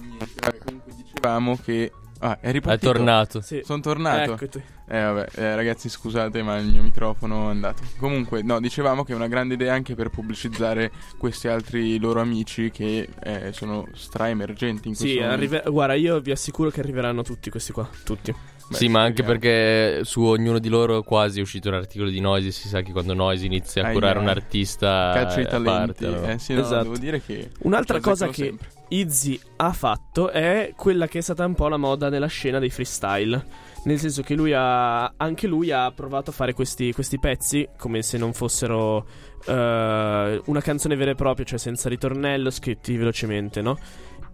Niente. 0.00 0.26
Vabbè, 0.40 0.58
comunque 0.64 0.92
dicevamo 0.94 1.56
che... 1.62 1.92
Ah, 2.22 2.38
è 2.38 2.48
È 2.48 2.52
ripartito. 2.52 2.92
tornato. 2.92 3.40
Sì. 3.40 3.62
Sono 3.64 3.80
tornato. 3.80 4.34
Eccoti. 4.34 4.62
Eh 4.92 5.00
vabbè, 5.00 5.26
eh, 5.36 5.54
ragazzi 5.54 5.88
scusate 5.88 6.42
ma 6.42 6.58
il 6.58 6.66
mio 6.66 6.82
microfono 6.82 7.46
è 7.46 7.50
andato. 7.52 7.82
Comunque, 7.98 8.42
no, 8.42 8.60
dicevamo 8.60 9.04
che 9.04 9.12
è 9.12 9.14
una 9.14 9.28
grande 9.28 9.54
idea 9.54 9.72
anche 9.72 9.94
per 9.94 10.10
pubblicizzare 10.10 10.90
questi 11.16 11.48
altri 11.48 11.98
loro 11.98 12.20
amici 12.20 12.70
che 12.70 13.08
eh, 13.22 13.52
sono 13.54 13.86
stra-emergenti 13.94 14.88
in 14.88 14.94
questo 14.96 15.06
Sì, 15.06 15.14
momento. 15.20 15.34
arrive- 15.34 15.62
guarda, 15.70 15.94
io 15.94 16.20
vi 16.20 16.30
assicuro 16.32 16.68
che 16.68 16.80
arriveranno 16.80 17.22
tutti 17.22 17.48
questi 17.48 17.72
qua. 17.72 17.88
Tutti. 18.04 18.32
Beh, 18.32 18.76
sì, 18.76 18.88
ma 18.88 19.00
anche 19.00 19.22
perché 19.22 20.00
su 20.04 20.22
ognuno 20.22 20.58
di 20.58 20.68
loro 20.68 21.02
quasi 21.02 21.38
è 21.38 21.42
uscito 21.42 21.68
un 21.68 21.74
articolo 21.76 22.10
di 22.10 22.20
Noisy. 22.20 22.50
Si 22.50 22.68
sa 22.68 22.82
che 22.82 22.92
quando 22.92 23.14
Noisy 23.14 23.46
inizia 23.46 23.86
a 23.86 23.92
curare 23.92 24.18
un 24.18 24.28
artista. 24.28 25.12
Caccia 25.14 25.40
i 25.40 25.44
eh, 25.44 25.46
talenti. 25.46 26.04
parte, 26.04 26.06
no? 26.20 26.28
Eh 26.32 26.38
sì, 26.38 26.52
no, 26.52 26.60
Esatto. 26.60 26.82
devo 26.82 26.98
dire 26.98 27.22
che... 27.22 27.50
Un'altra 27.60 27.98
cosa 28.00 28.26
che 28.26 28.44
sempre. 28.44 28.68
Izzy 28.90 29.38
ha 29.56 29.72
fatto 29.72 30.30
è 30.30 30.72
quella 30.76 31.06
che 31.06 31.18
è 31.18 31.20
stata 31.22 31.44
un 31.44 31.54
po' 31.54 31.68
la 31.68 31.76
moda 31.76 32.08
nella 32.08 32.26
scena 32.26 32.58
dei 32.58 32.70
freestyle. 32.70 33.68
Nel 33.84 33.98
senso 33.98 34.22
che 34.22 34.34
lui 34.34 34.52
ha. 34.52 35.14
Anche 35.16 35.46
lui 35.46 35.70
ha 35.70 35.90
provato 35.90 36.30
a 36.30 36.32
fare 36.32 36.52
questi, 36.52 36.92
questi 36.92 37.18
pezzi 37.18 37.66
come 37.78 38.02
se 38.02 38.18
non 38.18 38.32
fossero 38.34 39.06
eh, 39.46 40.42
una 40.44 40.60
canzone 40.60 40.96
vera 40.96 41.12
e 41.12 41.14
propria, 41.14 41.46
cioè 41.46 41.58
senza 41.58 41.88
ritornello, 41.88 42.50
scritti 42.50 42.96
velocemente, 42.96 43.62
no? 43.62 43.78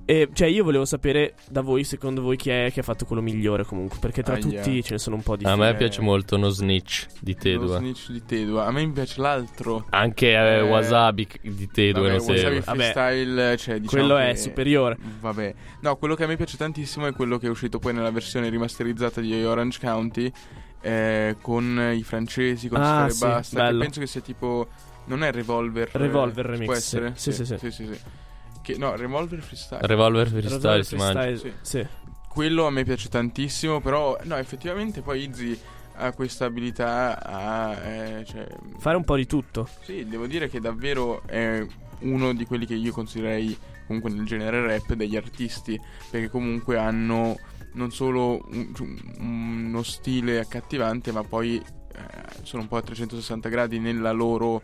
E, 0.09 0.29
cioè, 0.33 0.47
io 0.47 0.63
volevo 0.63 0.85
sapere 0.85 1.35
da 1.51 1.63
voi, 1.63 1.83
secondo 1.83 2.23
voi, 2.23 2.37
chi 2.37 2.49
è 2.51 2.71
che 2.73 2.79
ha 2.79 2.83
fatto 2.85 3.05
quello 3.07 3.21
migliore 3.23 3.65
comunque. 3.65 3.99
Perché 4.01 4.23
tra 4.23 4.35
Aia. 4.35 4.43
tutti 4.63 4.83
ce 4.85 4.93
ne 4.93 4.99
sono 4.99 5.17
un 5.17 5.23
po' 5.23 5.35
di. 5.35 5.45
A 5.45 5.57
me 5.57 5.71
Eh, 5.71 5.75
piace 5.75 6.01
molto 6.01 6.37
No 6.37 6.49
Snitch 6.49 7.07
di 7.21 7.35
Tedua. 7.35 7.79
snitch 7.79 8.11
di 8.13 8.25
Tedua. 8.25 8.67
A 8.67 8.71
me 8.71 8.89
piace 8.93 9.21
l'altro. 9.21 9.85
Anche 9.91 10.29
eh, 10.29 10.59
Eh, 10.59 10.61
Wasabi 10.63 11.27
di 11.43 11.69
Tedua. 11.69 12.03
Vabbè, 12.03 12.17
non 12.19 12.27
Wasabi 12.27 12.61
Vabbè, 12.61 12.93
Freestyle, 12.93 13.57
cioè, 13.57 13.81
diciamo 13.81 14.03
quello 14.07 14.17
è 14.19 14.31
che- 14.31 14.37
superiore. 14.37 14.97
Vabbè. 15.21 15.55
No, 15.81 15.97
quello 15.97 16.15
che 16.15 16.23
a 16.23 16.27
me 16.29 16.37
piace 16.37 16.57
tantissimo 16.57 17.07
è 17.09 17.13
quello 17.13 17.37
che 17.39 17.49
è 17.49 17.51
uscito 17.51 17.81
poi 17.81 17.93
nella 17.93 18.11
versione 18.13 18.49
rimasterizzata 18.49 19.21
di 19.21 19.45
Orange 19.45 19.79
County 19.81 20.31
eh, 20.83 21.37
con 21.43 21.93
i 21.97 22.03
francesi, 22.05 22.69
con 22.69 22.81
Ah, 22.81 23.07
e 23.07 23.11
sì, 23.11 23.25
Basta. 23.27 23.71
Che 23.71 23.77
penso 23.77 23.99
che 23.99 24.07
sia 24.07 24.21
tipo... 24.21 24.69
Non 25.07 25.25
è 25.25 25.33
Revolver. 25.33 25.89
eh, 25.93 25.99
Revolver 25.99 26.45
remix, 26.47 26.65
Può 26.65 26.75
essere? 26.75 27.13
sì, 27.17 27.33
sì, 27.33 27.45
sì. 27.45 27.57
sì, 27.59 27.71
sì, 27.73 27.87
sì. 27.93 28.01
Che, 28.67 28.77
no, 28.79 28.97
Revolver 28.97 29.39
Freestyle. 29.41 29.87
Revolver 29.87 30.27
Freestyle 30.29 30.57
Revolver 30.59 30.85
si. 30.85 30.97
Freestyle, 30.97 31.37
Sì. 31.39 31.53
sì. 31.63 31.87
Quello 32.29 32.67
a 32.67 32.71
me 32.71 32.83
piace 32.83 33.09
tantissimo, 33.09 33.81
però 33.81 34.19
no, 34.25 34.35
effettivamente 34.37 35.03
poi 35.03 35.23
Izzy 35.23 35.57
ha 35.99 36.13
questa 36.13 36.47
abilità 36.47 37.23
a... 37.25 37.73
eh, 37.81 38.25
cioè, 38.27 38.45
Fare 38.79 38.97
un 38.97 39.05
po' 39.05 39.15
di 39.15 39.25
tutto. 39.27 39.69
Sì, 39.83 40.05
devo 40.07 40.27
dire 40.27 40.49
che 40.49 40.59
davvero 40.59 41.23
è 41.27 41.65
uno 42.01 42.35
di 42.35 42.45
quelli 42.45 42.67
che 42.67 42.75
io 42.75 42.91
considererei 42.93 43.57
comunque 43.87 44.11
nel 44.11 44.27
genere 44.27 44.61
rap 44.67 44.95
degli 44.95 45.15
artisti, 45.17 45.81
perché 46.11 46.29
comunque 46.29 46.77
hanno 46.77 47.37
non 47.75 47.93
solo 47.93 48.45
un- 48.51 48.73
uno 49.21 49.83
stile 49.85 50.41
accattivante, 50.41 51.13
ma 51.13 51.23
poi 51.23 51.57
eh, 51.57 52.03
sono 52.43 52.63
un 52.63 52.69
po' 52.69 52.79
a 52.79 52.83
360 52.83 53.49
gradi 53.49 53.79
nella 53.79 54.11
loro... 54.11 54.63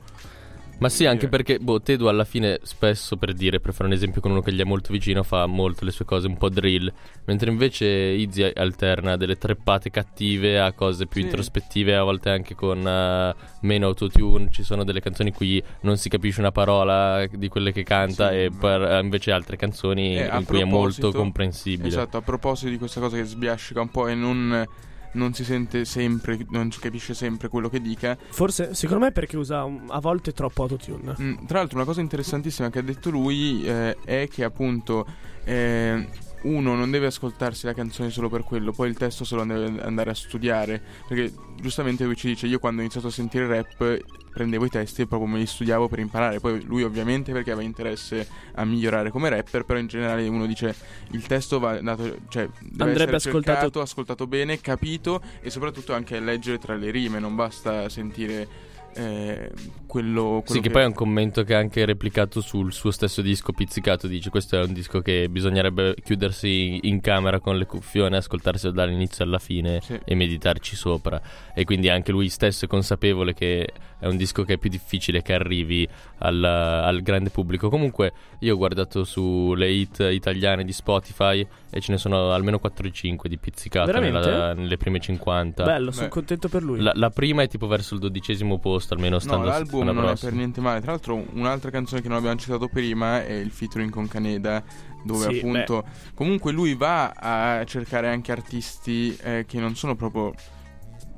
Ma 0.82 0.88
sì, 0.88 1.06
anche 1.06 1.28
perché 1.28 1.60
boh, 1.60 1.80
Tedu 1.80 2.06
alla 2.06 2.24
fine 2.24 2.58
spesso 2.64 3.16
per 3.16 3.34
dire, 3.34 3.60
per 3.60 3.72
fare 3.72 3.86
un 3.86 3.94
esempio 3.94 4.20
con 4.20 4.32
uno 4.32 4.40
che 4.40 4.52
gli 4.52 4.58
è 4.60 4.64
molto 4.64 4.92
vicino, 4.92 5.22
fa 5.22 5.46
molto 5.46 5.84
le 5.84 5.92
sue 5.92 6.04
cose 6.04 6.26
un 6.26 6.36
po' 6.36 6.48
drill, 6.48 6.92
mentre 7.26 7.50
invece 7.52 7.86
Izzy 7.86 8.50
alterna 8.52 9.16
delle 9.16 9.38
treppate 9.38 9.90
cattive 9.90 10.58
a 10.58 10.72
cose 10.72 11.06
più 11.06 11.20
Sì. 11.20 11.26
introspettive, 11.28 11.94
a 11.94 12.02
volte 12.02 12.30
anche 12.30 12.56
con 12.56 12.84
eh, 12.84 13.34
meno 13.60 13.86
autotune, 13.86 14.48
ci 14.50 14.64
sono 14.64 14.82
delle 14.82 15.00
canzoni 15.00 15.28
in 15.28 15.34
cui 15.36 15.62
non 15.82 15.96
si 15.98 16.08
capisce 16.08 16.40
una 16.40 16.50
parola 16.50 17.26
di 17.30 17.46
quelle 17.46 17.70
che 17.70 17.84
canta 17.84 18.30
Sì, 18.30 18.34
e 18.38 18.50
per, 18.50 18.82
eh, 18.82 18.98
invece 19.00 19.30
altre 19.30 19.56
canzoni 19.56 20.16
Eh, 20.16 20.36
in 20.36 20.44
cui 20.44 20.60
è 20.60 20.64
molto 20.64 21.12
comprensibile. 21.12 21.86
Esatto, 21.86 22.16
a 22.16 22.22
proposito 22.22 22.70
di 22.70 22.78
questa 22.78 22.98
cosa 22.98 23.16
che 23.16 23.22
sbiascica 23.22 23.80
un 23.80 23.88
po' 23.90 24.08
e 24.08 24.16
non, 24.16 24.66
non 25.12 25.34
si 25.34 25.44
sente 25.44 25.84
sempre, 25.84 26.38
non 26.50 26.70
si 26.70 26.78
capisce 26.80 27.14
sempre 27.14 27.48
quello 27.48 27.68
che 27.68 27.80
dica, 27.80 28.16
Forse, 28.30 28.74
secondo 28.74 29.02
me, 29.04 29.10
è 29.10 29.12
perché 29.12 29.36
usa 29.36 29.64
un- 29.64 29.84
a 29.88 30.00
volte 30.00 30.32
troppo 30.32 30.62
autotune. 30.62 31.14
Mm, 31.20 31.44
tra 31.46 31.58
l'altro 31.58 31.76
una 31.76 31.86
cosa 31.86 32.00
interessantissima 32.00 32.70
che 32.70 32.78
ha 32.78 32.82
detto 32.82 33.10
lui 33.10 33.64
eh, 33.64 33.96
è 34.04 34.28
che 34.30 34.44
appunto 34.44 35.06
eh, 35.44 36.08
uno 36.42 36.74
non 36.74 36.90
deve 36.90 37.06
ascoltarsi 37.06 37.66
la 37.66 37.74
canzone 37.74 38.10
solo 38.10 38.28
per 38.28 38.42
quello, 38.44 38.72
poi 38.72 38.88
il 38.88 38.96
testo 38.96 39.24
se 39.24 39.34
lo 39.36 39.44
deve 39.44 39.80
andare 39.82 40.10
a 40.10 40.14
studiare, 40.14 40.82
perché 41.06 41.32
giustamente 41.60 42.04
lui 42.04 42.16
ci 42.16 42.28
dice 42.28 42.46
io 42.46 42.58
quando 42.58 42.80
ho 42.80 42.82
iniziato 42.82 43.08
a 43.08 43.10
sentire 43.10 43.46
rap 43.46 44.00
prendevo 44.32 44.64
i 44.64 44.68
testi 44.70 45.02
e 45.02 45.06
proprio 45.06 45.28
me 45.28 45.38
li 45.38 45.46
studiavo 45.46 45.88
per 45.88 45.98
imparare, 45.98 46.40
poi 46.40 46.62
lui 46.64 46.82
ovviamente 46.82 47.32
perché 47.32 47.50
aveva 47.50 47.66
interesse 47.66 48.26
a 48.54 48.64
migliorare 48.64 49.10
come 49.10 49.28
rapper, 49.28 49.64
però 49.64 49.78
in 49.78 49.86
generale 49.86 50.26
uno 50.26 50.46
dice 50.46 50.74
il 51.10 51.26
testo 51.26 51.58
va 51.58 51.80
dato, 51.80 52.18
cioè 52.28 52.48
deve 52.60 52.90
Andrebbe 52.90 53.16
ascoltato- 53.16 53.60
cercato, 53.60 53.80
ascoltato 53.80 54.26
bene, 54.26 54.60
capito 54.60 55.20
e 55.40 55.50
soprattutto 55.50 55.92
anche 55.94 56.18
leggere 56.18 56.58
tra 56.58 56.74
le 56.74 56.90
rime, 56.90 57.18
non 57.18 57.34
basta 57.34 57.88
sentire 57.88 58.70
eh, 58.94 59.50
quello, 59.86 60.42
quello 60.44 60.44
Sì, 60.46 60.60
che 60.60 60.70
poi 60.70 60.82
è 60.82 60.86
un 60.86 60.92
commento 60.94 61.42
che 61.44 61.54
ha 61.54 61.58
anche 61.58 61.84
replicato 61.84 62.40
sul 62.40 62.72
suo 62.72 62.90
stesso 62.90 63.20
disco 63.22 63.52
Pizzicato. 63.52 64.06
Dice: 64.06 64.30
Questo 64.30 64.58
è 64.58 64.62
un 64.64 64.72
disco 64.72 65.00
che 65.00 65.28
bisognerebbe 65.28 65.94
chiudersi 66.02 66.80
in 66.82 67.00
camera 67.00 67.40
con 67.40 67.56
le 67.58 67.66
cuffione, 67.66 68.16
ascoltarselo 68.16 68.72
dall'inizio 68.72 69.24
alla 69.24 69.38
fine 69.38 69.80
Sì. 69.82 69.98
e 70.04 70.14
meditarci 70.14 70.76
sopra. 70.76 71.20
E 71.54 71.64
quindi 71.64 71.88
anche 71.88 72.12
lui 72.12 72.28
stesso 72.28 72.64
è 72.64 72.68
consapevole 72.68 73.34
che 73.34 73.68
è 73.98 74.06
un 74.06 74.16
disco 74.16 74.44
che 74.44 74.54
è 74.54 74.58
più 74.58 74.70
difficile 74.70 75.22
che 75.22 75.32
arrivi 75.34 75.86
al, 76.18 76.42
al 76.42 77.02
grande 77.02 77.30
pubblico. 77.30 77.68
Comunque, 77.68 78.12
io 78.40 78.54
ho 78.54 78.56
guardato 78.56 79.04
sulle 79.04 79.70
hit 79.70 79.98
italiane 80.10 80.64
di 80.64 80.72
Spotify 80.72 81.46
e 81.72 81.80
ce 81.80 81.90
ne 81.92 81.98
sono 81.98 82.32
almeno 82.32 82.58
4 82.58 82.86
o 82.86 82.90
5 82.90 83.28
di 83.28 83.38
Pizzicato 83.38 83.86
Veramente? 83.86 84.18
nella- 84.30 84.52
nelle 84.54 84.76
prime 84.76 85.00
50. 85.00 85.64
Bello, 85.64 85.90
sono 85.90 86.04
Beh. 86.06 86.12
contento 86.12 86.48
per 86.48 86.62
lui. 86.62 86.80
La, 86.80 86.92
la 86.94 87.08
prima 87.10 87.42
è 87.42 87.48
tipo 87.48 87.66
verso 87.66 87.94
il 87.94 88.00
dodicesimo 88.00 88.58
posto, 88.58 88.94
almeno 88.94 89.14
No, 89.14 89.20
stando 89.20 89.46
a 89.46 89.50
l'album 89.50 89.84
non 89.86 89.98
è 89.98 90.06
prossima. 90.08 90.28
per 90.30 90.38
niente 90.38 90.60
male. 90.60 90.80
Tra 90.80 90.90
l'altro, 90.90 91.24
un'altra 91.32 91.70
canzone 91.70 92.02
che 92.02 92.08
non 92.08 92.18
abbiamo 92.18 92.36
citato 92.36 92.68
prima 92.68 93.24
è 93.24 93.32
il 93.32 93.50
featuring 93.50 93.90
con 93.90 94.06
Caneda, 94.06 94.62
dove 95.04 95.28
Sì, 95.32 95.38
appunto. 95.38 95.84
Comunque 96.14 96.52
lui 96.52 96.74
va 96.74 97.10
a 97.10 97.64
cercare 97.64 98.08
anche 98.08 98.32
artisti 98.32 99.16
eh, 99.22 99.44
che 99.48 99.58
non 99.58 99.74
sono 99.74 99.96
proprio. 99.96 100.32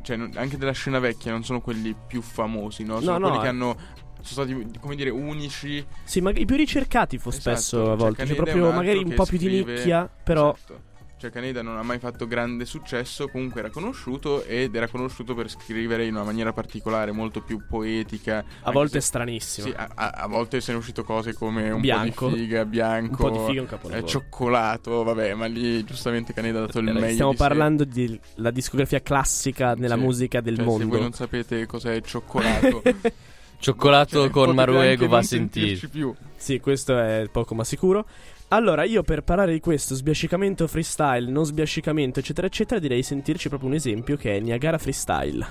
Cioè, 0.03 0.19
anche 0.35 0.59
della 0.59 0.73
scena 0.73 0.99
vecchia, 0.99 1.33
non 1.33 1.45
sono 1.45 1.61
quelli 1.63 1.97
più 2.07 2.21
famosi, 2.21 2.85
no? 2.85 3.01
Sono 3.01 3.13
No, 3.13 3.19
no, 3.19 3.27
quelli 3.29 3.39
che 3.41 3.47
eh. 3.47 3.49
hanno. 3.49 3.77
Sono 4.25 4.47
stati, 4.47 4.79
come 4.81 4.95
dire, 4.97 5.11
unici. 5.11 5.85
Sì, 6.05 6.20
ma 6.20 6.31
i 6.31 6.45
più 6.45 6.57
ricercati 6.57 7.18
fo- 7.18 7.29
Esatto, 7.29 7.43
spesso 7.57 7.83
a 7.83 7.87
cioè 7.89 7.97
volte. 7.97 8.27
Cioè, 8.27 8.37
proprio 8.37 8.70
magari 8.72 8.99
un 8.99 9.14
po' 9.14 9.25
più 9.27 9.39
di 9.39 9.47
scrive- 9.47 9.75
nicchia, 9.75 10.09
però. 10.22 10.55
Esatto. 10.57 10.93
Cioè, 11.16 11.31
Caneda 11.33 11.62
non 11.62 11.79
ha 11.79 11.83
mai 11.83 11.99
fatto 11.99 12.27
grande 12.27 12.66
successo, 12.66 13.29
comunque 13.29 13.61
era 13.61 13.70
conosciuto 13.70 14.45
ed 14.45 14.75
era 14.75 14.89
conosciuto 14.89 15.35
per 15.35 15.49
scrivere 15.49 16.05
in 16.05 16.14
una 16.14 16.25
maniera 16.25 16.53
particolare, 16.53 17.12
molto 17.12 17.41
più 17.41 17.62
poetica. 17.66 18.45
A 18.62 18.70
volte 18.72 19.01
se- 19.01 19.07
stranissimo. 19.07 19.68
Sì, 19.68 19.72
a, 19.75 19.89
a- 19.95 20.11
a 20.11 20.27
volte 20.27 20.61
sono 20.61 20.79
uscite 20.79 21.03
cose 21.03 21.33
come 21.33 21.70
un 21.70 21.81
Bianco. 21.81 22.29
po' 22.29 22.35
di 22.35 22.41
figa, 22.43 22.66
bianco, 22.66 23.25
Un 23.27 23.31
po' 23.33 23.39
di 23.39 23.45
figa, 23.47 23.61
un 23.61 23.66
eh, 23.66 23.70
capolavoro. 23.70 24.07
cioccolato, 24.07 25.03
vabbè, 25.03 25.33
ma 25.35 25.47
lì 25.47 25.83
giustamente 25.85 26.35
Caneda 26.35 26.59
ha 26.59 26.66
dato 26.66 26.81
il 26.81 26.89
Eh, 26.89 26.93
meglio 26.93 27.12
Stiamo 27.12 27.31
di 27.31 27.37
parlando 27.39 27.85
della 27.85 28.51
discografia 28.51 29.01
classica 29.01 29.75
nella 29.75 29.95
Sì. 29.95 30.01
musica 30.01 30.41
del 30.43 30.57
Cioè, 30.57 30.64
Se 30.64 30.70
mondo. 30.70 30.89
voi 30.89 31.01
non 31.01 31.12
sapete 31.12 31.64
cos'è 31.64 32.03
cioccolato, 32.03 32.83
Cioccolato 33.65 34.21
cioè, 34.25 34.31
con 34.31 34.55
Maruego 34.55 35.09
va 35.09 35.19
a 35.19 35.23
sentirci 35.23 35.89
più. 35.89 36.15
Sì, 36.37 36.61
questo 36.61 36.99
è 36.99 37.27
poco 37.33 37.55
ma 37.55 37.65
sicuro. 37.65 38.05
Allora, 38.49 38.85
io 38.85 39.03
per 39.03 39.23
parlare 39.23 39.53
di 39.53 39.61
questo 39.61 39.95
sbiascicamento 39.95 40.67
freestyle, 40.67 41.31
non 41.31 41.47
sbiascicamento, 41.47 42.19
eccetera, 42.19 42.47
eccetera, 42.47 42.79
direi 42.79 43.03
sentirci 43.03 43.49
proprio 43.49 43.71
un 43.71 43.77
esempio 43.77 44.19
che 44.19 44.37
è 44.37 44.41
Niagara 44.41 44.77
Freestyle. 44.77 45.47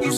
Io 0.00 0.10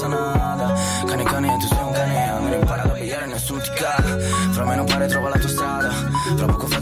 passa 0.00 0.06
nada 0.06 0.74
Cane 1.06 1.22
cane, 1.24 1.56
tu 1.58 1.66
sei 1.66 1.82
un 1.82 1.92
cane 1.92 2.30
Almeno 2.30 2.54
impara 2.56 2.82
da 2.84 2.92
pigliare, 2.92 3.26
nessuno 3.26 3.60
ti 3.60 3.70
cala 3.70 4.18
Fra 4.50 4.64
me 4.64 4.76
non 4.76 4.86
pare 4.86 5.06
trova 5.06 5.28
la 5.28 5.38
tua 5.38 5.48
strada. 5.48 5.90
Fra 5.90 6.46
poco 6.46 6.66
frate 6.66 6.79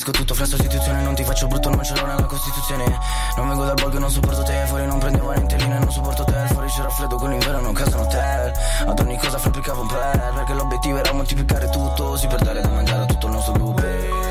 Capisco 0.00 0.18
tutto 0.18 0.34
fra 0.34 0.46
sostituzione 0.46 1.02
Non 1.02 1.14
ti 1.14 1.24
faccio 1.24 1.46
brutto, 1.46 1.68
non 1.68 1.84
ce 1.84 1.94
l'ho 1.94 2.06
nella 2.06 2.24
costituzione. 2.24 2.98
Non 3.36 3.48
vengo 3.48 3.64
dal 3.64 3.74
borgo, 3.74 3.98
non 3.98 4.10
sopporto 4.10 4.42
te 4.42 4.64
Fuori 4.66 4.86
non 4.86 4.98
prendevo 4.98 5.30
nientellino 5.30 5.76
e 5.76 5.78
non 5.78 5.92
sopporto 5.92 6.24
te. 6.24 6.46
Fuori 6.52 6.68
c'era 6.68 6.88
freddo 6.88 7.16
con 7.16 7.28
l'inverno, 7.28 7.60
non 7.60 7.74
casa 7.74 7.98
un 7.98 8.04
hotel 8.04 8.52
Ad 8.86 8.98
ogni 8.98 9.18
cosa 9.18 9.36
fabbricavo 9.36 9.82
un 9.82 9.88
per 9.88 10.32
Perché 10.36 10.54
l'obiettivo 10.54 10.96
era 10.96 11.12
moltiplicare 11.12 11.68
tutto. 11.68 12.16
Sì 12.16 12.26
per 12.28 12.40
da 12.40 12.68
mangiare 12.68 13.02
a 13.02 13.06
tutto 13.06 13.26
il 13.26 13.32
nostro 13.32 13.52
gruppo 13.52 14.29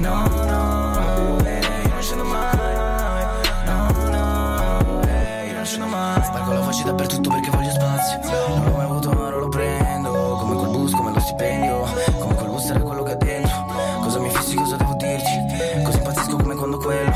No, 0.00 0.26
no, 0.28 1.38
eh, 1.44 1.60
io 1.82 1.88
non 1.88 2.02
scendo 2.02 2.24
mai. 2.24 2.56
No, 3.66 3.88
no, 4.10 5.02
eh, 5.06 5.46
io 5.48 5.54
non 5.54 5.64
scendo 5.64 5.86
mai. 5.86 6.22
Spargo 6.24 6.52
la 6.52 6.60
voce 6.60 6.84
dappertutto 6.84 7.28
perché 7.28 7.50
voglio 7.50 7.70
spazio. 7.70 8.18
Non 8.48 8.64
l'ho 8.64 8.76
mai 8.76 8.84
avuto 8.86 9.10
ma 9.10 9.20
ora 9.26 9.36
lo 9.36 9.48
prendo. 9.48 10.10
Come 10.10 10.54
quel 10.56 10.70
bus, 10.70 10.92
come 10.92 11.12
lo 11.12 11.20
stipendio. 11.20 11.84
Come 12.18 12.34
quel 12.34 12.48
booster 12.48 12.76
è 12.78 12.82
quello 12.82 13.02
che 13.02 13.12
ha 13.12 13.16
dentro 13.16 13.66
Cosa 14.00 14.18
mi 14.20 14.30
fissi, 14.30 14.54
cosa 14.56 14.76
devo 14.76 14.94
dirti 14.94 15.82
Così 15.84 15.96
impazzisco 15.98 16.36
come 16.36 16.54
quando 16.54 16.78
quello 16.78 17.12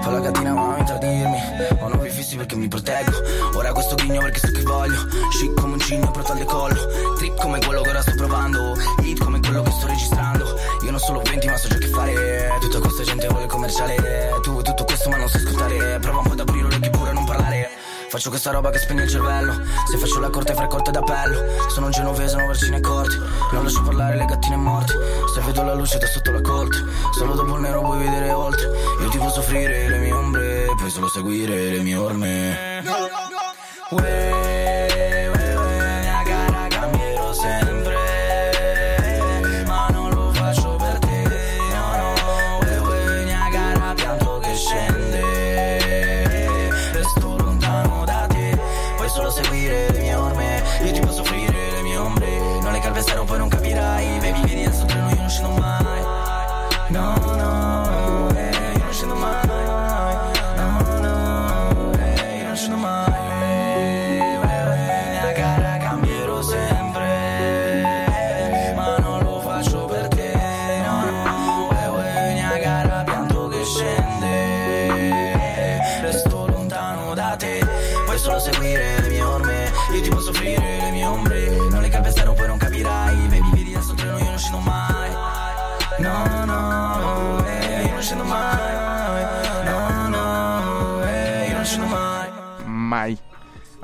Fa 0.00 0.10
la 0.10 0.20
gatina 0.20 0.52
ma 0.52 0.76
mi 0.76 0.84
tradirmi 0.84 1.38
Ho 1.80 1.88
nuovi 1.88 2.10
fissi 2.10 2.36
perché 2.36 2.56
mi 2.56 2.68
proteggo. 2.68 3.12
Ora 3.54 3.72
questo 3.72 3.94
ghigno 3.94 4.20
perché 4.20 4.38
so 4.40 4.50
che 4.52 4.62
voglio. 4.62 5.06
Chic 5.30 5.54
come 5.54 5.74
un 5.74 5.80
cigno 5.80 6.10
pronto 6.10 6.32
al 6.32 6.38
decollo 6.38 7.14
Trip 7.16 7.40
come 7.40 7.58
quello 7.64 7.80
che 7.82 7.90
ora 7.90 8.02
sto 8.02 8.14
provando. 8.16 8.74
Hit 9.02 9.22
come 9.22 9.40
quello 9.40 9.62
che 9.62 9.70
sto 9.70 9.86
registrando. 9.86 10.44
Io 10.84 10.90
non 10.90 11.00
solo 11.00 11.20
20 11.22 11.46
ma 11.46 11.56
so 11.56 11.68
già 11.68 11.78
che 11.78 11.85
commerciale 13.66 14.40
Tu 14.42 14.52
vuoi 14.52 14.62
tutto 14.62 14.84
questo 14.84 15.10
ma 15.10 15.16
non 15.16 15.28
sai 15.28 15.42
ascoltare. 15.42 15.98
Prova 15.98 16.18
un 16.18 16.24
po' 16.24 16.32
ad 16.32 16.40
aprire 16.40 16.66
orecchie 16.66 16.90
pure 16.90 17.10
a 17.10 17.12
non 17.12 17.24
parlare. 17.24 17.68
Faccio 18.08 18.30
questa 18.30 18.52
roba 18.52 18.70
che 18.70 18.78
spegne 18.78 19.02
il 19.02 19.10
cervello. 19.10 19.52
Se 19.90 19.98
faccio 19.98 20.20
la 20.20 20.30
corte 20.30 20.54
fra 20.54 20.68
corte 20.68 20.92
d'appello 20.92 21.68
Sono 21.68 21.86
un 21.86 21.92
genovese, 21.92 22.36
non 22.36 22.46
versini 22.46 22.76
accorti 22.76 23.16
Non 23.52 23.64
lascio 23.64 23.82
parlare 23.82 24.16
le 24.16 24.24
gattine 24.24 24.56
morte. 24.56 24.92
Se 25.34 25.40
vedo 25.40 25.62
la 25.62 25.74
luce 25.74 25.98
da 25.98 26.06
sotto 26.06 26.30
la 26.30 26.40
corte. 26.40 26.78
Solo 27.18 27.34
dopo 27.34 27.56
il 27.56 27.62
nero 27.62 27.80
puoi 27.80 27.98
vedere 27.98 28.30
oltre. 28.30 28.70
Io 29.00 29.08
ti 29.08 29.18
posso 29.18 29.40
offrire 29.40 29.88
le 29.88 29.98
mie 29.98 30.12
ombre 30.12 30.64
Puoi 30.76 30.90
solo 30.90 31.08
seguire 31.08 31.70
le 31.70 31.82
mie 31.82 31.96
orme. 31.96 32.82
Uè, 33.90 34.02
uè, 34.02 34.45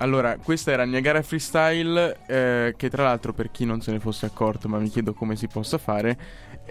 Allora, 0.03 0.37
questa 0.37 0.73
era 0.73 0.85
Niagara 0.85 1.23
Freestyle, 1.23 2.19
eh, 2.27 2.75
che 2.77 2.91
tra 2.91 3.05
l'altro 3.05 3.33
per 3.33 3.53
chi 3.53 3.65
non 3.65 3.81
se 3.81 3.93
ne 3.93 4.01
fosse 4.01 4.27
accorto, 4.27 4.69
ma 4.69 4.79
mi 4.79 4.89
chiedo 4.89 5.15
come 5.15 5.37
si 5.37 5.47
possa 5.47 5.79
fare, 5.79 6.19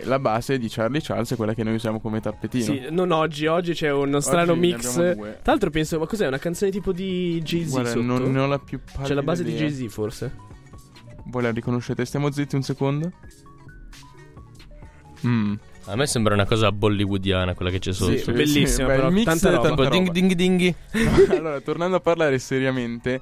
la 0.04 0.20
base 0.20 0.58
di 0.58 0.68
Charlie 0.68 1.00
Charles 1.02 1.32
è 1.32 1.36
quella 1.38 1.54
che 1.54 1.64
noi 1.64 1.76
usiamo 1.76 2.02
come 2.02 2.20
tappetino. 2.20 2.66
Sì, 2.66 2.88
non 2.90 3.12
oggi, 3.12 3.46
oggi 3.48 3.72
c'è 3.74 3.90
uno 3.90 4.20
strano 4.20 4.52
Oggi 4.52 4.60
mix. 4.60 4.94
Tra 4.96 5.16
l'altro 5.44 5.70
penso, 5.70 5.98
ma 5.98 6.08
cos'è? 6.08 6.28
Una 6.28 6.40
canzone 6.40 6.72
tipo 6.72 6.92
di 6.92 7.42
Jay-Z 7.42 7.94
non 7.96 8.30
ne 8.34 8.40
ho 8.40 8.48
la 8.48 8.60
più 8.60 8.82
pallida 8.84 9.08
C'è 9.08 9.14
la 9.14 9.24
base 9.24 9.46
di 9.46 9.54
idea. 9.54 9.68
Jay-Z 9.68 9.94
forse? 9.94 10.36
Voi 11.28 11.42
la 11.42 11.52
riconoscete? 11.52 12.04
Stiamo 12.04 12.30
zitti 12.32 12.56
un 12.56 12.64
secondo? 12.64 13.14
Mm. 15.26 15.54
A 15.86 15.96
me 15.96 16.06
sembra 16.06 16.34
una 16.34 16.46
cosa 16.46 16.72
bollywoodiana 16.72 17.54
quella 17.54 17.72
che 17.72 17.80
c'è 17.80 17.94
sotto. 17.94 18.18
Sì, 18.18 18.32
bellissima, 18.32 18.88
beh, 18.88 18.96
però, 18.96 19.10
mix 19.10 19.26
tanta 19.26 19.50
roba. 19.50 19.70
Tipo 19.70 19.90
ding 19.90 20.12
ding 20.12 20.34
dinghi. 20.34 20.76
allora, 21.30 21.60
tornando 21.60 21.98
a 21.98 22.00
parlare 22.00 22.38
seriamente, 22.40 23.20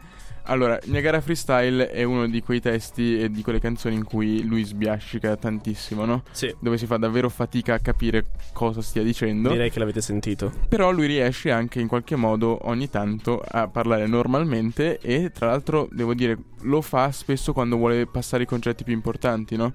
allora, 0.50 0.80
Niagara 0.86 1.22
Freestyle 1.22 1.92
è 1.92 2.04
uno 2.04 2.28
di 2.28 2.42
quei 2.42 2.60
testi 2.60 3.20
e 3.20 3.30
di 3.30 3.44
quelle 3.44 3.60
canzoni 3.60 3.94
in 3.94 4.04
cui 4.04 4.44
lui 4.44 4.64
sbiascica 4.64 5.36
tantissimo, 5.36 6.06
no? 6.06 6.24
Sì. 6.32 6.54
Dove 6.60 6.78
si 6.80 6.88
fa 6.88 6.98
davvero 6.98 7.30
fatica 7.30 7.76
a 7.76 7.80
capire 7.80 8.26
cosa 8.52 8.82
stia 8.82 9.04
dicendo. 9.04 9.50
Direi 9.50 9.70
che 9.70 9.78
l'avete 9.78 10.02
sentito. 10.02 10.52
Però 10.68 10.90
lui 10.90 11.06
riesce 11.06 11.52
anche 11.52 11.80
in 11.80 11.88
qualche 11.88 12.16
modo 12.16 12.68
ogni 12.68 12.90
tanto 12.90 13.44
a 13.48 13.68
parlare 13.68 14.08
normalmente 14.08 14.98
e 15.00 15.32
tra 15.32 15.48
l'altro 15.48 15.88
devo 15.92 16.16
dire 16.16 16.36
lo 16.62 16.82
fa 16.82 17.12
spesso 17.12 17.54
quando 17.54 17.78
vuole 17.78 18.08
passare 18.08 18.44
i 18.44 18.48
concetti 18.48 18.84
più 18.84 18.94
importanti, 18.94 19.56
no? 19.56 19.74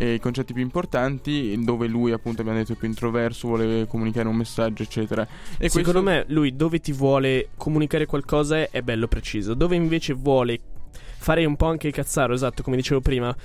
E 0.00 0.14
i 0.14 0.18
concetti 0.18 0.54
più 0.54 0.62
importanti 0.62 1.54
dove 1.62 1.86
lui 1.86 2.10
appunto 2.12 2.40
abbiamo 2.40 2.58
detto 2.58 2.72
è 2.72 2.76
più 2.76 2.88
introverso, 2.88 3.48
vuole 3.48 3.86
comunicare 3.86 4.28
un 4.28 4.34
messaggio 4.36 4.82
eccetera. 4.82 5.26
E 5.58 5.68
Secondo 5.68 6.00
questo- 6.02 6.24
me 6.24 6.34
lui 6.34 6.56
dove 6.56 6.80
ti 6.80 6.92
vuole 6.92 7.50
comunicare 7.58 8.06
qualcosa 8.06 8.70
è 8.70 8.80
bello 8.80 9.08
preciso, 9.08 9.52
dove 9.52 9.76
invece 9.76 10.14
vuole 10.14 10.58
fare 11.18 11.44
un 11.44 11.54
po' 11.54 11.66
anche 11.66 11.88
il 11.88 11.92
cazzaro, 11.92 12.32
esatto, 12.32 12.62
come 12.62 12.76
dicevo 12.76 13.02
prima, 13.02 13.36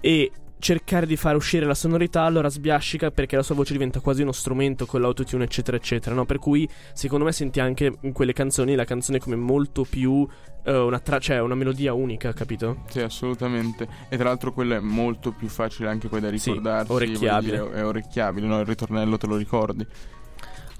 e 0.00 0.30
cercare 0.58 1.06
di 1.06 1.16
far 1.16 1.36
uscire 1.36 1.66
la 1.66 1.74
sonorità, 1.74 2.22
allora 2.22 2.48
sbiascica 2.48 3.10
perché 3.10 3.36
la 3.36 3.42
sua 3.42 3.54
voce 3.54 3.72
diventa 3.72 4.00
quasi 4.00 4.22
uno 4.22 4.32
strumento 4.32 4.86
con 4.86 5.00
l'autotune, 5.00 5.44
eccetera, 5.44 5.76
eccetera, 5.76 6.14
no? 6.14 6.24
Per 6.24 6.38
cui 6.38 6.68
secondo 6.92 7.24
me 7.24 7.32
senti 7.32 7.60
anche 7.60 7.92
in 8.02 8.12
quelle 8.12 8.32
canzoni 8.32 8.74
la 8.74 8.84
canzone 8.84 9.18
come 9.18 9.36
molto 9.36 9.84
più 9.88 10.26
eh, 10.64 10.76
una 10.76 10.98
tra- 10.98 11.18
cioè 11.18 11.40
una 11.40 11.54
melodia 11.54 11.92
unica, 11.94 12.32
capito? 12.32 12.84
Sì, 12.88 13.00
assolutamente. 13.00 13.86
E 14.08 14.16
tra 14.16 14.28
l'altro 14.28 14.52
quello 14.52 14.74
è 14.74 14.80
molto 14.80 15.32
più 15.32 15.48
facile 15.48 15.88
anche 15.88 16.08
poi 16.08 16.20
da 16.20 16.28
Sì, 16.36 16.50
ricordarsi. 16.50 16.92
orecchiabile. 16.92 17.58
voglio 17.58 17.68
dire, 17.70 17.80
È 17.80 17.84
orecchiabile, 17.86 18.46
no? 18.46 18.60
Il 18.60 18.66
ritornello 18.66 19.16
te 19.16 19.26
lo 19.26 19.36
ricordi. 19.36 19.86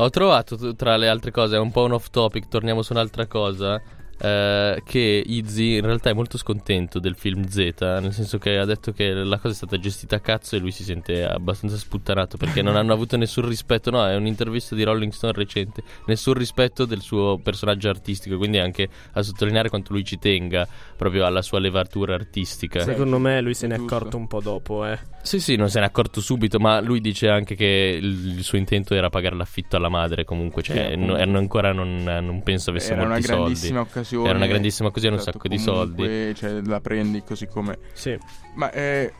Ho 0.00 0.10
trovato 0.10 0.74
tra 0.76 0.96
le 0.96 1.08
altre 1.08 1.30
cose, 1.32 1.56
è 1.56 1.58
un 1.58 1.72
po' 1.72 1.84
un 1.84 1.92
off 1.92 2.08
topic, 2.10 2.46
torniamo 2.48 2.82
su 2.82 2.92
un'altra 2.92 3.26
cosa. 3.26 3.80
Eh, 4.20 4.82
che 4.84 5.22
Izzy 5.24 5.76
in 5.76 5.84
realtà 5.84 6.10
è 6.10 6.12
molto 6.12 6.38
scontento 6.38 6.98
del 6.98 7.14
film 7.16 7.46
Z, 7.46 7.74
nel 7.80 8.12
senso 8.12 8.38
che 8.38 8.58
ha 8.58 8.64
detto 8.64 8.92
che 8.92 9.12
la 9.12 9.38
cosa 9.38 9.52
è 9.54 9.56
stata 9.56 9.78
gestita 9.78 10.16
a 10.16 10.20
cazzo 10.20 10.56
e 10.56 10.58
lui 10.58 10.72
si 10.72 10.82
sente 10.82 11.24
abbastanza 11.24 11.76
sputtanato 11.76 12.36
perché 12.36 12.62
non 12.62 12.76
hanno 12.76 12.92
avuto 12.92 13.16
nessun 13.16 13.46
rispetto. 13.46 13.90
No, 13.90 14.04
è 14.06 14.16
un'intervista 14.16 14.74
di 14.74 14.82
Rolling 14.82 15.12
Stone 15.12 15.32
recente, 15.32 15.82
nessun 16.06 16.34
rispetto 16.34 16.84
del 16.84 17.00
suo 17.00 17.38
personaggio 17.38 17.88
artistico, 17.88 18.36
quindi 18.36 18.58
anche 18.58 18.88
a 19.12 19.22
sottolineare 19.22 19.68
quanto 19.68 19.92
lui 19.92 20.04
ci 20.04 20.18
tenga 20.18 20.66
proprio 20.96 21.24
alla 21.24 21.42
sua 21.42 21.60
levatura 21.60 22.14
artistica. 22.14 22.80
Secondo 22.82 23.18
me 23.18 23.40
lui 23.40 23.54
se 23.54 23.66
ne 23.66 23.76
è 23.76 23.78
accorto 23.78 24.16
un 24.16 24.26
po' 24.26 24.40
dopo, 24.40 24.84
eh. 24.84 24.98
Sì, 25.22 25.40
sì, 25.40 25.56
non 25.56 25.68
se 25.68 25.80
n'è 25.80 25.84
accorto 25.84 26.20
subito, 26.20 26.58
ma 26.58 26.80
lui 26.80 27.00
dice 27.00 27.28
anche 27.28 27.54
che 27.54 27.98
il, 28.00 28.42
suo 28.42 28.56
intento 28.56 28.94
era 28.94 29.10
pagare 29.10 29.36
l'affitto 29.36 29.76
alla 29.76 29.88
madre 29.88 30.24
comunque, 30.24 30.62
cioè 30.62 30.90
Sì, 30.90 30.96
no- 30.96 31.14
ancora 31.14 31.72
non, 31.72 32.02
non 32.02 32.42
penso 32.42 32.70
avesse 32.70 32.92
Era 32.92 33.02
una 33.02 33.10
molti 33.10 33.24
soldi. 33.24 33.42
grandissima 33.42 33.80
occasione. 33.80 34.07
Era 34.16 34.36
una 34.36 34.46
grandissima 34.46 34.88
occasione, 34.88 35.14
un 35.16 35.20
Esatto, 35.20 35.38
sacco 35.38 35.48
di 35.48 35.58
soldi. 35.58 36.34
Cioè, 36.34 36.60
la 36.64 36.80
prendi 36.80 37.22
così 37.22 37.46
come 37.46 37.78
Sì. 37.92 38.18
Ma 38.58 38.72
eh, 38.72 39.12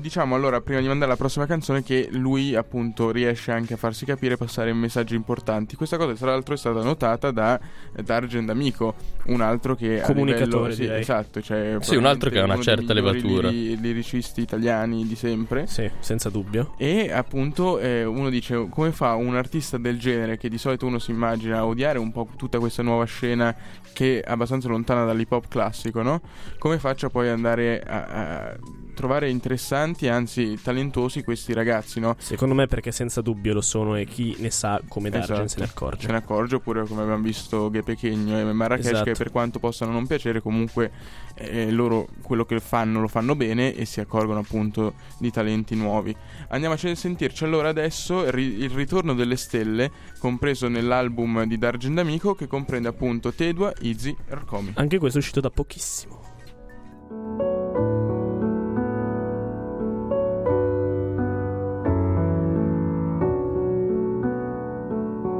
diciamo 0.00 0.34
allora, 0.34 0.62
prima 0.62 0.80
di 0.80 0.86
mandare 0.86 1.10
la 1.10 1.16
prossima 1.16 1.44
canzone, 1.44 1.82
che 1.82 2.08
lui 2.12 2.54
appunto 2.54 3.10
riesce 3.10 3.52
anche 3.52 3.74
a 3.74 3.76
farsi 3.76 4.06
capire 4.06 4.32
e 4.32 4.36
passare 4.38 4.72
messaggi 4.72 5.14
importanti. 5.14 5.76
Questa 5.76 5.98
cosa, 5.98 6.14
tra 6.14 6.30
l'altro, 6.30 6.54
è 6.54 6.56
stata 6.56 6.82
notata 6.82 7.30
da 7.30 7.60
Dargen 8.02 8.46
D'Amico, 8.46 8.94
un 9.26 9.42
altro 9.42 9.74
che 9.74 10.00
Comunicatore, 10.02 10.70
livello- 10.70 10.94
sì, 10.94 11.00
esatto, 11.00 11.42
cioè 11.42 11.76
Sì, 11.80 11.96
un 11.96 12.06
altro 12.06 12.30
che 12.30 12.38
ha 12.38 12.44
una 12.44 12.54
uno 12.54 12.62
dei 12.64 12.74
certa 12.76 12.94
levatura. 12.94 13.48
liri- 13.50 13.78
liricisti 13.78 14.40
italiani 14.40 15.06
di 15.06 15.14
sempre. 15.16 15.66
Sì, 15.66 15.90
senza 15.98 16.30
dubbio. 16.30 16.72
E 16.78 17.12
appunto 17.12 17.78
eh, 17.78 18.04
uno 18.04 18.30
dice 18.30 18.68
come 18.70 18.90
fa 18.92 19.16
un 19.16 19.36
artista 19.36 19.76
del 19.76 19.98
genere 19.98 20.38
che 20.38 20.48
di 20.48 20.56
solito 20.56 20.86
uno 20.86 20.98
si 20.98 21.10
immagina 21.10 21.66
odiare 21.66 21.98
un 21.98 22.10
po' 22.10 22.26
tutta 22.38 22.58
questa 22.58 22.82
nuova 22.82 23.04
scena 23.04 23.54
che 23.92 24.20
è 24.22 24.30
abbastanza 24.30 24.68
lontana 24.68 25.04
dall'hip 25.04 25.30
hop 25.30 25.46
classico, 25.48 26.00
no? 26.00 26.22
Come 26.58 26.78
faccia 26.78 27.10
poi 27.10 27.26
ad 27.26 27.34
andare 27.34 27.82
a, 27.82 28.04
a 28.04 28.56
trovare 28.94 29.30
interessanti 29.30 30.06
e 30.06 30.08
anzi 30.08 30.58
talentuosi 30.60 31.22
questi 31.22 31.52
ragazzi, 31.52 32.00
no? 32.00 32.16
Secondo 32.18 32.54
me 32.54 32.66
perché 32.66 32.90
senza 32.90 33.20
dubbio 33.20 33.54
lo 33.54 33.60
sono 33.60 33.94
e 33.96 34.04
chi 34.06 34.34
ne 34.40 34.50
sa 34.50 34.80
come 34.88 35.08
Dargen 35.08 35.34
Esatto. 35.44 35.48
se 35.48 35.58
ne 35.60 35.64
accorge. 35.66 36.06
Se 36.06 36.10
ne 36.12 36.18
accorge 36.18 36.56
oppure 36.56 36.84
come 36.86 37.02
abbiamo 37.02 37.22
visto 37.22 37.70
Ghe 37.70 37.82
Pechegno 37.84 38.38
e 38.38 38.52
Marrakesh 38.52 38.86
Esatto. 38.86 39.04
che 39.04 39.12
per 39.12 39.30
quanto 39.30 39.60
possano 39.60 39.92
non 39.92 40.06
piacere 40.06 40.40
comunque 40.42 40.90
eh, 41.34 41.70
loro 41.70 42.08
quello 42.22 42.44
che 42.44 42.58
fanno 42.58 43.00
lo 43.00 43.06
fanno 43.06 43.36
bene 43.36 43.72
e 43.74 43.84
si 43.84 44.00
accorgono 44.00 44.40
appunto 44.40 44.94
di 45.18 45.30
talenti 45.30 45.76
nuovi. 45.76 46.14
Andiamo 46.48 46.74
a 46.74 46.94
sentirci 46.94 47.44
allora 47.44 47.68
adesso 47.68 48.24
il 48.24 48.32
ri- 48.32 48.58
il 48.62 48.70
ritorno 48.70 49.14
delle 49.14 49.36
stelle 49.36 49.90
compreso 50.18 50.66
nell'album 50.66 51.44
di 51.44 51.56
Dargen 51.56 51.94
D'Amico 51.94 52.34
che 52.34 52.48
comprende 52.48 52.88
appunto 52.88 53.32
Tedua, 53.32 53.72
Izzy 53.82 54.16
e 54.28 54.34
Rcomi. 54.34 54.72
Anche 54.74 54.98
questo 54.98 55.18
è 55.18 55.20
uscito 55.20 55.40
da 55.40 55.50
pochissimo. 55.50 56.27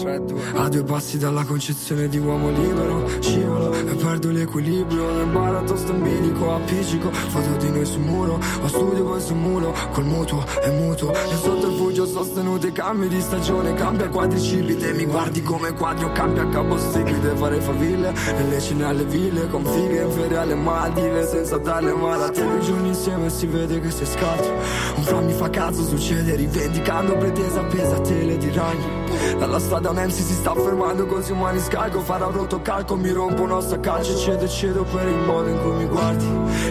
A 0.09 0.69
due 0.71 0.85
passi 0.85 1.19
dalla 1.19 1.45
concezione 1.45 2.09
di 2.09 2.17
uomo 2.17 2.51
libero 2.51 3.07
Scivolo 3.21 3.75
e 3.75 3.95
perdo 3.95 4.31
l'equilibrio 4.31 5.11
Nel 5.13 5.27
baratto 5.27 5.77
sto 5.77 5.93
in 5.93 6.03
bilico 6.03 6.55
appiccico 6.55 7.13
Foto 7.13 7.57
di 7.59 7.71
noi 7.71 7.85
sul 7.85 8.01
muro 8.01 8.41
Ho 8.63 8.69
studio 8.69 9.05
poi 9.05 9.21
sul 9.21 9.37
muro 9.37 9.75
Col 9.93 10.05
mutuo 10.05 10.43
e 10.63 10.71
mutuo 10.71 11.13
E 11.13 11.37
sotterfugio 11.37 12.07
sostenuti 12.07 12.73
cambi 12.73 13.09
di 13.09 13.21
stagione. 13.21 13.75
Cambia 13.75 14.09
quadricipite 14.09 14.95
Mi 14.95 15.05
guardi 15.05 15.43
come 15.43 15.73
quadrio 15.75 16.11
Cambia 16.13 16.49
capostipite. 16.49 17.35
Fare 17.37 17.61
faville 17.61 18.11
Nelle 18.33 18.61
cine 18.61 18.85
alle 18.85 19.05
ville 19.05 19.47
Con 19.49 19.63
fighe 19.63 20.05
in 20.05 20.11
ferie 20.11 20.39
alle 20.39 20.55
Maldive 20.55 21.27
Senza 21.27 21.59
darle 21.59 21.93
male 21.93 22.31
Tre 22.31 22.61
giorni 22.61 22.89
insieme 22.89 23.29
si 23.29 23.47
vede 23.47 23.79
che 23.81 23.91
sei 23.91 24.07
scaltro. 24.07 24.55
Un 24.97 25.03
fra 25.03 25.21
mi 25.21 25.33
fa 25.35 25.51
cazzo 25.51 25.85
succede 25.85 26.35
Rivendicando 26.35 27.15
pretesa 27.19 27.61
appesa 27.61 27.97
a 27.97 28.01
tele 28.01 28.39
di 28.39 28.51
ragni 28.53 29.37
Dalla 29.39 29.59
strada 29.59 29.97
Nancy 29.99 30.23
si 30.23 30.35
sta 30.35 30.55
fermando 30.55 31.07
Così 31.07 31.33
umani 31.33 31.59
scalco 31.59 31.99
Farà 32.03 32.27
un 32.27 32.33
rotocalco 32.33 32.95
Mi 32.95 33.11
rompo 33.11 33.43
un 33.43 33.51
osso 33.51 33.75
a 33.75 33.79
calcio 33.79 34.13
e 34.13 34.17
cedo 34.17 34.45
e 34.45 34.49
cedo 34.49 34.85
per 34.85 35.09
il 35.09 35.17
modo 35.27 35.49
in 35.49 35.61
cui 35.61 35.73
mi 35.73 35.87
guardi. 35.87 36.25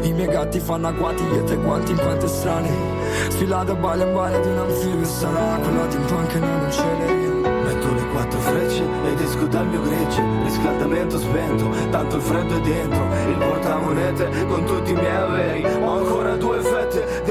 I 0.07 0.13
miei 0.13 0.29
gatti 0.29 0.61
fanno 0.61 0.87
agguati 0.87 1.23
Io 1.23 1.41
e 1.41 1.43
te 1.43 1.57
guanti 1.57 1.91
in 1.91 1.97
quante 1.97 2.25
strane 2.27 2.69
Sfilata 3.27 3.75
balia 3.75 4.05
in 4.05 4.13
balia 4.13 4.39
di 4.39 4.47
un 4.47 4.57
anfibio 4.57 5.05
Sarà 5.05 5.59
quella 5.61 5.85
di 5.87 5.95
un 5.97 6.05
punk 6.05 6.33
noi 6.35 6.59
non 6.61 6.71
ce 6.71 6.83
le 6.83 7.25
Metto 7.67 7.93
le 7.93 8.07
quattro 8.11 8.39
frecce 8.39 8.83
ed 9.05 9.19
esco 9.19 9.45
dal 9.45 9.67
mio 9.67 9.81
gregge. 9.81 10.23
Riscaldamento 10.43 11.19
spento, 11.19 11.69
tanto 11.89 12.15
il 12.15 12.21
freddo 12.21 12.55
è 12.55 12.61
dentro 12.61 13.05
Il 13.27 13.37
portamonete 13.37 14.45
con 14.45 14.63
tutti 14.63 14.91
i 14.91 14.95
miei 14.95 15.15
averi. 15.15 15.63
Ho 15.65 15.97
ancora 15.97 16.35
due 16.37 16.61
fette 16.61 16.66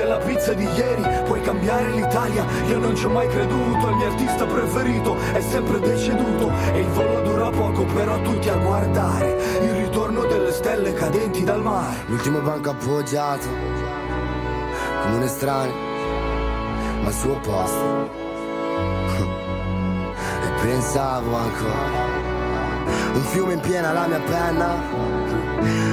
della 0.07 0.19
pizza 0.19 0.53
di 0.53 0.65
ieri 0.65 1.03
Puoi 1.25 1.41
cambiare 1.41 1.91
l'Italia, 1.91 2.45
io 2.69 2.79
non 2.79 2.95
ci 2.95 3.05
ho 3.05 3.11
mai 3.11 3.29
creduto 3.29 3.89
Il 3.89 3.97
mio 3.97 4.07
artista 4.07 4.47
preferito 4.47 5.17
è 5.33 5.41
sempre 5.41 5.81
deceduto. 5.81 6.51
E 6.73 6.81
il 6.81 6.87
volo 6.89 7.21
dura 7.23 7.51
poco 7.51 7.85
però 7.85 8.21
tutti 8.23 8.49
a 8.49 8.57
guardare. 8.57 9.37
Il 9.63 9.73
ritorno 9.73 10.25
delle 10.25 10.53
stelle 10.53 10.93
cadenti 10.93 11.43
dal 11.43 11.61
mare. 11.61 12.05
L'ultimo 12.07 12.41
banco 12.41 12.71
appoggiato 12.71 13.47
Come 15.03 15.17
un 15.17 15.23
estraneo 15.23 15.75
Ma 17.03 17.07
al 17.09 17.13
suo 17.13 17.39
posto. 17.41 18.25
E 20.17 20.61
pensavo 20.61 21.35
ancora 21.35 22.05
Un 23.15 23.23
fiume 23.23 23.55
in 23.55 23.61
piena 23.61 23.93
la 23.93 24.07
mia 24.07 24.21
penna. 24.21 24.75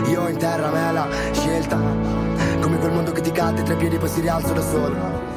Io 0.08 0.28
in 0.28 0.38
terra 0.38 0.70
me 0.70 0.92
la 0.92 1.08
scelta 1.32 1.78
Come 2.60 2.78
quel 2.78 2.92
che 2.92 3.03
ti 3.24 3.32
cade 3.32 3.64
tra 3.64 3.74
i 3.74 3.78
piedi 3.78 3.98
poi 3.98 4.10
si 4.10 4.20
rialza 4.20 4.54
da 4.54 4.62
solo. 4.62 5.32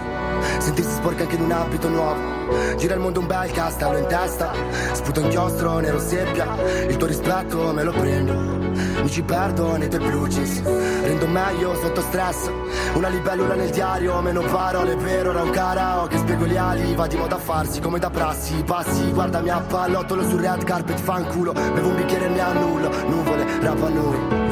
Sentirsi 0.59 0.95
sporca 0.97 1.23
anche 1.23 1.37
in 1.37 1.43
un 1.43 1.53
abito 1.53 1.89
nuovo. 1.89 2.35
Gira 2.77 2.95
il 2.95 3.01
mondo 3.01 3.21
un 3.21 3.27
bel 3.27 3.51
castello 3.53 3.97
in 3.97 4.07
testa. 4.07 4.53
Sputo 4.93 5.21
inchiostro 5.21 5.79
nero 5.79 5.99
seppia. 5.99 6.47
Il 6.89 6.97
tuo 6.97 7.07
rispetto 7.07 7.73
me 7.73 7.85
lo 7.85 7.93
prendo. 7.93 8.55
Mi 9.03 9.09
ci 9.09 9.23
perdo 9.23 9.77
nei 9.77 9.89
tuoi 9.89 10.05
blue 10.05 10.29
jeans 10.29 10.63
Rendo 10.63 11.27
meglio 11.29 11.75
sotto 11.77 12.01
stress. 12.03 12.51
Una 12.95 13.09
libellula 13.09 13.55
nel 13.55 13.71
diario 13.71 14.21
Meno 14.21 14.43
parole 14.43 14.97
per 14.97 15.29
ora 15.29 15.43
un 15.43 15.51
karaoke 15.51 16.19
Spiego 16.19 16.45
gli 16.45 16.57
ali 16.57 16.95
Va 16.95 17.07
di 17.07 17.17
moda 17.17 17.37
a 17.37 17.39
farsi 17.39 17.81
come 17.81 17.99
da 17.99 18.11
prassi. 18.11 18.63
Passi 18.65 19.11
guardami 19.13 19.49
a 19.49 19.61
pallottolo 19.61 20.29
sul 20.29 20.41
red 20.41 20.65
carpet 20.65 20.99
Fanculo. 20.99 21.53
Bevo 21.53 21.89
un 21.89 21.95
bicchiere 21.95 22.27
e 22.27 22.29
ne 22.29 22.41
annullo. 22.41 22.91
Nuvole 23.07 23.47
rap 23.61 23.83
a 23.83 23.89
noi 23.89 24.46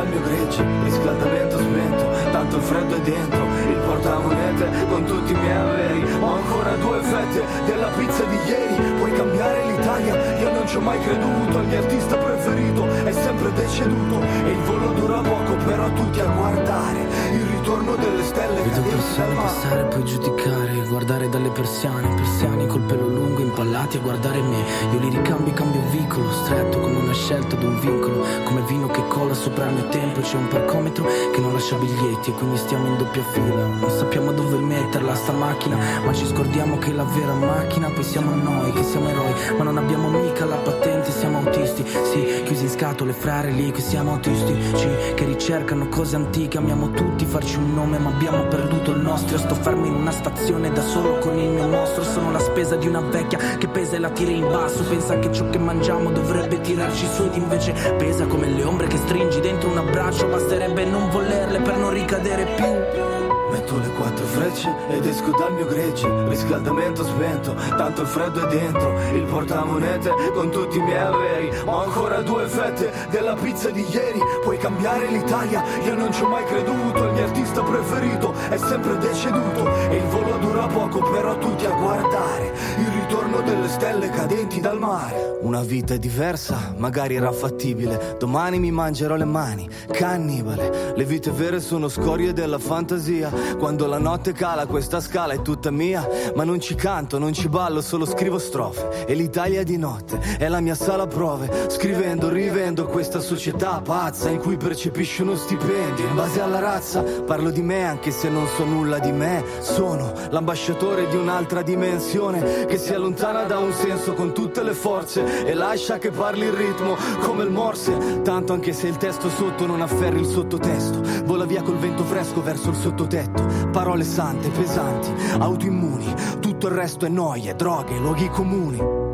mio 0.00 0.20
gregge 0.22 0.64
Riscaldamento 0.84 1.58
spento, 1.58 2.30
tanto 2.30 2.60
freddo 2.60 2.94
è 2.94 3.00
dentro 3.00 3.46
Il 3.68 3.78
portamonete 4.02 4.86
con 4.88 5.04
tutti 5.04 5.32
i 5.32 5.36
miei 5.36 5.56
averi. 5.56 6.12
Ho 6.20 6.34
ancora 6.34 6.74
due 6.76 7.00
fette 7.02 7.44
della 7.66 7.88
pizza 7.88 8.24
di 8.24 8.36
ieri. 8.46 8.92
Puoi 8.98 9.12
cambiare 9.12 9.66
l'Italia, 9.66 10.38
io 10.38 10.52
non 10.52 10.66
ci 10.66 10.76
ho 10.76 10.80
mai 10.80 10.98
creduto. 11.00 11.58
Il 11.60 11.66
mio 11.68 11.78
artista 11.78 12.16
preferito 12.16 12.86
è 13.04 13.12
sempre 13.12 13.52
deceduto. 13.52 14.20
E 14.22 14.50
il 14.50 14.58
volo 14.64 14.92
dura 14.92 15.20
poco 15.20 15.54
però 15.64 15.90
tutti 15.92 16.20
a 16.20 16.24
guardare 16.24 17.06
Il 17.32 17.44
ritorno 17.46 17.94
delle 17.96 18.22
stelle 18.24 18.62
Vedo 18.62 18.82
persone 18.82 19.34
passare 19.34 19.84
poi 19.84 20.04
giudicare 20.04 20.86
Guardare 20.88 21.28
dalle 21.28 21.50
persiane 21.50 22.14
Persiani 22.14 22.66
col 22.66 22.82
pelo 22.82 23.06
lungo 23.06 23.40
impallati 23.40 23.98
a 23.98 24.00
guardare 24.00 24.40
me. 24.40 24.64
Io 24.92 24.98
li 24.98 25.08
ricambio 25.10 25.52
cambio 25.52 25.82
vicolo 25.90 26.30
Stretto 26.30 26.80
come 26.80 26.98
una 26.98 27.12
scelta 27.12 27.56
d'un 27.56 27.78
vincolo. 27.78 28.24
Come 28.44 28.62
vino 28.62 28.86
che 28.88 29.06
cola 29.08 29.34
sopra 29.34 29.66
il 29.66 29.74
mio 29.74 29.88
tempo 29.88 30.20
C'è 30.20 30.36
un 30.36 30.48
parcometro 30.48 31.06
che 31.32 31.40
non 31.40 31.52
lascia 31.52 31.76
biglietti 31.76 32.30
E 32.30 32.32
quindi 32.34 32.56
stiamo 32.56 32.86
in 32.86 32.96
doppia 32.96 33.22
fila 33.22 33.66
sappiamo 33.92 34.32
dove 34.32 34.56
metterla 34.58 35.14
sta 35.14 35.32
macchina. 35.32 35.76
Ma 36.04 36.12
ci 36.12 36.26
scordiamo 36.26 36.78
che 36.78 36.92
la 36.92 37.04
vera 37.04 37.34
macchina 37.34 37.88
Poi 37.90 38.04
siamo 38.04 38.34
noi 38.34 38.72
che 38.72 38.82
siamo 38.82 39.08
eroi. 39.08 39.32
Ma 39.56 39.64
non 39.64 39.76
abbiamo 39.76 40.08
mica 40.08 40.44
la 40.44 40.56
patente 40.56 41.10
Siamo 41.10 41.38
autisti. 41.38 41.84
Sì, 41.84 42.42
chiusi 42.44 42.64
in 42.64 42.70
scatole 42.70 43.12
frare 43.12 43.50
lì 43.50 43.70
che 43.70 43.80
siamo 43.80 44.12
autistici 44.12 44.88
Che 45.14 45.24
ricercano 45.24 45.88
cose 45.88 46.16
antiche 46.16 46.58
Amiamo 46.58 46.90
tutti 46.90 47.24
farci 47.24 47.56
un 47.56 47.74
nome 47.74 47.98
Ma 47.98 48.10
abbiamo 48.10 48.44
perduto 48.46 48.90
il 48.92 49.00
nostro. 49.00 49.38
Sto 49.38 49.54
fermo 49.54 49.86
in 49.86 49.94
una 49.94 50.12
stazione 50.12 50.72
da 50.72 50.82
solo 50.82 51.18
con 51.18 51.38
il 51.38 51.50
mio 51.50 51.66
mostro. 51.68 52.02
Sono 52.02 52.30
la 52.32 52.40
spesa 52.40 52.76
di 52.76 52.88
una 52.88 53.00
vecchia 53.00 53.38
che 53.58 53.68
pesa 53.68 53.96
e 53.96 53.98
la 53.98 54.10
tira 54.10 54.30
in 54.30 54.48
basso. 54.48 54.82
Pensa 54.84 55.18
che 55.18 55.32
ciò 55.32 55.48
che 55.50 55.58
mangiamo 55.58 56.10
dovrebbe 56.10 56.60
tirarci 56.60 57.06
su 57.06 57.24
Ed 57.24 57.36
invece 57.36 57.72
pesa 57.96 58.26
come 58.26 58.48
le 58.48 58.64
ombre 58.64 58.86
che 58.86 58.96
stringi 58.96 59.40
dentro 59.40 59.70
un 59.70 59.78
abbraccio. 59.78 60.26
Basterebbe 60.26 60.84
non 60.84 61.10
volerle 61.10 61.60
per 61.60 61.76
non 61.76 61.90
ricadere 61.90 62.44
più 62.56 63.21
Metto 63.52 63.76
le 63.76 63.88
quattro 63.90 64.24
frecce 64.24 64.74
ed 64.88 65.04
esco 65.04 65.30
dal 65.36 65.52
mio 65.52 65.66
gregge. 65.66 66.08
Riscaldamento 66.26 67.04
spento, 67.04 67.54
tanto 67.76 68.00
il 68.00 68.06
freddo 68.06 68.48
è 68.48 68.48
dentro. 68.48 68.98
Il 69.12 69.24
portamonete 69.24 70.10
con 70.32 70.50
tutti 70.50 70.78
i 70.78 70.80
miei 70.80 70.98
averi. 70.98 71.50
Ho 71.66 71.82
ancora 71.82 72.22
due 72.22 72.46
fette 72.46 72.90
della 73.10 73.34
pizza 73.34 73.68
di 73.68 73.84
ieri. 73.90 74.20
Puoi 74.42 74.56
cambiare 74.56 75.06
l'Italia, 75.06 75.62
io 75.84 75.94
non 75.94 76.10
ci 76.14 76.22
ho 76.22 76.28
mai 76.28 76.46
creduto. 76.46 77.04
Il 77.04 77.12
mio 77.12 77.24
artista 77.24 77.62
preferito 77.62 78.32
è 78.48 78.56
sempre 78.56 78.96
deceduto. 78.96 79.68
E 79.90 79.96
il 79.96 80.04
volo 80.04 80.38
dura 80.38 80.66
poco 80.68 81.10
però 81.10 81.36
tutti 81.36 81.66
a 81.66 81.72
guardare. 81.72 82.54
Il 82.78 82.90
ritorno 83.12 83.42
delle 83.42 83.68
stelle 83.68 84.08
cadenti 84.08 84.58
dal 84.58 84.78
mare. 84.78 85.36
Una 85.42 85.60
vita 85.60 85.96
diversa, 85.96 86.72
magari 86.78 87.16
era 87.16 87.30
fattibile. 87.30 88.16
Domani 88.18 88.58
mi 88.58 88.70
mangerò 88.70 89.16
le 89.16 89.26
mani, 89.26 89.68
cannibale. 89.90 90.94
Le 90.96 91.04
vite 91.04 91.30
vere 91.30 91.60
sono 91.60 91.88
scorie 91.88 92.32
della 92.32 92.58
fantasia. 92.58 93.30
Quando 93.58 93.86
la 93.86 93.98
notte 93.98 94.32
cala 94.32 94.64
questa 94.64 95.00
scala 95.00 95.34
è 95.34 95.42
tutta 95.42 95.70
mia. 95.70 96.08
Ma 96.34 96.44
non 96.44 96.58
ci 96.58 96.74
canto, 96.74 97.18
non 97.18 97.34
ci 97.34 97.50
ballo, 97.50 97.82
solo 97.82 98.06
scrivo 98.06 98.38
strofe. 98.38 99.04
E 99.04 99.12
l'Italia 99.12 99.62
di 99.62 99.76
notte 99.76 100.18
è 100.38 100.48
la 100.48 100.60
mia 100.60 100.74
sala 100.74 101.06
prove. 101.06 101.68
Scrivendo, 101.68 102.30
rivendo 102.30 102.86
questa 102.86 103.20
società 103.20 103.82
pazza 103.82 104.30
In 104.30 104.38
cui 104.38 104.56
percepisci 104.56 105.20
uno 105.20 105.36
stipendio. 105.36 106.06
In 106.06 106.14
base 106.14 106.40
alla 106.40 106.60
razza 106.60 107.02
Parlo 107.02 107.50
di 107.50 107.60
me 107.60 107.84
anche 107.84 108.10
se 108.10 108.30
non 108.30 108.46
so 108.46 108.64
nulla 108.64 108.98
di 109.00 109.12
me. 109.12 109.44
Sono 109.60 110.12
l'ambasciatore 110.30 111.08
di 111.08 111.16
un'altra 111.16 111.60
dimensione 111.60 112.64
Che 112.64 112.78
si 112.78 112.92
allontana 113.02 113.42
da 113.42 113.58
un 113.58 113.72
senso 113.72 114.14
con 114.14 114.32
tutte 114.32 114.62
le 114.62 114.74
forze 114.74 115.44
E 115.44 115.54
lascia 115.54 115.98
che 115.98 116.10
parli 116.10 116.46
il 116.46 116.52
ritmo 116.52 116.96
come 117.20 117.42
il 117.42 117.50
morse. 117.50 118.22
Tanto 118.22 118.52
anche 118.52 118.72
se 118.72 118.86
il 118.86 118.96
testo 118.96 119.28
sotto 119.28 119.66
non 119.66 119.82
afferri 119.82 120.20
il 120.20 120.26
sottotesto 120.26 121.02
Vola 121.24 121.44
via 121.44 121.62
col 121.62 121.78
vento 121.78 122.04
fresco 122.04 122.42
verso 122.42 122.70
il 122.70 122.76
sottotetto. 122.76 123.70
Parole 123.72 124.04
sante, 124.04 124.50
pesanti, 124.50 125.12
autoimmuni 125.38 126.14
Tutto 126.40 126.68
il 126.68 126.74
resto 126.74 127.06
è 127.06 127.08
noie, 127.08 127.54
droghe, 127.54 127.98
luoghi 127.98 128.28
comuni 128.28 129.11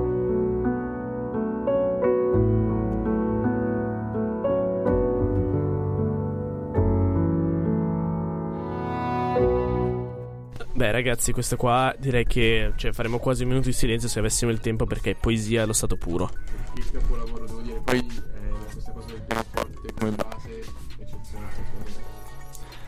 Beh, 10.78 10.92
ragazzi, 10.92 11.32
questo 11.32 11.56
qua 11.56 11.92
direi 11.98 12.24
che 12.24 12.72
cioè, 12.76 12.92
faremo 12.92 13.18
quasi 13.18 13.42
un 13.42 13.48
minuto 13.48 13.66
di 13.66 13.74
silenzio 13.74 14.08
se 14.08 14.20
avessimo 14.20 14.52
il 14.52 14.60
tempo 14.60 14.86
perché 14.86 15.10
è 15.10 15.14
poesia 15.16 15.64
allo 15.64 15.72
stato 15.72 15.96
puro. 15.96 16.30
Il 16.76 16.88
capolavoro, 16.92 17.46
devo 17.46 17.60
dire. 17.62 17.80
Poi 17.84 17.98
eh, 17.98 18.72
questa 18.72 18.92
cosa 18.92 19.06
del 19.08 19.22
pianoforte 19.26 19.92
come 19.98 20.10
base 20.12 20.64
eccezionale. 21.00 21.66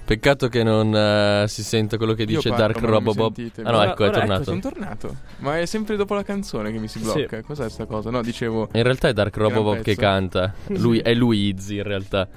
Peccato 0.05 0.49
che 0.49 0.63
non 0.63 0.95
eh, 0.95 1.47
si 1.49 1.65
senta 1.65 1.97
quello 1.97 2.13
che 2.13 2.23
Io 2.23 2.37
dice 2.37 2.51
parlo, 2.51 2.65
Dark 2.65 2.81
Robobob. 2.81 3.35
sentite. 3.35 3.63
Ah 3.63 3.71
no, 3.73 3.79
Ora- 3.79 3.91
ecco, 3.91 4.05
è 4.05 4.07
ecco, 4.07 4.19
tornato. 4.19 4.45
Sono 4.45 4.61
tornato. 4.61 5.17
Ma 5.39 5.59
è 5.59 5.67
sempre 5.67 5.97
dopo 5.97 6.15
la 6.15 6.23
canzone 6.23 6.71
che 6.71 6.79
mi 6.79 6.87
si 6.87 7.01
blocca. 7.01 7.43
Cos'è 7.43 7.69
sta 7.69 7.87
cosa? 7.87 8.11
No, 8.11 8.23
dicevo. 8.23 8.69
In 8.73 8.85
realtà 8.85 9.09
è 9.09 9.13
Dark 9.13 9.37
Robobob 9.37 9.81
che 9.81 9.97
canta. 9.97 10.55
Lui, 10.79 11.01
è 11.01 11.13
lui 11.13 11.49
Izzy 11.49 11.79
in 11.79 11.83
realtà. 11.83 12.29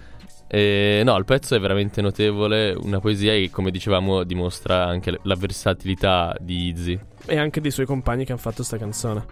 E, 0.54 1.02
no, 1.04 1.18
il 1.18 1.26
pezzo 1.26 1.56
è 1.56 1.60
veramente 1.60 2.00
notevole. 2.00 2.74
Una 2.74 3.00
poesia 3.00 3.32
che, 3.32 3.50
come 3.50 3.72
dicevamo, 3.72 4.24
dimostra 4.24 4.86
anche 4.86 5.18
la 5.24 5.34
versatilità 5.34 6.36
di 6.40 6.68
Izzy. 6.68 7.00
E 7.26 7.38
anche 7.40 7.60
dei 7.60 7.72
suoi 7.72 7.88
compagni 7.88 8.24
che 8.24 8.34
hanno 8.34 8.42
fatto 8.42 8.62
sta 8.62 8.78
canzone. 8.78 9.26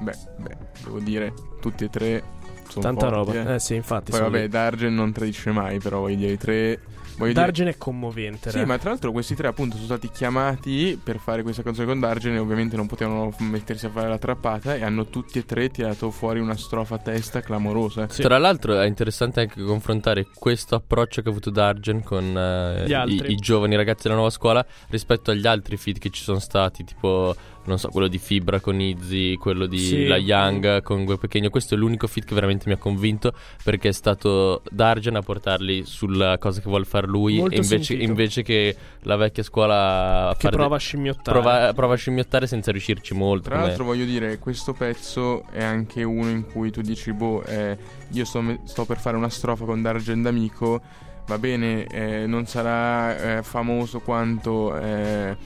Beh, 0.00 0.16
beh, 0.38 0.56
devo 0.82 0.98
dire, 0.98 1.32
tutti 1.60 1.84
e 1.84 1.90
tre 1.90 2.22
Sono 2.68 2.84
Tanta 2.84 3.08
forti, 3.08 3.36
roba. 3.36 3.50
eh. 3.50 3.54
Eh 3.54 3.58
sì, 3.60 3.76
infatti. 3.76 4.10
Poi 4.10 4.18
sono 4.18 4.30
vabbè, 4.30 4.42
lì. 4.42 4.48
Dargen 4.48 4.94
non 4.96 5.12
tradisce 5.12 5.52
mai, 5.52 5.78
però 5.78 6.00
voglio 6.00 6.16
dire, 6.16 6.32
i 6.32 6.38
tre... 6.38 6.80
Voglio 7.16 7.32
dire- 7.32 7.44
Dargen 7.44 7.66
è 7.68 7.76
commovente. 7.78 8.50
Sì, 8.50 8.58
re. 8.58 8.66
ma 8.66 8.78
tra 8.78 8.90
l'altro 8.90 9.12
questi 9.12 9.34
tre 9.34 9.48
appunto 9.48 9.74
sono 9.76 9.86
stati 9.86 10.10
chiamati 10.10 11.00
per 11.02 11.18
fare 11.18 11.42
questa 11.42 11.62
canzone 11.62 11.86
con 11.86 12.00
Dargen 12.00 12.34
e 12.34 12.38
ovviamente 12.38 12.76
non 12.76 12.86
potevano 12.86 13.34
mettersi 13.38 13.86
a 13.86 13.90
fare 13.90 14.08
la 14.08 14.18
trappata 14.18 14.74
e 14.74 14.84
hanno 14.84 15.06
tutti 15.06 15.38
e 15.38 15.44
tre 15.44 15.70
tirato 15.70 16.10
fuori 16.10 16.40
una 16.40 16.56
strofa 16.56 16.96
a 16.96 16.98
testa 16.98 17.40
clamorosa. 17.40 18.06
Tra 18.06 18.38
l'altro 18.38 18.78
è 18.78 18.86
interessante 18.86 19.40
anche 19.40 19.62
confrontare 19.62 20.26
questo 20.34 20.74
approccio 20.74 21.22
che 21.22 21.28
ha 21.28 21.30
avuto 21.30 21.50
Dargen 21.50 22.02
con 22.02 22.36
eh, 22.36 23.04
i, 23.06 23.32
i 23.32 23.36
giovani 23.36 23.76
ragazzi 23.76 24.02
della 24.04 24.14
nuova 24.14 24.30
scuola 24.30 24.64
rispetto 24.88 25.30
agli 25.30 25.46
altri 25.46 25.76
feat 25.76 25.98
che 25.98 26.10
ci 26.10 26.22
sono 26.22 26.38
stati, 26.38 26.84
tipo, 26.84 27.34
non 27.66 27.78
so, 27.78 27.88
quello 27.88 28.08
di 28.08 28.18
Fibra 28.18 28.60
con 28.60 28.80
Izzy, 28.80 29.36
quello 29.36 29.66
di 29.66 29.78
Sì. 29.78 30.06
La 30.06 30.16
Young 30.16 30.82
con 30.82 31.04
Gue 31.04 31.18
Pechegno. 31.18 31.50
Questo 31.50 31.74
è 31.74 31.76
l'unico 31.78 32.06
feat 32.06 32.26
che 32.26 32.34
veramente 32.34 32.64
mi 32.66 32.72
ha 32.74 32.76
convinto 32.76 33.32
perché 33.62 33.88
è 33.88 33.92
stato 33.92 34.62
Dargen 34.70 35.16
a 35.16 35.22
portarli 35.22 35.84
sulla 35.84 36.38
cosa 36.38 36.60
che 36.60 36.68
vuole 36.68 36.84
fare 36.84 37.06
lui 37.06 37.38
Molto 37.38 37.54
e 37.54 37.58
invece, 37.58 37.94
invece 37.94 38.42
che 38.42 38.76
la 39.02 39.16
vecchia 39.16 39.42
scuola 39.42 40.34
Che 40.38 40.48
de- 40.48 40.56
prova 40.56 40.76
a 40.76 40.78
scimmiottare. 40.78 41.38
prova, 41.40 41.72
prova 41.72 41.94
a 41.94 41.96
scimmiottare 41.96 42.46
senza 42.46 42.70
riuscirci 42.70 43.14
molto. 43.14 43.48
Tra 43.48 43.60
l'altro 43.60 43.84
voglio 43.84 44.04
dire, 44.04 44.38
questo 44.38 44.72
pezzo 44.72 45.44
è 45.50 45.62
anche 45.62 46.02
uno 46.02 46.28
in 46.30 46.44
cui 46.46 46.70
tu 46.70 46.80
dici, 46.80 47.12
boh, 47.12 47.44
eh, 47.44 47.76
io 48.12 48.24
sto, 48.24 48.42
sto 48.64 48.84
per 48.84 48.98
fare 48.98 49.16
una 49.16 49.28
strofa 49.28 49.64
con 49.64 49.82
Dargen 49.82 50.22
d'Amico, 50.22 50.80
va 51.26 51.38
bene, 51.38 51.86
eh, 51.86 52.26
non 52.26 52.46
sarà 52.46 53.38
eh, 53.38 53.42
famoso 53.42 54.00
quanto 54.00 54.76
eh, 54.78 55.36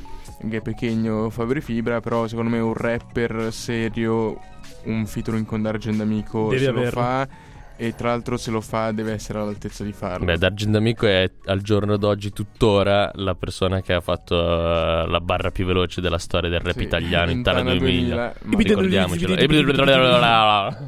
Gue 0.42 0.60
Pechegno 0.60 1.14
o 1.24 1.30
Fabri 1.30 1.60
Fibra, 1.60 2.00
però 2.00 2.26
secondo 2.26 2.50
me 2.50 2.58
un 2.60 2.74
rapper 2.74 3.52
serio, 3.52 4.38
un 4.84 5.06
featuring 5.06 5.44
con 5.44 5.62
Dargen 5.62 5.96
d'Amico 5.96 6.48
Devi 6.48 6.64
se 6.64 6.70
lo 6.70 6.78
averlo. 6.80 7.00
fa 7.00 7.28
e 7.76 7.94
tra 7.94 8.08
l'altro 8.08 8.36
se 8.36 8.50
lo 8.50 8.60
fa 8.60 8.92
deve 8.92 9.12
essere 9.12 9.38
all'altezza 9.38 9.84
di 9.84 9.92
farlo. 9.92 10.26
Beh, 10.26 10.36
Dargen 10.36 10.70
D'Amico 10.70 11.06
è 11.06 11.30
al 11.46 11.62
giorno 11.62 11.96
d'oggi 11.96 12.30
tuttora 12.30 13.10
la 13.14 13.34
persona 13.34 13.80
che 13.80 13.94
ha 13.94 14.00
fatto 14.02 14.34
eh, 14.38 15.06
la 15.08 15.20
barra 15.22 15.50
più 15.50 15.64
veloce 15.64 16.02
della 16.02 16.18
storia 16.18 16.50
del 16.50 16.60
rap 16.60 16.76
Sì, 16.76 16.82
italiano 16.82 17.30
in 17.30 17.42
Tana 17.42 17.60
Tana 17.60 17.74
2000. 17.76 18.14
2000, 18.14 18.34
ma- 18.42 18.58
Ricordiamocelo. 18.58 19.34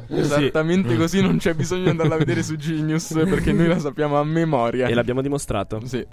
Esattamente 0.09 0.95
così, 0.95 1.21
non 1.21 1.37
c'è 1.37 1.53
bisogno 1.55 1.83
di 1.83 1.89
andarla 1.89 2.13
a 2.15 2.17
vedere 2.19 2.43
su 2.43 2.55
Genius 2.57 3.11
perché 3.27 3.51
noi 3.53 3.67
la 3.67 3.79
sappiamo 3.79 4.19
a 4.19 4.23
memoria. 4.23 4.85
E 4.87 4.93
l'abbiamo 4.93 5.21
dimostrato. 5.21 5.81
Sì. 5.85 6.05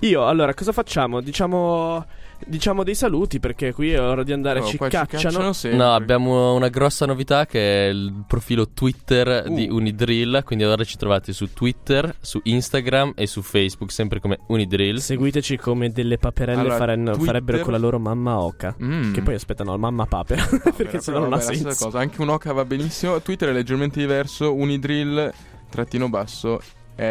Io, 0.00 0.26
allora, 0.26 0.54
cosa 0.54 0.72
facciamo? 0.72 1.20
Diciamo, 1.20 2.04
diciamo 2.46 2.82
dei 2.84 2.94
saluti 2.94 3.40
perché 3.40 3.72
qui 3.72 3.92
è 3.92 4.00
ora 4.00 4.22
di 4.22 4.32
andare. 4.32 4.60
Oh, 4.60 4.64
ci 4.66 4.76
qua 4.76 4.88
ci 4.88 4.96
cacciano. 4.96 5.22
cacciano 5.22 5.52
sempre. 5.52 5.78
No, 5.78 5.92
abbiamo 5.94 6.54
una 6.54 6.68
grossa 6.68 7.06
novità 7.06 7.46
che 7.46 7.86
è 7.86 7.90
il 7.90 8.24
profilo 8.26 8.68
Twitter 8.70 9.48
di 9.50 9.68
Uh. 9.70 9.74
Unidrill. 9.76 10.42
Quindi 10.44 10.64
ora 10.64 10.82
ci 10.84 10.96
trovate 10.96 11.32
su 11.32 11.52
Twitter, 11.52 12.14
su 12.20 12.40
Instagram 12.44 13.12
e 13.16 13.26
su 13.26 13.42
Facebook, 13.42 13.90
sempre 13.92 14.20
come 14.20 14.38
Unidrill. 14.48 14.96
Seguiteci 14.98 15.56
come 15.56 15.90
delle 15.90 16.18
paperelle 16.18 16.60
Allora, 16.60 16.76
faranno- 16.76 17.10
Twitter- 17.12 17.26
farebbero 17.26 17.62
con 17.62 17.72
la 17.72 17.78
loro 17.78 17.98
mamma 17.98 18.38
oca. 18.40 18.74
Mm. 18.82 19.12
Che 19.12 19.22
poi 19.22 19.34
aspetta, 19.34 19.62
no, 19.64 19.76
mamma 19.76 20.06
papera. 20.06 20.46
perché 20.76 21.00
sennò 21.00 21.18
non 21.20 21.32
ha 21.32 21.36
la 21.36 21.42
senso. 21.42 21.84
cosa. 21.86 21.98
Anche 21.98 22.20
un 22.20 22.28
Oca 22.30 22.52
va 22.52 22.64
benissimo. 22.64 23.20
Twitter 23.20 23.48
è 23.48 23.52
leggermente 23.52 23.98
diverso. 24.00 24.54
Unidrill 24.54 25.32
trattino 25.68 26.08
basso 26.08 26.60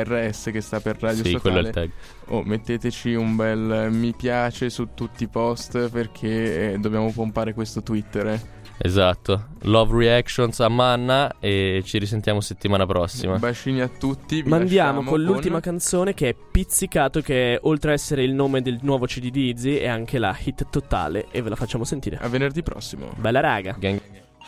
RS 0.03 0.49
che 0.51 0.61
sta 0.61 0.79
per 0.79 0.97
Radio 0.99 1.23
Sì, 1.23 1.29
Statale. 1.31 1.41
quello 1.41 1.57
è 1.59 1.67
il 1.67 1.73
tag. 1.73 1.91
Oh, 2.27 2.43
metteteci 2.43 3.13
un 3.15 3.35
bel 3.35 3.87
mi 3.91 4.13
piace 4.15 4.69
su 4.69 4.89
tutti 4.93 5.23
i 5.23 5.27
post 5.27 5.89
perché 5.89 6.73
eh, 6.73 6.77
dobbiamo 6.77 7.11
pompare 7.11 7.53
questo 7.53 7.81
Twitter. 7.81 8.27
eh. 8.27 8.57
Esatto. 8.81 9.47
Love 9.63 9.97
Reactions 9.97 10.57
a 10.61 10.69
Manna 10.69 11.35
e 11.39 11.81
ci 11.83 11.97
risentiamo 11.97 12.39
settimana 12.39 12.85
prossima. 12.85 13.37
Bacini 13.37 13.81
a 13.81 13.89
tutti. 13.89 14.41
vi 14.41 14.47
Mandiamo 14.47 14.99
lasciamo 14.99 15.09
con 15.09 15.21
l'ultima 15.21 15.59
canzone 15.59 16.13
che 16.13 16.29
è 16.29 16.35
Pizzicato, 16.49 17.19
che 17.19 17.59
oltre 17.63 17.91
a 17.91 17.93
essere 17.93 18.23
il 18.23 18.33
nome 18.33 18.61
del 18.61 18.79
nuovo 18.81 19.05
CD 19.05 19.29
di 19.31 19.49
Izzy 19.49 19.75
è 19.75 19.87
anche 19.87 20.17
la 20.17 20.33
hit 20.41 20.67
totale 20.69 21.27
e 21.29 21.41
ve 21.41 21.49
la 21.49 21.55
facciamo 21.57 21.83
sentire. 21.83 22.17
A 22.21 22.29
venerdì 22.29 22.63
prossimo. 22.63 23.11
Bella 23.17 23.41
raga. 23.41 23.75
Gang- 23.77 23.99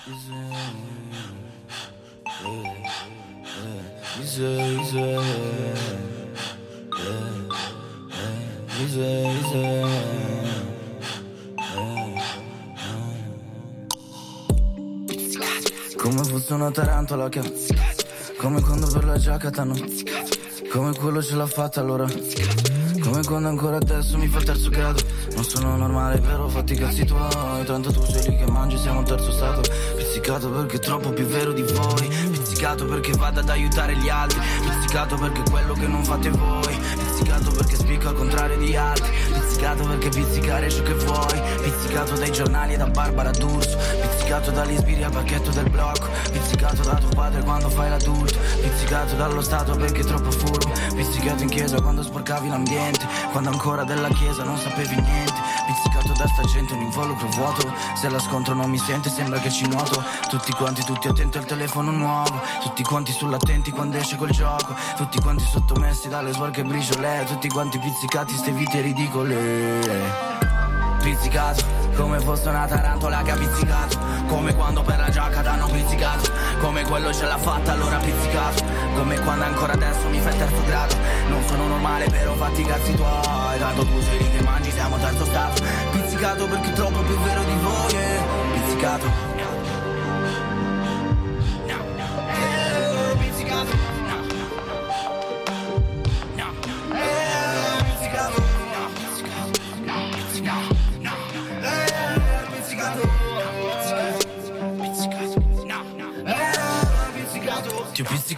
Easy, 0.07 0.31
Come 15.97 16.23
fosse 16.23 16.53
una 16.53 16.69
tarantola 16.69 17.29
che 17.29 17.41
Come 18.37 18.61
quando 18.61 18.85
per 18.87 19.05
la 19.05 19.17
giacca 19.17 19.49
t'hanno 19.49 19.73
Come 20.71 20.93
quello 20.95 21.23
ce 21.23 21.35
l'ha 21.35 21.47
fatta 21.47 21.81
allora. 21.81 22.05
Come 22.05 23.23
quando 23.23 23.47
ancora 23.47 23.77
adesso 23.77 24.19
mi 24.19 24.27
fa 24.27 24.39
terzo 24.41 24.69
grado. 24.69 25.01
Non 25.33 25.43
sono 25.43 25.75
normale 25.75 26.19
però 26.19 26.47
fatti 26.47 26.73
i 26.73 26.75
cazzi 26.75 27.05
tuoi. 27.05 27.65
Tanto 27.65 27.91
tu 27.91 28.05
sei 28.05 28.29
lì 28.29 28.37
che 28.37 28.51
mangi 28.51 28.77
siamo 28.77 28.99
al 28.99 29.05
terzo 29.05 29.31
stato. 29.31 29.61
Pizzicato 29.95 30.51
perché 30.51 30.75
è 30.75 30.79
troppo 30.79 31.09
più 31.09 31.25
vero 31.25 31.53
di 31.53 31.63
voi 31.63 32.20
Pizzicato 32.61 32.85
perché 32.85 33.11
vado 33.13 33.39
ad 33.39 33.49
aiutare 33.49 33.95
gli 33.95 34.07
altri 34.07 34.39
Pizzicato 34.61 35.17
perché 35.17 35.41
quello 35.49 35.73
che 35.73 35.87
non 35.87 36.03
fate 36.05 36.29
voi 36.29 36.77
Pizzicato 36.95 37.49
perché 37.49 37.75
spicco 37.75 38.09
al 38.09 38.13
contrario 38.13 38.55
di 38.57 38.75
altri 38.75 39.09
Pizzicato 39.33 39.83
perché 39.87 40.09
pizzicare 40.09 40.69
ciò 40.69 40.83
che 40.83 40.93
vuoi 40.93 41.41
Pizzicato 41.63 42.13
dai 42.13 42.31
giornali 42.31 42.73
e 42.73 42.77
da 42.77 42.85
Barbara 42.85 43.31
D'Urso 43.31 43.75
Pizzicato 43.77 44.51
dagli 44.51 44.77
sbirri 44.77 45.03
al 45.03 45.11
pacchetto 45.11 45.49
del 45.49 45.71
blocco 45.71 46.07
Pizzicato 46.31 46.83
da 46.83 46.93
tuo 46.97 47.09
padre 47.09 47.41
quando 47.41 47.67
fai 47.67 47.89
l'adulto 47.89 48.37
Pizzicato 48.61 49.15
dallo 49.15 49.41
Stato 49.41 49.75
perché 49.75 50.01
è 50.01 50.05
troppo 50.05 50.29
furbo 50.29 50.71
Pizzicato 50.93 51.41
in 51.41 51.49
chiesa 51.49 51.81
quando 51.81 52.03
sporcavi 52.03 52.47
l'ambiente 52.47 53.07
Quando 53.31 53.49
ancora 53.49 53.83
della 53.83 54.09
chiesa 54.09 54.43
non 54.43 54.59
sapevi 54.59 55.01
niente 55.01 55.33
Pizzicato 55.71 56.11
da 56.11 56.27
sta 56.27 56.43
gente 56.43 56.73
un 56.73 56.81
involucro 56.81 57.29
vuoto. 57.29 57.73
Se 57.95 58.09
la 58.09 58.19
scontro 58.19 58.53
non 58.53 58.69
mi 58.69 58.77
sente 58.77 59.09
sembra 59.09 59.39
che 59.39 59.49
ci 59.49 59.65
nuoto. 59.67 60.03
Tutti 60.27 60.51
quanti 60.51 60.83
tutti 60.83 61.07
attenti 61.07 61.37
al 61.37 61.45
telefono 61.45 61.91
nuovo. 61.91 62.41
Tutti 62.61 62.83
quanti 62.83 63.13
sull'attenti 63.13 63.71
quando 63.71 63.95
esce 63.95 64.17
quel 64.17 64.31
gioco. 64.31 64.75
Tutti 64.97 65.21
quanti 65.21 65.45
sottomessi 65.45 66.09
dalle 66.09 66.33
svolche 66.33 66.63
briciole. 66.63 67.23
Tutti 67.25 67.47
quanti 67.47 67.79
pizzicati 67.79 68.35
ste 68.35 68.51
vite 68.51 68.81
ridicole. 68.81 70.39
Pizzicato, 71.01 71.63
come 71.95 72.19
fosse 72.19 72.49
una 72.49 72.65
tarantola 72.65 73.21
che 73.21 73.31
ha 73.31 73.35
pizzicato. 73.35 73.99
Come 74.27 74.53
quando 74.55 74.81
per 74.81 74.97
la 74.97 75.09
giacca 75.09 75.41
t'hanno 75.41 75.67
pizzicato. 75.67 76.31
Come 76.59 76.83
quello 76.83 77.13
ce 77.13 77.25
l'ha 77.25 77.37
fatta 77.37 77.71
allora 77.71 77.97
pizzicato. 77.97 78.63
Come 78.95 79.19
quando 79.19 79.45
ancora 79.45 79.73
adesso 79.73 80.07
mi 80.09 80.19
fai 80.19 80.37
terzo 80.37 80.63
grado. 80.65 80.95
Non 81.29 81.43
sono 81.47 81.67
normale 81.67 82.09
però 82.09 82.33
fatti 82.33 82.61
i 82.61 82.65
cazzi 82.65 82.95
tuoi. 82.95 83.59
Tanto 83.59 83.85
tu 83.85 84.01
sei 84.01 84.17
lì 84.17 84.31
che 84.31 84.43
mangi 84.43 84.71
siamo 84.71 84.97
terzo 84.97 85.25
stato. 85.25 85.63
Pizzicato 85.91 86.47
perché 86.47 86.73
troppo 86.73 86.99
più 87.01 87.17
vero 87.19 87.43
di 87.43 87.55
voi 87.61 87.93
eh. 87.93 88.19
Pizzicato 88.53 89.30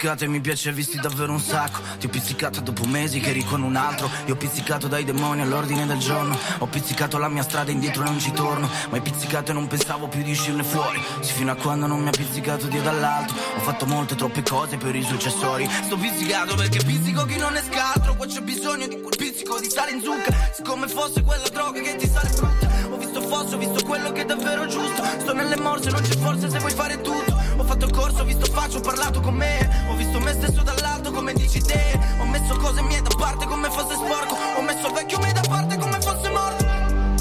Pizzicato 0.04 0.26
e 0.26 0.28
mi 0.28 0.42
piace 0.42 0.74
visti 0.74 1.00
davvero 1.00 1.32
un 1.32 1.40
sacco. 1.40 1.80
Ti 1.98 2.08
ho 2.08 2.10
pizzicato 2.10 2.60
dopo 2.60 2.84
mesi 2.84 3.22
che 3.22 3.30
eri 3.30 3.42
con 3.46 3.62
un 3.62 3.78
altro. 3.78 4.10
Io 4.26 4.34
ho 4.34 4.36
pizzicato 4.36 4.90
dai 4.90 5.06
demoni 5.06 5.40
all'ordine 5.40 5.86
del 5.86 5.98
giorno. 6.00 6.38
Ho 6.58 6.66
pizzicato 6.66 7.18
la 7.18 7.30
mia 7.30 7.42
strada 7.42 7.72
indietro 7.72 8.04
non 8.04 8.20
ci 8.20 8.34
torno. 8.34 8.68
Ma 8.90 8.98
hai 8.98 9.02
pizzicato 9.02 9.52
e 9.52 9.54
non 9.54 9.66
pensavo 9.68 10.10
più 10.10 10.22
di 10.22 10.32
uscirne 10.32 10.62
fuori. 10.66 11.02
Sì 11.22 11.32
fino 11.32 11.54
a 11.54 11.56
quando 11.56 11.88
non 11.88 12.02
mi 12.02 12.10
ha 12.10 12.12
pizzicato 12.12 12.68
Dio 12.68 12.82
dall'alto. 12.82 13.34
Ho 13.56 13.62
fatto 13.62 13.86
molte 13.86 14.16
troppe 14.16 14.44
cose 14.44 14.76
per 14.76 14.94
i 14.94 15.04
successori. 15.04 15.70
Sto 15.84 15.96
pizzicato 15.96 16.56
perché 16.56 16.84
pizzico 16.84 17.24
chi 17.24 17.38
non 17.38 17.56
è 17.56 17.64
scaltro 17.64 18.16
Qua 18.16 18.26
c'è 18.26 18.42
bisogno 18.42 18.88
di 18.88 19.00
quel 19.00 19.16
pizzico 19.16 19.58
di 19.62 19.70
sale 19.70 19.92
in 19.92 20.02
zucca. 20.02 20.36
Come 20.66 20.90
fosse 20.90 21.22
quella 21.22 21.48
droga 21.48 21.80
che 21.80 21.96
ti 21.96 22.10
sale 22.10 22.30
brutta 22.36 22.68
Ho 22.90 22.98
visto 22.98 23.22
fosso, 23.22 23.56
ho 23.56 23.58
visto 23.58 23.86
quello 23.86 24.12
che 24.12 24.24
è 24.24 24.26
davvero 24.26 24.68
giusto. 24.68 25.02
Sto 25.20 25.34
nelle 25.34 25.56
morse, 25.56 25.92
non 25.92 26.02
c'è 26.02 26.18
forza 26.18 26.50
se 26.50 26.60
vuoi 26.60 26.74
fare 26.74 27.00
tutto. 27.00 27.42
Ho 27.56 27.64
fatto 27.64 27.88
corso, 27.90 28.24
ho 28.24 28.26
visto 28.26 28.52
faccio, 28.52 28.80
ho 28.80 28.82
parlato 28.82 29.22
con 29.22 29.36
me 29.36 29.93
Ho 29.94 29.96
visto 29.96 30.20
me 30.20 30.34
stesso 30.34 30.64
dall'alto 30.64 31.12
come 31.12 31.34
dici 31.34 31.62
te. 31.62 32.00
Ho 32.18 32.26
messo 32.26 32.58
cose 32.58 32.82
mie 32.82 33.00
da 33.04 33.12
parte 33.16 33.46
come 33.46 33.70
fosse 33.70 33.94
sporco. 33.94 34.36
Ho 34.58 34.62
messo 34.64 34.88
il 34.88 34.94
vecchio 34.94 35.20
me 35.20 35.32
da 35.32 35.42
parte 35.48 35.78
come 35.78 36.02
fosse 36.02 36.30
morto. 36.30 36.66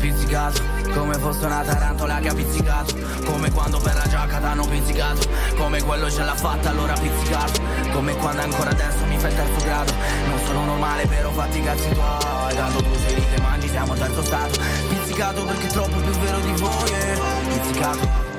Pizzicato, 0.00 0.62
come 0.94 1.18
fosse 1.18 1.44
una 1.44 1.60
tarantola 1.60 2.18
che 2.20 2.28
ha 2.28 2.34
pizzicato. 2.34 2.94
Come 3.26 3.50
quando 3.50 3.78
per 3.78 3.94
la 3.94 4.08
giacca 4.08 4.38
t'hanno 4.38 4.64
pizzicato. 4.64 5.28
Come 5.58 5.82
quello 5.82 6.10
ce 6.10 6.24
l'ha 6.24 6.34
fatta 6.34 6.70
allora 6.70 6.94
pizzicato. 6.94 7.60
Come 7.92 8.16
quando 8.16 8.40
ancora 8.40 8.70
adesso 8.70 9.04
mi 9.04 9.18
fai 9.18 9.30
il 9.30 9.36
terzo 9.36 9.64
grado. 9.64 9.92
Non 10.28 10.38
sono 10.46 10.64
normale 10.64 11.06
però 11.06 11.30
fatti 11.30 11.58
i 11.58 11.62
cazzi 11.62 11.90
tuoi. 11.90 12.54
Tanto 12.54 12.82
tu 12.82 12.94
sei 13.04 13.14
lì 13.16 13.26
che 13.34 13.40
mangi 13.42 13.68
siamo 13.68 13.92
al 13.92 13.98
terzo 13.98 14.22
stato. 14.22 14.58
Pizzicato 14.88 15.44
perché 15.44 15.66
è 15.66 15.70
troppo 15.70 15.96
più 15.98 16.10
vero 16.12 16.38
di 16.38 16.52
voi 16.52 16.90
eh. 16.90 17.20
Pizzicato 17.48 18.31